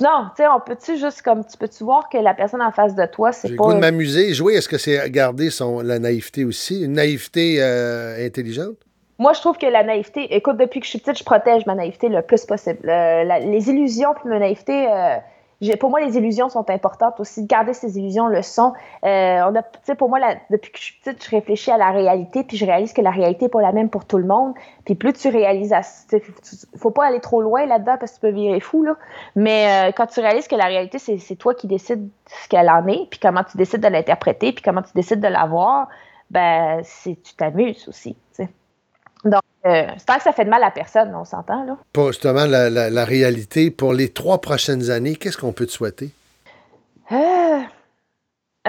[0.00, 2.94] non, tu sais, on peut-tu juste comme, tu peux-tu voir que la personne en face
[2.94, 3.48] de toi, c'est pas...
[3.48, 4.34] J'ai le goût de m'amuser.
[4.34, 6.82] Jouer, est-ce que c'est garder son, la naïveté aussi?
[6.82, 8.76] Une naïveté euh, intelligente?
[9.18, 11.74] Moi, je trouve que la naïveté, écoute, depuis que je suis petite, je protège ma
[11.74, 12.86] naïveté le plus possible.
[12.86, 15.16] les illusions puis ma naïveté, euh,
[15.80, 17.44] pour moi, les illusions sont importantes aussi.
[17.44, 18.74] Garder ces illusions le sont.
[19.04, 22.44] Euh, on a, pour moi, depuis que je suis petite, je réfléchis à la réalité,
[22.44, 24.54] puis je réalise que la réalité n'est pas la même pour tout le monde.
[24.84, 25.74] Puis plus tu réalises,
[26.76, 28.86] faut pas aller trop loin là-dedans parce que tu peux virer fou.
[29.34, 32.86] Mais euh, quand tu réalises que la réalité, c'est toi qui décides ce qu'elle en
[32.86, 35.88] est, puis comment tu décides de l'interpréter, puis comment tu décides de la voir,
[36.30, 38.16] ben, tu t'amuses aussi.
[39.66, 41.76] Euh, c'est pas que ça fait de mal à personne, on s'entend, là.
[41.92, 46.10] Pour justement la, réalité, pour les trois prochaines années, qu'est-ce qu'on peut te souhaiter?
[47.10, 47.60] Euh,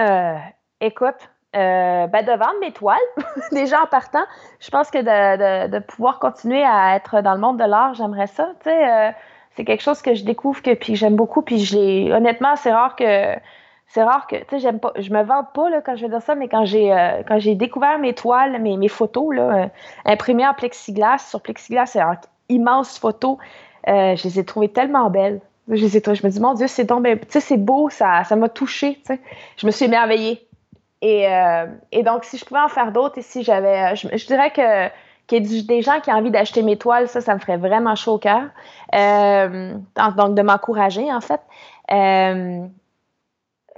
[0.00, 0.36] euh,
[0.80, 2.98] écoute, ben de vendre mes toiles,
[3.52, 4.24] déjà en partant.
[4.58, 8.52] Je pense que de, pouvoir continuer à être dans le monde de l'art, j'aimerais ça.
[8.64, 11.42] c'est quelque chose que je découvre que puis j'aime beaucoup.
[11.42, 12.12] Puis je l'ai.
[12.12, 13.36] Honnêtement, c'est rare que
[13.92, 16.08] c'est rare que, tu sais, j'aime pas, je me vante pas là, quand je vais
[16.08, 19.66] dire ça, mais quand j'ai euh, quand j'ai découvert mes toiles, mes, photos euh,
[20.04, 22.00] imprimées en plexiglas, sur plexiglas, c'est
[22.48, 23.38] immense photo,
[23.88, 25.40] euh, je les ai trouvées tellement belles.
[25.66, 28.94] Je les ai, je me dis, mon Dieu, c'est donc, c'est beau, ça, m'a touchée,
[28.94, 29.20] tu sais.
[29.56, 30.46] Je me suis émerveillée.
[31.02, 31.26] Et,
[32.04, 34.88] donc, si je pouvais en faire d'autres, et si j'avais, je, dirais que
[35.26, 38.14] qu'il des gens qui ont envie d'acheter mes toiles, ça, ça me ferait vraiment chaud
[38.14, 38.42] au cœur.
[38.92, 41.40] donc, de m'encourager, en fait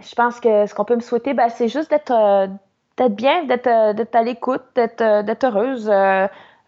[0.03, 3.67] je pense que ce qu'on peut me souhaiter, ben, c'est juste d'être euh, bien, d'être
[3.67, 5.91] euh, à l'écoute, d'être euh, heureuse.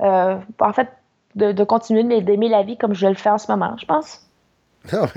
[0.00, 0.88] en fait,
[1.34, 4.23] de, de continuer d'aimer la vie comme je le fais en ce moment, je pense.
[4.92, 5.08] Non,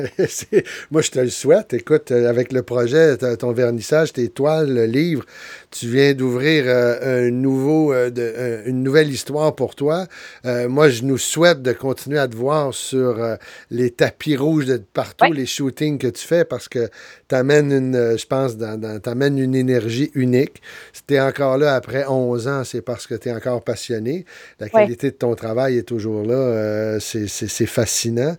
[0.91, 1.74] moi, je te le souhaite.
[1.74, 5.26] Écoute, euh, avec le projet, ton vernissage, tes toiles, le livre,
[5.72, 10.07] tu viens d'ouvrir euh, un nouveau, euh, une nouvelle histoire pour toi.
[10.45, 13.22] moi, je nous souhaite de continuer à te voir sur
[13.70, 16.89] les tapis rouges de partout, les shootings que tu fais, parce que
[17.28, 18.57] tu amènes une, je pense,
[19.03, 20.61] t'amènes une énergie unique.
[20.93, 24.26] Si tu es encore là après 11 ans, c'est parce que tu es encore passionné.
[24.59, 26.99] La qualité de ton travail est toujours là.
[26.99, 28.36] c'est fascinant.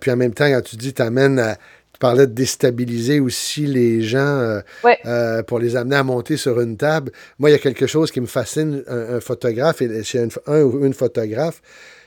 [0.00, 1.56] puis en même temps, quand tu dis t'amènes à.
[1.92, 4.60] Tu parlais de déstabiliser aussi les gens euh,
[5.04, 7.12] euh, pour les amener à monter sur une table.
[7.38, 10.86] Moi, il y a quelque chose qui me fascine, un, photographe, et chez un, ou
[10.86, 11.60] une photographe,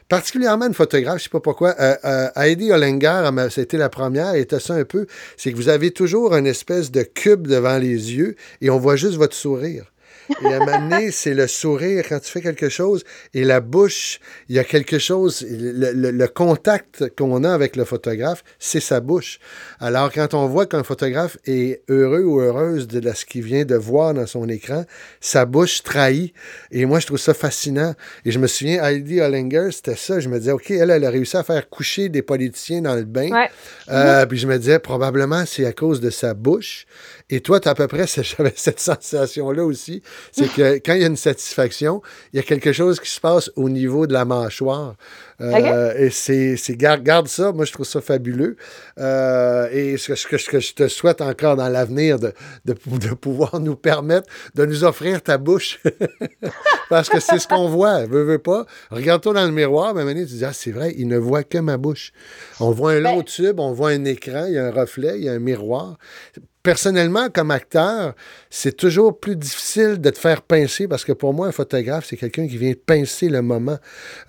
[0.09, 1.75] particulièrement une photographe, je ne sais pas pourquoi.
[1.79, 5.05] Euh, Heidi Ollinger, c'était la première, et ça un peu,
[5.37, 8.95] c'est que vous avez toujours une espèce de cube devant les yeux et on voit
[8.95, 9.85] juste votre sourire.
[10.41, 13.03] Et à un moment donné, c'est le sourire quand tu fais quelque chose
[13.33, 14.19] et la bouche,
[14.49, 19.39] il y a quelque chose, le, contact qu'on a avec le photographe, c'est sa bouche.
[19.79, 23.75] Alors, quand on voit qu'un photographe est heureux ou heureuse de ce qu'il vient de
[23.75, 24.85] voir dans son écran,
[25.19, 26.33] sa bouche trahit.
[26.71, 27.93] Et moi, je trouve ça fascinant.
[28.25, 30.19] Et je me souviens, Heidi Hollinger, c'était ça.
[30.19, 33.03] Je me disais, OK, elle, elle a réussi à faire coucher des politiciens dans le
[33.03, 33.29] bain.
[33.89, 36.85] Euh, puis je me disais, probablement, c'est à cause de sa bouche.
[37.29, 40.01] Et toi, tu as à peu près, j'avais cette sensation-là aussi.
[40.31, 42.01] C'est que quand il y a une satisfaction,
[42.33, 44.95] il y a quelque chose qui se passe au niveau de la mâchoire.
[45.41, 48.55] Euh, et c'est, garde, garde, ça, moi je trouve ça fabuleux.
[48.99, 53.13] Euh, et ce que, ce que, je te souhaite encore dans l'avenir, de, de, de,
[53.13, 55.79] pouvoir nous permettre de nous offrir ta bouche.
[56.89, 58.65] Parce que c'est ce qu'on voit, veux, veux pas.
[58.91, 61.57] Regarde-toi dans le miroir, mais maintenant tu dis, ah c'est vrai, il ne voit que
[61.57, 62.13] ma bouche.
[62.59, 65.17] On voit un long ben tube, on voit un écran, il y a un reflet,
[65.17, 65.97] il y a un miroir
[66.65, 68.13] personnellement, comme acteur,
[68.49, 72.17] c'est toujours plus difficile de te faire pincer parce que pour moi, un photographe, c'est
[72.17, 73.77] quelqu'un qui vient pincer le moment.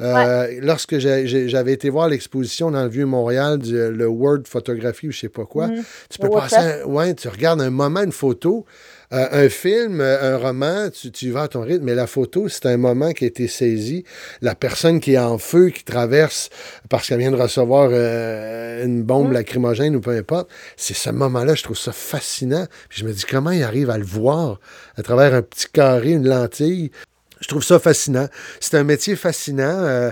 [0.01, 5.21] Euh, Lorsque j'avais été voir l'exposition dans le Vieux-Montréal, du- le Word Photographie ou je
[5.21, 5.83] sais pas quoi, Mhm.
[6.11, 8.65] tu peux passer, un- ouais, tu regardes un moment, une photo,
[9.13, 12.67] euh, un film, euh, un roman, tu, vas à ton rythme, mais la photo, c'est
[12.67, 14.05] un moment qui a été saisi.
[14.43, 16.51] La personne qui est en feu, qui traverse
[16.91, 21.55] parce qu'elle vient de recevoir euh, une bombe lacrymogène ou peu importe, c'est ce moment-là,
[21.55, 22.67] je trouve ça fascinant.
[22.89, 24.59] Puis je me dis, comment il arrive à le voir
[24.97, 26.91] à travers un petit carré, une lentille?
[27.41, 28.27] Je trouve ça fascinant.
[28.61, 29.63] C'est un métier fascinant.
[29.65, 30.11] euh,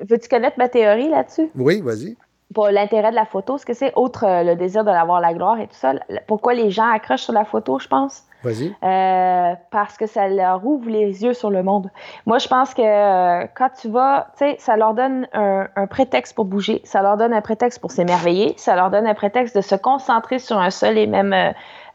[0.00, 1.50] Veux-tu connaître ma théorie là-dessus?
[1.54, 2.16] oui, vas-y.
[2.52, 5.32] Pour l'intérêt de la photo, ce que c'est, outre euh, le désir de l'avoir la
[5.34, 5.94] gloire et tout ça,
[6.28, 8.22] pourquoi les gens accrochent sur la photo, je pense?
[8.46, 11.90] Euh, parce que ça leur ouvre les yeux sur le monde.
[12.26, 16.34] Moi, je pense que euh, quand tu vas, tu sais, ça leur donne un, prétexte
[16.34, 19.60] pour bouger, ça leur donne un prétexte pour s'émerveiller, ça leur donne un prétexte de
[19.60, 21.34] se concentrer sur un seul et même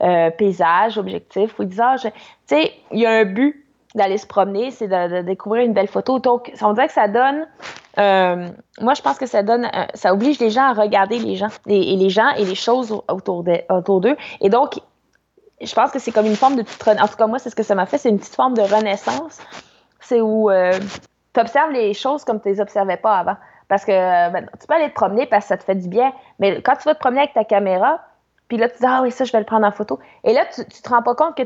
[0.02, 2.10] euh, paysage, objectif, ou disant, tu
[2.46, 6.20] sais, il y a un but d'aller se promener, c'est de, découvrir une belle photo.
[6.20, 7.48] Donc, on dirait que ça donne,
[7.98, 11.96] moi, je pense que ça donne, ça oblige les gens à regarder les gens, et,
[11.96, 14.18] les gens et les choses autour d'eux.
[14.42, 14.80] Et donc,
[15.62, 17.50] je pense que c'est comme une forme de petite rena- En tout cas, moi, c'est
[17.50, 17.98] ce que ça m'a fait.
[17.98, 19.40] C'est une petite forme de renaissance.
[20.02, 20.50] C'est où
[21.34, 23.36] tu observes les choses comme tu les observais pas avant.
[23.68, 25.88] Parce que euh, ben, tu peux aller te promener parce que ça te fait du
[25.88, 26.12] bien.
[26.40, 28.00] Mais quand tu vas te promener avec ta caméra,
[28.48, 30.00] puis là, tu dis, ah oui, ça, je vais le prendre en photo.
[30.24, 31.44] Et là, tu, tu te rends pas compte que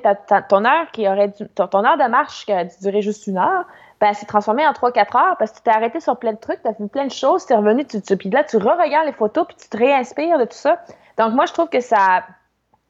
[0.48, 3.28] ton heure qui aurait dû, ton, ton heure de marche qui aurait dû durer juste
[3.28, 3.66] une heure,
[4.00, 6.62] ben, s'est transformée en 3-4 heures parce que tu t'es arrêté sur plein de trucs,
[6.62, 9.06] tu as vu plein de choses, tu es revenu, tu, tu- puis là, tu re-regardes
[9.06, 10.80] les photos, puis tu te réinspires de tout ça.
[11.18, 12.24] Donc, moi, je trouve que ça,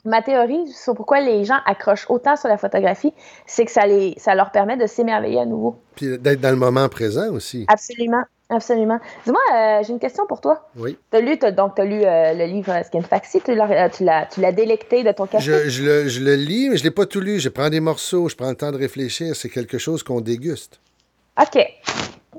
[0.05, 3.13] ma théorie sur pourquoi les gens accrochent autant sur la photographie,
[3.45, 5.77] c'est que ça, les, ça leur permet de s'émerveiller à nouveau.
[5.95, 7.65] Puis d'être dans le moment présent aussi.
[7.67, 8.99] Absolument, absolument.
[9.25, 10.69] Dis-moi, euh, j'ai une question pour toi.
[10.75, 10.97] Oui.
[11.11, 15.11] Tu as lu, donc, as lu euh, le livre Skin Faxi, tu l'as, délecté de
[15.11, 15.43] ton café?
[15.43, 17.39] Je, je le, je le lis, mais je ne l'ai pas tout lu.
[17.39, 19.35] Je prends des morceaux, je prends le temps de réfléchir.
[19.35, 20.79] C'est quelque chose qu'on déguste.
[21.39, 21.65] OK.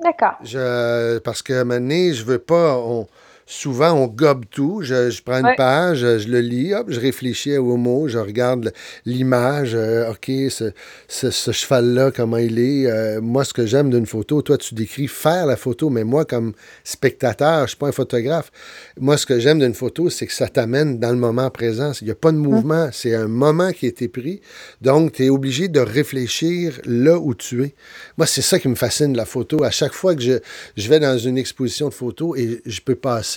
[0.03, 0.35] D'accord.
[0.43, 2.77] Je, parce que maintenant, je veux pas.
[2.77, 3.07] on-
[3.47, 4.81] souvent, on gobe tout.
[4.83, 5.55] Je, je prends une Ouais.
[5.57, 8.73] page, je le lis, hop, je réfléchis aux mots, je regarde
[9.05, 9.73] l'image.
[9.75, 10.73] euh, OK, ce,
[11.09, 12.87] ce- ce cheval-là, comment il est.
[12.87, 16.25] Euh, moi, ce que j'aime d'une photo, toi, tu décris faire la photo, mais moi,
[16.25, 16.53] comme
[16.85, 18.51] spectateur, je ne suis pas un photographe.
[18.99, 21.93] Moi, ce que j'aime d'une photo, c'est que ça t'amène dans le moment présent.
[22.01, 24.41] Il n'y a pas de mouvement, c'est un moment qui a été pris.
[24.81, 27.75] Donc, tu es obligé de réfléchir là où tu es.
[28.17, 29.63] Moi, c'est ça qui me fascine de la photo.
[29.65, 30.35] À chaque fois que je,
[30.77, 33.34] je vais dans une exposition de photos et je peux passer,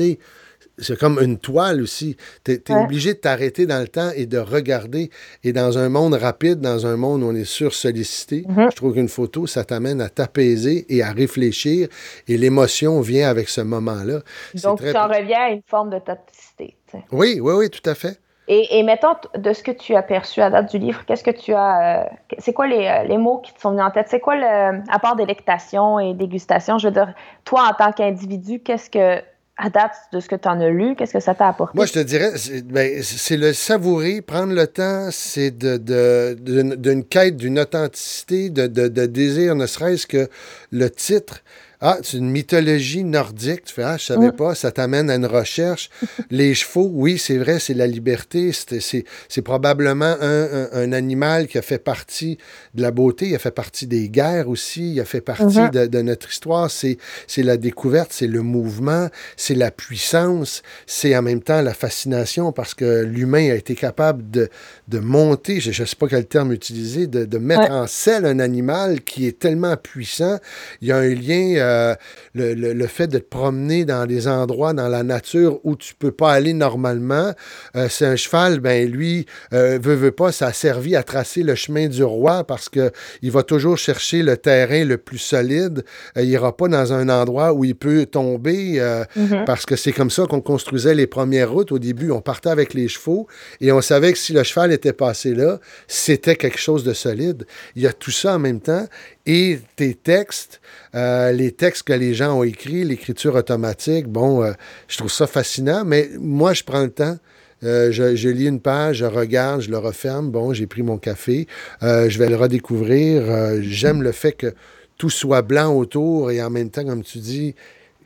[0.79, 2.17] c'est comme une toile aussi.
[2.45, 2.83] Tu es, Ouais.
[2.83, 5.09] obligé de t'arrêter dans le temps et de regarder.
[5.43, 8.69] Et dans un monde rapide, dans un monde où on est sursollicité, Mhm.
[8.71, 11.87] je trouve qu'une photo, ça t'amène à t'apaiser et à réfléchir.
[12.27, 14.19] Et l'émotion vient avec ce moment-là.
[14.63, 16.75] Donc, très- tu en reviens à une forme de toxicité.
[17.11, 18.19] Oui, oui, oui, tout à fait.
[18.49, 21.31] Et, et mettons, de ce que tu as perçu à date du livre, qu'est-ce que
[21.31, 22.03] tu as.
[22.03, 22.05] euh,
[22.37, 24.07] c'est quoi les, euh, les mots qui te sont venus en tête?
[24.09, 24.79] C'est quoi le.
[24.89, 29.21] À part délectation et dégustation, je veux dire, toi, en tant qu'individu, qu'est-ce que.
[29.59, 31.75] À date de ce que tu en as lu, qu'est-ce que ça t'a apporté?
[31.75, 36.37] Moi, je te dirais, c'est ben, c'est le savourer, prendre le temps, c'est de, de-
[36.39, 40.29] d'une d'une quête d'une authenticité, de, de- de désir, ne serait-ce que
[40.71, 41.39] le titre.
[41.79, 43.65] Ah, c'est une mythologie nordique.
[43.65, 44.35] Tu fais, ah, je savais Mm.
[44.35, 45.89] pas, ça t'amène à une recherche.
[46.31, 48.51] Les chevaux, oui, c'est vrai, c'est la liberté.
[48.51, 52.37] C'est- probablement un, un- un animal qui a fait partie
[52.73, 55.69] de la beauté, il a fait partie des guerres aussi, il a fait partie Mhm.
[55.69, 56.69] de, de notre histoire.
[56.71, 56.97] C'est
[57.27, 62.51] c'est la découverte, c'est le mouvement, c'est la puissance, c'est en même temps la fascination
[62.51, 64.49] parce que l'humain a été capable de,
[64.87, 67.69] de monter, je ne sais pas quel terme utiliser, de, de mettre Ouais.
[67.69, 70.39] en selle un animal qui est tellement puissant.
[70.81, 71.95] Il y a un lien, euh,
[72.33, 75.93] le, le- le fait de te promener dans des endroits, dans la nature où tu
[75.95, 77.33] peux pas aller normalement.
[77.75, 81.43] Euh, c'est un cheval, ben lui, euh, veut, veut pas, ça a servi à tracer
[81.43, 82.91] le chemin du roi parce que
[83.21, 85.83] il va toujours chercher le terrain le plus solide.
[86.15, 88.79] Il ira pas dans un endroit où il peut tomber
[89.15, 89.43] Mhm.
[89.45, 91.71] parce que c'est comme ça qu'on construisait les premières routes.
[91.71, 93.27] Au début, on partait avec les chevaux
[93.61, 97.45] et on savait que si le cheval était passé là, c'était quelque chose de solide.
[97.75, 98.85] Il y a tout ça en même temps
[99.25, 100.61] et tes textes,
[100.97, 104.51] euh, les textes que les gens ont écrits, l'écriture automatique, bon, euh,
[104.87, 107.17] je trouve ça fascinant, mais moi, je prends le temps.
[107.63, 110.29] Euh, je, je lis une page, je regarde, je le referme.
[110.31, 111.47] Bon, j'ai pris mon café.
[111.81, 113.23] Je vais le redécouvrir.
[113.61, 114.53] J'aime le fait que
[114.97, 117.55] tout soit blanc autour et en même temps, comme tu dis,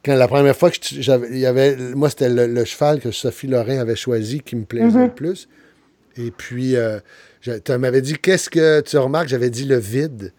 [0.06, 3.12] quand la première fois que j'avais, il y avait, moi, c'était le, le cheval que
[3.12, 5.06] Sophie Lorrain avait choisi qui me plaisait Mhm.
[5.08, 5.48] le plus.
[6.18, 7.00] Et puis, euh,
[7.44, 9.28] Je- Tu m'avais dit, qu'est-ce que tu remarques?
[9.28, 10.32] J'avais dit le vide.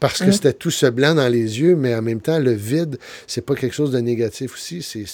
[0.00, 0.32] Parce que Mhm.
[0.32, 3.54] c'était tout ce blanc dans les yeux, mais en même temps, le vide, c'est pas
[3.54, 4.80] quelque chose de négatif aussi.
[4.82, 5.04] C'est.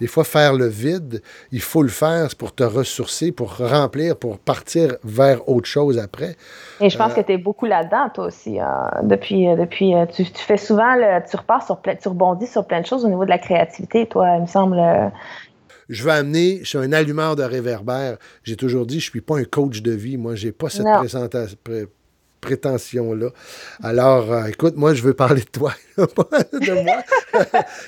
[0.00, 1.22] Des fois, faire le vide,
[1.52, 6.36] il faut le faire pour te ressourcer, pour remplir, pour partir vers autre chose après.
[6.80, 8.58] Et je pense Euh, que tu es beaucoup là-dedans, toi aussi.
[8.60, 8.64] euh,
[9.04, 12.46] depuis, euh, depuis euh, tu, tu fais souvent, le, tu repars sur plein, tu rebondis
[12.48, 14.80] sur plein de choses au niveau de la créativité, toi, il me semble.
[15.88, 18.16] Je veux amener, je suis un allumeur de réverbère.
[18.44, 20.16] J'ai toujours dit, je suis pas un coach de vie.
[20.16, 20.98] Moi, j'ai pas cette Non.
[20.98, 21.86] présenta- pré-
[22.42, 23.28] prétention-là.
[23.82, 26.96] Alors, euh, écoute, moi, je veux parler de toi, pas de moi.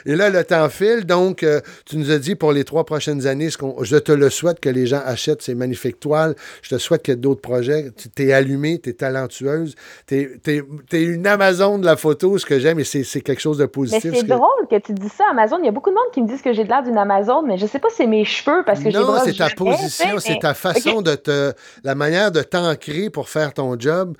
[0.07, 1.05] Et là, le temps file.
[1.05, 4.31] Donc, euh, tu nous as dit pour les trois prochaines années, ce je te le
[4.31, 6.35] souhaite que les gens achètent ces magnifiques toiles.
[6.63, 7.91] Je te souhaite qu'il y ait d'autres projets.
[8.15, 9.75] Tu es allumée, tu es talentueuse.
[10.07, 13.67] Tu es, une Amazon de la photo, ce que j'aime, et c'est quelque chose de
[13.67, 14.13] positif.
[14.15, 15.59] c'est ce drôle que tu dis ça, Amazon.
[15.59, 17.43] Il y a beaucoup de monde qui me disent que j'ai de l'air d'une Amazon,
[17.43, 20.19] mais je sais pas si c'est mes cheveux parce que j'ai Non, c'est ta position,
[20.21, 21.53] c'est ta façon de te.
[21.83, 24.17] la manière de t'ancrer pour faire ton job.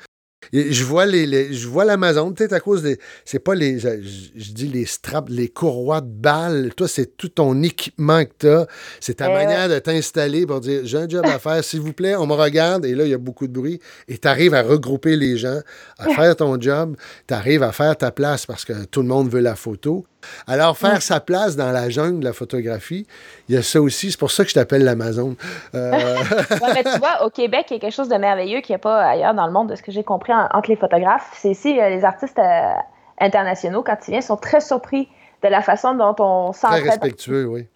[0.53, 2.99] Et je vois les, les- je vois l'Amazon, peut-être à cause des.
[3.25, 3.79] C'est pas les.
[3.79, 3.89] Je,
[4.37, 6.73] je dis les straps, les courroies de balles.
[6.77, 8.67] Toi, c'est tout ton équipement que tu as.
[9.01, 11.93] C'est ta Eh manière de t'installer pour dire j'ai un job à faire, s'il vous
[11.93, 12.85] plaît, on me regarde.
[12.87, 13.81] Et là, il y a beaucoup de bruit.
[14.09, 15.61] Et tu arrives à regrouper les gens,
[15.99, 16.97] à faire ton job.
[17.27, 20.05] Tu arrives à faire ta place parce que tout le monde veut la photo.
[20.47, 23.07] Alors, faire sa place dans la jungle de la photographie,
[23.49, 24.11] il y a ça aussi.
[24.11, 25.37] C'est pour ça que je t'appelle l'Amazon.
[25.75, 25.93] Euh,
[26.63, 28.77] Ouais, mais tu vois, au Québec, il y a quelque chose de merveilleux qu'il n'y
[28.77, 31.31] a pas ailleurs dans le monde, de ce que j'ai compris en- entre les photographes.
[31.35, 32.73] C'est ici, euh, les artistes euh,
[33.21, 35.09] internationaux, quand ils viennent, sont très surpris
[35.43, 36.85] de la façon dont on très s'entraide.
[36.87, 37.67] respectueux, oui.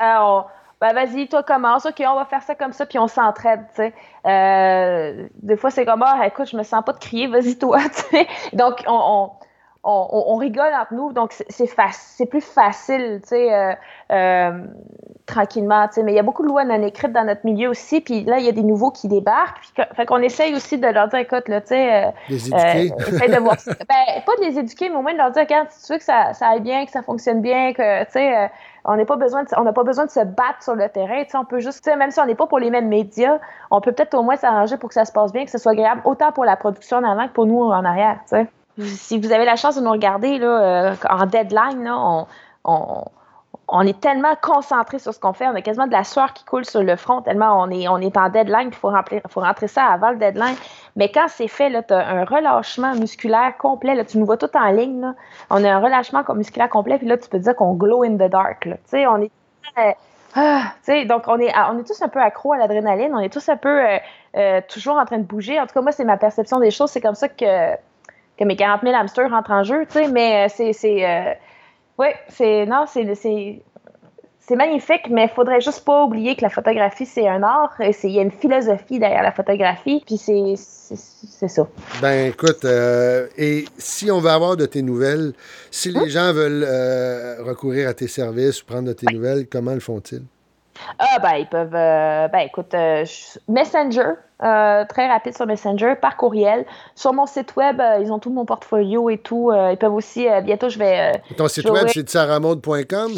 [0.81, 3.83] Ben vas-y, toi commence, ok, on va faire ça comme ça, puis on s'entraide, tu
[3.83, 3.93] sais.
[4.27, 7.81] Euh, des fois, c'est comme, ah, écoute, je me sens pas de crier, vas-y toi,
[7.95, 8.29] tu sais.
[8.53, 9.31] Donc, on, on,
[9.85, 13.73] on, on rigole entre nous, donc c'est- c'est plus facile, tu sais, euh,
[14.13, 14.65] euh,
[15.27, 16.03] tranquillement, tu sais.
[16.03, 18.39] Mais il y a beaucoup de lois non écrites dans notre milieu aussi, puis là,
[18.39, 21.21] il y a des nouveaux qui débarquent, puis fait qu'on essaye aussi de leur dire,
[21.21, 22.93] écoute, là, tu sais, euh, Les éduquer.
[23.09, 23.57] essaye de voir.
[23.89, 25.99] Ben, pas de les éduquer, mais au moins de leur dire, regarde, si tu veux
[25.99, 28.51] que ça, ça aille bien, que ça fonctionne bien, que, tu sais,
[28.85, 31.23] on n'est pas besoin de, on n'a pas besoin de se battre sur le terrain,
[31.25, 32.89] tu sais, on peut juste, tu sais, même si on n'est pas pour les mêmes
[32.89, 33.39] médias,
[33.71, 35.73] on peut peut-être au moins s'arranger pour que ça se passe bien, que ce soit
[35.73, 38.47] agréable, autant pour la production en avant que pour nous en arrière, tu sais.
[38.79, 42.27] Si vous avez la chance de nous regarder, là, euh, en deadline, on,
[42.65, 43.05] on,
[43.69, 46.45] on est tellement concentré sur ce qu'on fait, on a quasiment de la sueur qui
[46.45, 48.91] coule sur le front, tellement on est, on est en deadline, il faut,
[49.29, 50.55] faut rentrer ça avant le deadline.
[50.97, 53.95] Mais quand c'est fait, tu as un relâchement musculaire complet.
[53.95, 55.01] Là, tu nous vois tout en ligne.
[55.01, 55.15] Là.
[55.51, 58.31] On a un relâchement musculaire complet, puis là, tu peux dire qu'on glow in the
[58.31, 58.65] dark.
[58.65, 58.77] Là.
[59.11, 59.31] On est.
[60.35, 60.63] ah,
[61.07, 63.15] donc, on est, on est tous un peu accro à l'adrénaline.
[63.15, 63.99] On est tous un peu euh,
[64.37, 65.61] euh, toujours en train de bouger.
[65.61, 66.91] En tout cas, moi, c'est ma perception des choses.
[66.91, 67.75] C'est comme ça que,
[68.39, 69.85] que mes 40 000 hamsters rentrent en jeu.
[69.87, 70.73] tu sais, Mais euh, c'est.
[70.73, 71.33] c'est euh,
[71.99, 72.67] oui, c'est.
[72.67, 73.15] Non, c'est.
[73.15, 73.63] c'est
[74.41, 77.75] c'est magnifique, mais il faudrait juste pas oublier que la photographie, c'est un art.
[78.03, 80.03] Il y a une philosophie derrière la photographie.
[80.07, 81.69] Puis c'est ça.
[82.01, 85.35] Ben écoute, euh, et si on veut avoir de tes nouvelles,
[85.71, 86.01] si Hein?
[86.03, 89.81] les gens veulent euh, recourir à tes services ou prendre de tes nouvelles, comment le
[89.81, 90.23] font-ils?
[90.99, 91.75] Ah, ben, ils peuvent.
[91.75, 93.05] euh, ben, écoute, euh,
[93.49, 94.13] Messenger,
[94.43, 96.65] euh, très rapide sur Messenger, par courriel.
[96.95, 99.51] Sur mon site web, ils ont tout mon portfolio et tout.
[99.53, 100.27] ils peuvent aussi.
[100.45, 101.21] bientôt, je vais.
[101.37, 101.89] Ton site web,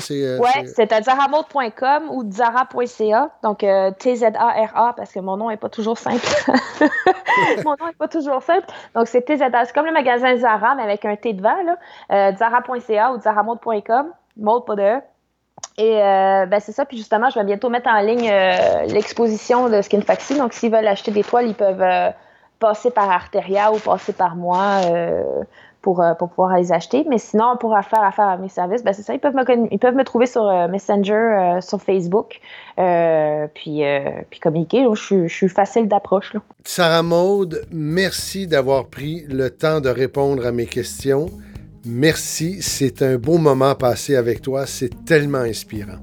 [0.00, 3.30] c'est euh, Ouais, c'est- à zaramode.com ou zara.ca.
[3.42, 3.58] Donc,
[3.98, 6.26] T-Z-A-R-A, parce que mon nom n'est pas toujours simple.
[7.64, 8.66] mon nom n'est pas toujours simple.
[8.94, 9.64] Donc, c'est T-Z-A.
[9.64, 11.76] C'est comme le magasin Zara, mais avec un T devant, là.
[12.12, 14.06] Euh, zara.ca ou zaramode.com.
[14.36, 15.00] Mode, pas de E.
[15.82, 16.84] Et euh, ben c'est ça.
[16.84, 20.36] Puis justement, je vais bientôt mettre en ligne euh, l'exposition de Skinfaxi.
[20.36, 22.10] Donc, s'ils veulent acheter des toiles, ils peuvent euh,
[22.58, 24.80] passer par Arteria ou passer par moi
[25.80, 27.06] pour, pour pouvoir les acheter.
[27.08, 29.14] Mais sinon, pour faire affaire à mes services, ben c'est ça.
[29.14, 32.38] Ils peuvent me, ils peuvent me trouver sur Messenger, sur Facebook,
[33.54, 33.82] puis,
[34.28, 34.82] puis communiquer.
[34.84, 34.90] là.
[34.94, 36.34] Je, suis- je suis facile d'approche.
[36.64, 41.28] Sarah Maude, merci d'avoir pris le temps de répondre à mes questions.
[41.84, 46.00] Merci, c'est un beau moment passé avec toi, c'est tellement inspirant.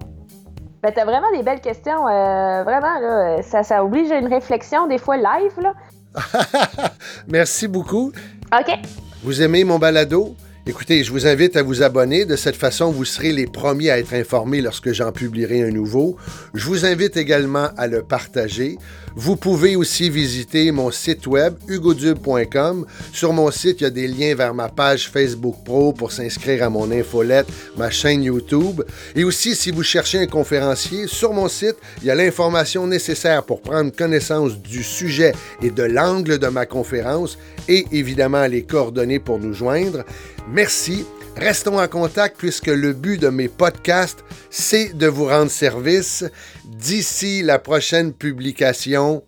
[0.82, 2.08] Ben, t'as vraiment des belles questions.
[2.08, 5.54] euh, vraiment, là, ça, ça oblige à une réflexion, des fois live.
[5.62, 5.74] Là.
[7.28, 8.12] Merci beaucoup.
[8.58, 8.80] OK.
[9.24, 10.36] Vous aimez mon balado?
[10.70, 12.26] Écoutez, je vous invite à vous abonner.
[12.26, 16.18] De cette façon, vous serez les premiers à être informés lorsque j'en publierai un nouveau.
[16.54, 18.78] Je vous invite également à le partager.
[19.16, 22.86] Vous pouvez aussi visiter mon site web hugodube.com.
[23.14, 26.64] Sur mon site, il y a des liens vers ma page Facebook Pro pour s'inscrire
[26.64, 28.84] à mon infolette, ma chaîne YouTube.
[29.16, 33.44] Et aussi, si vous cherchez un conférencier, sur mon site, il y a l'information nécessaire
[33.44, 35.32] pour prendre connaissance du sujet
[35.62, 37.38] et de l'angle de ma conférence
[37.68, 40.04] et évidemment les coordonnées pour nous joindre.
[40.52, 41.06] Merci.
[41.36, 46.26] Restons en contact puisque le but de mes podcasts, c'est de vous rendre service.
[46.66, 49.24] D'ici la prochaine publication,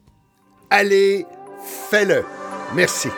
[0.72, 1.26] allez,
[1.90, 2.24] fais-le.
[2.76, 3.10] Merci.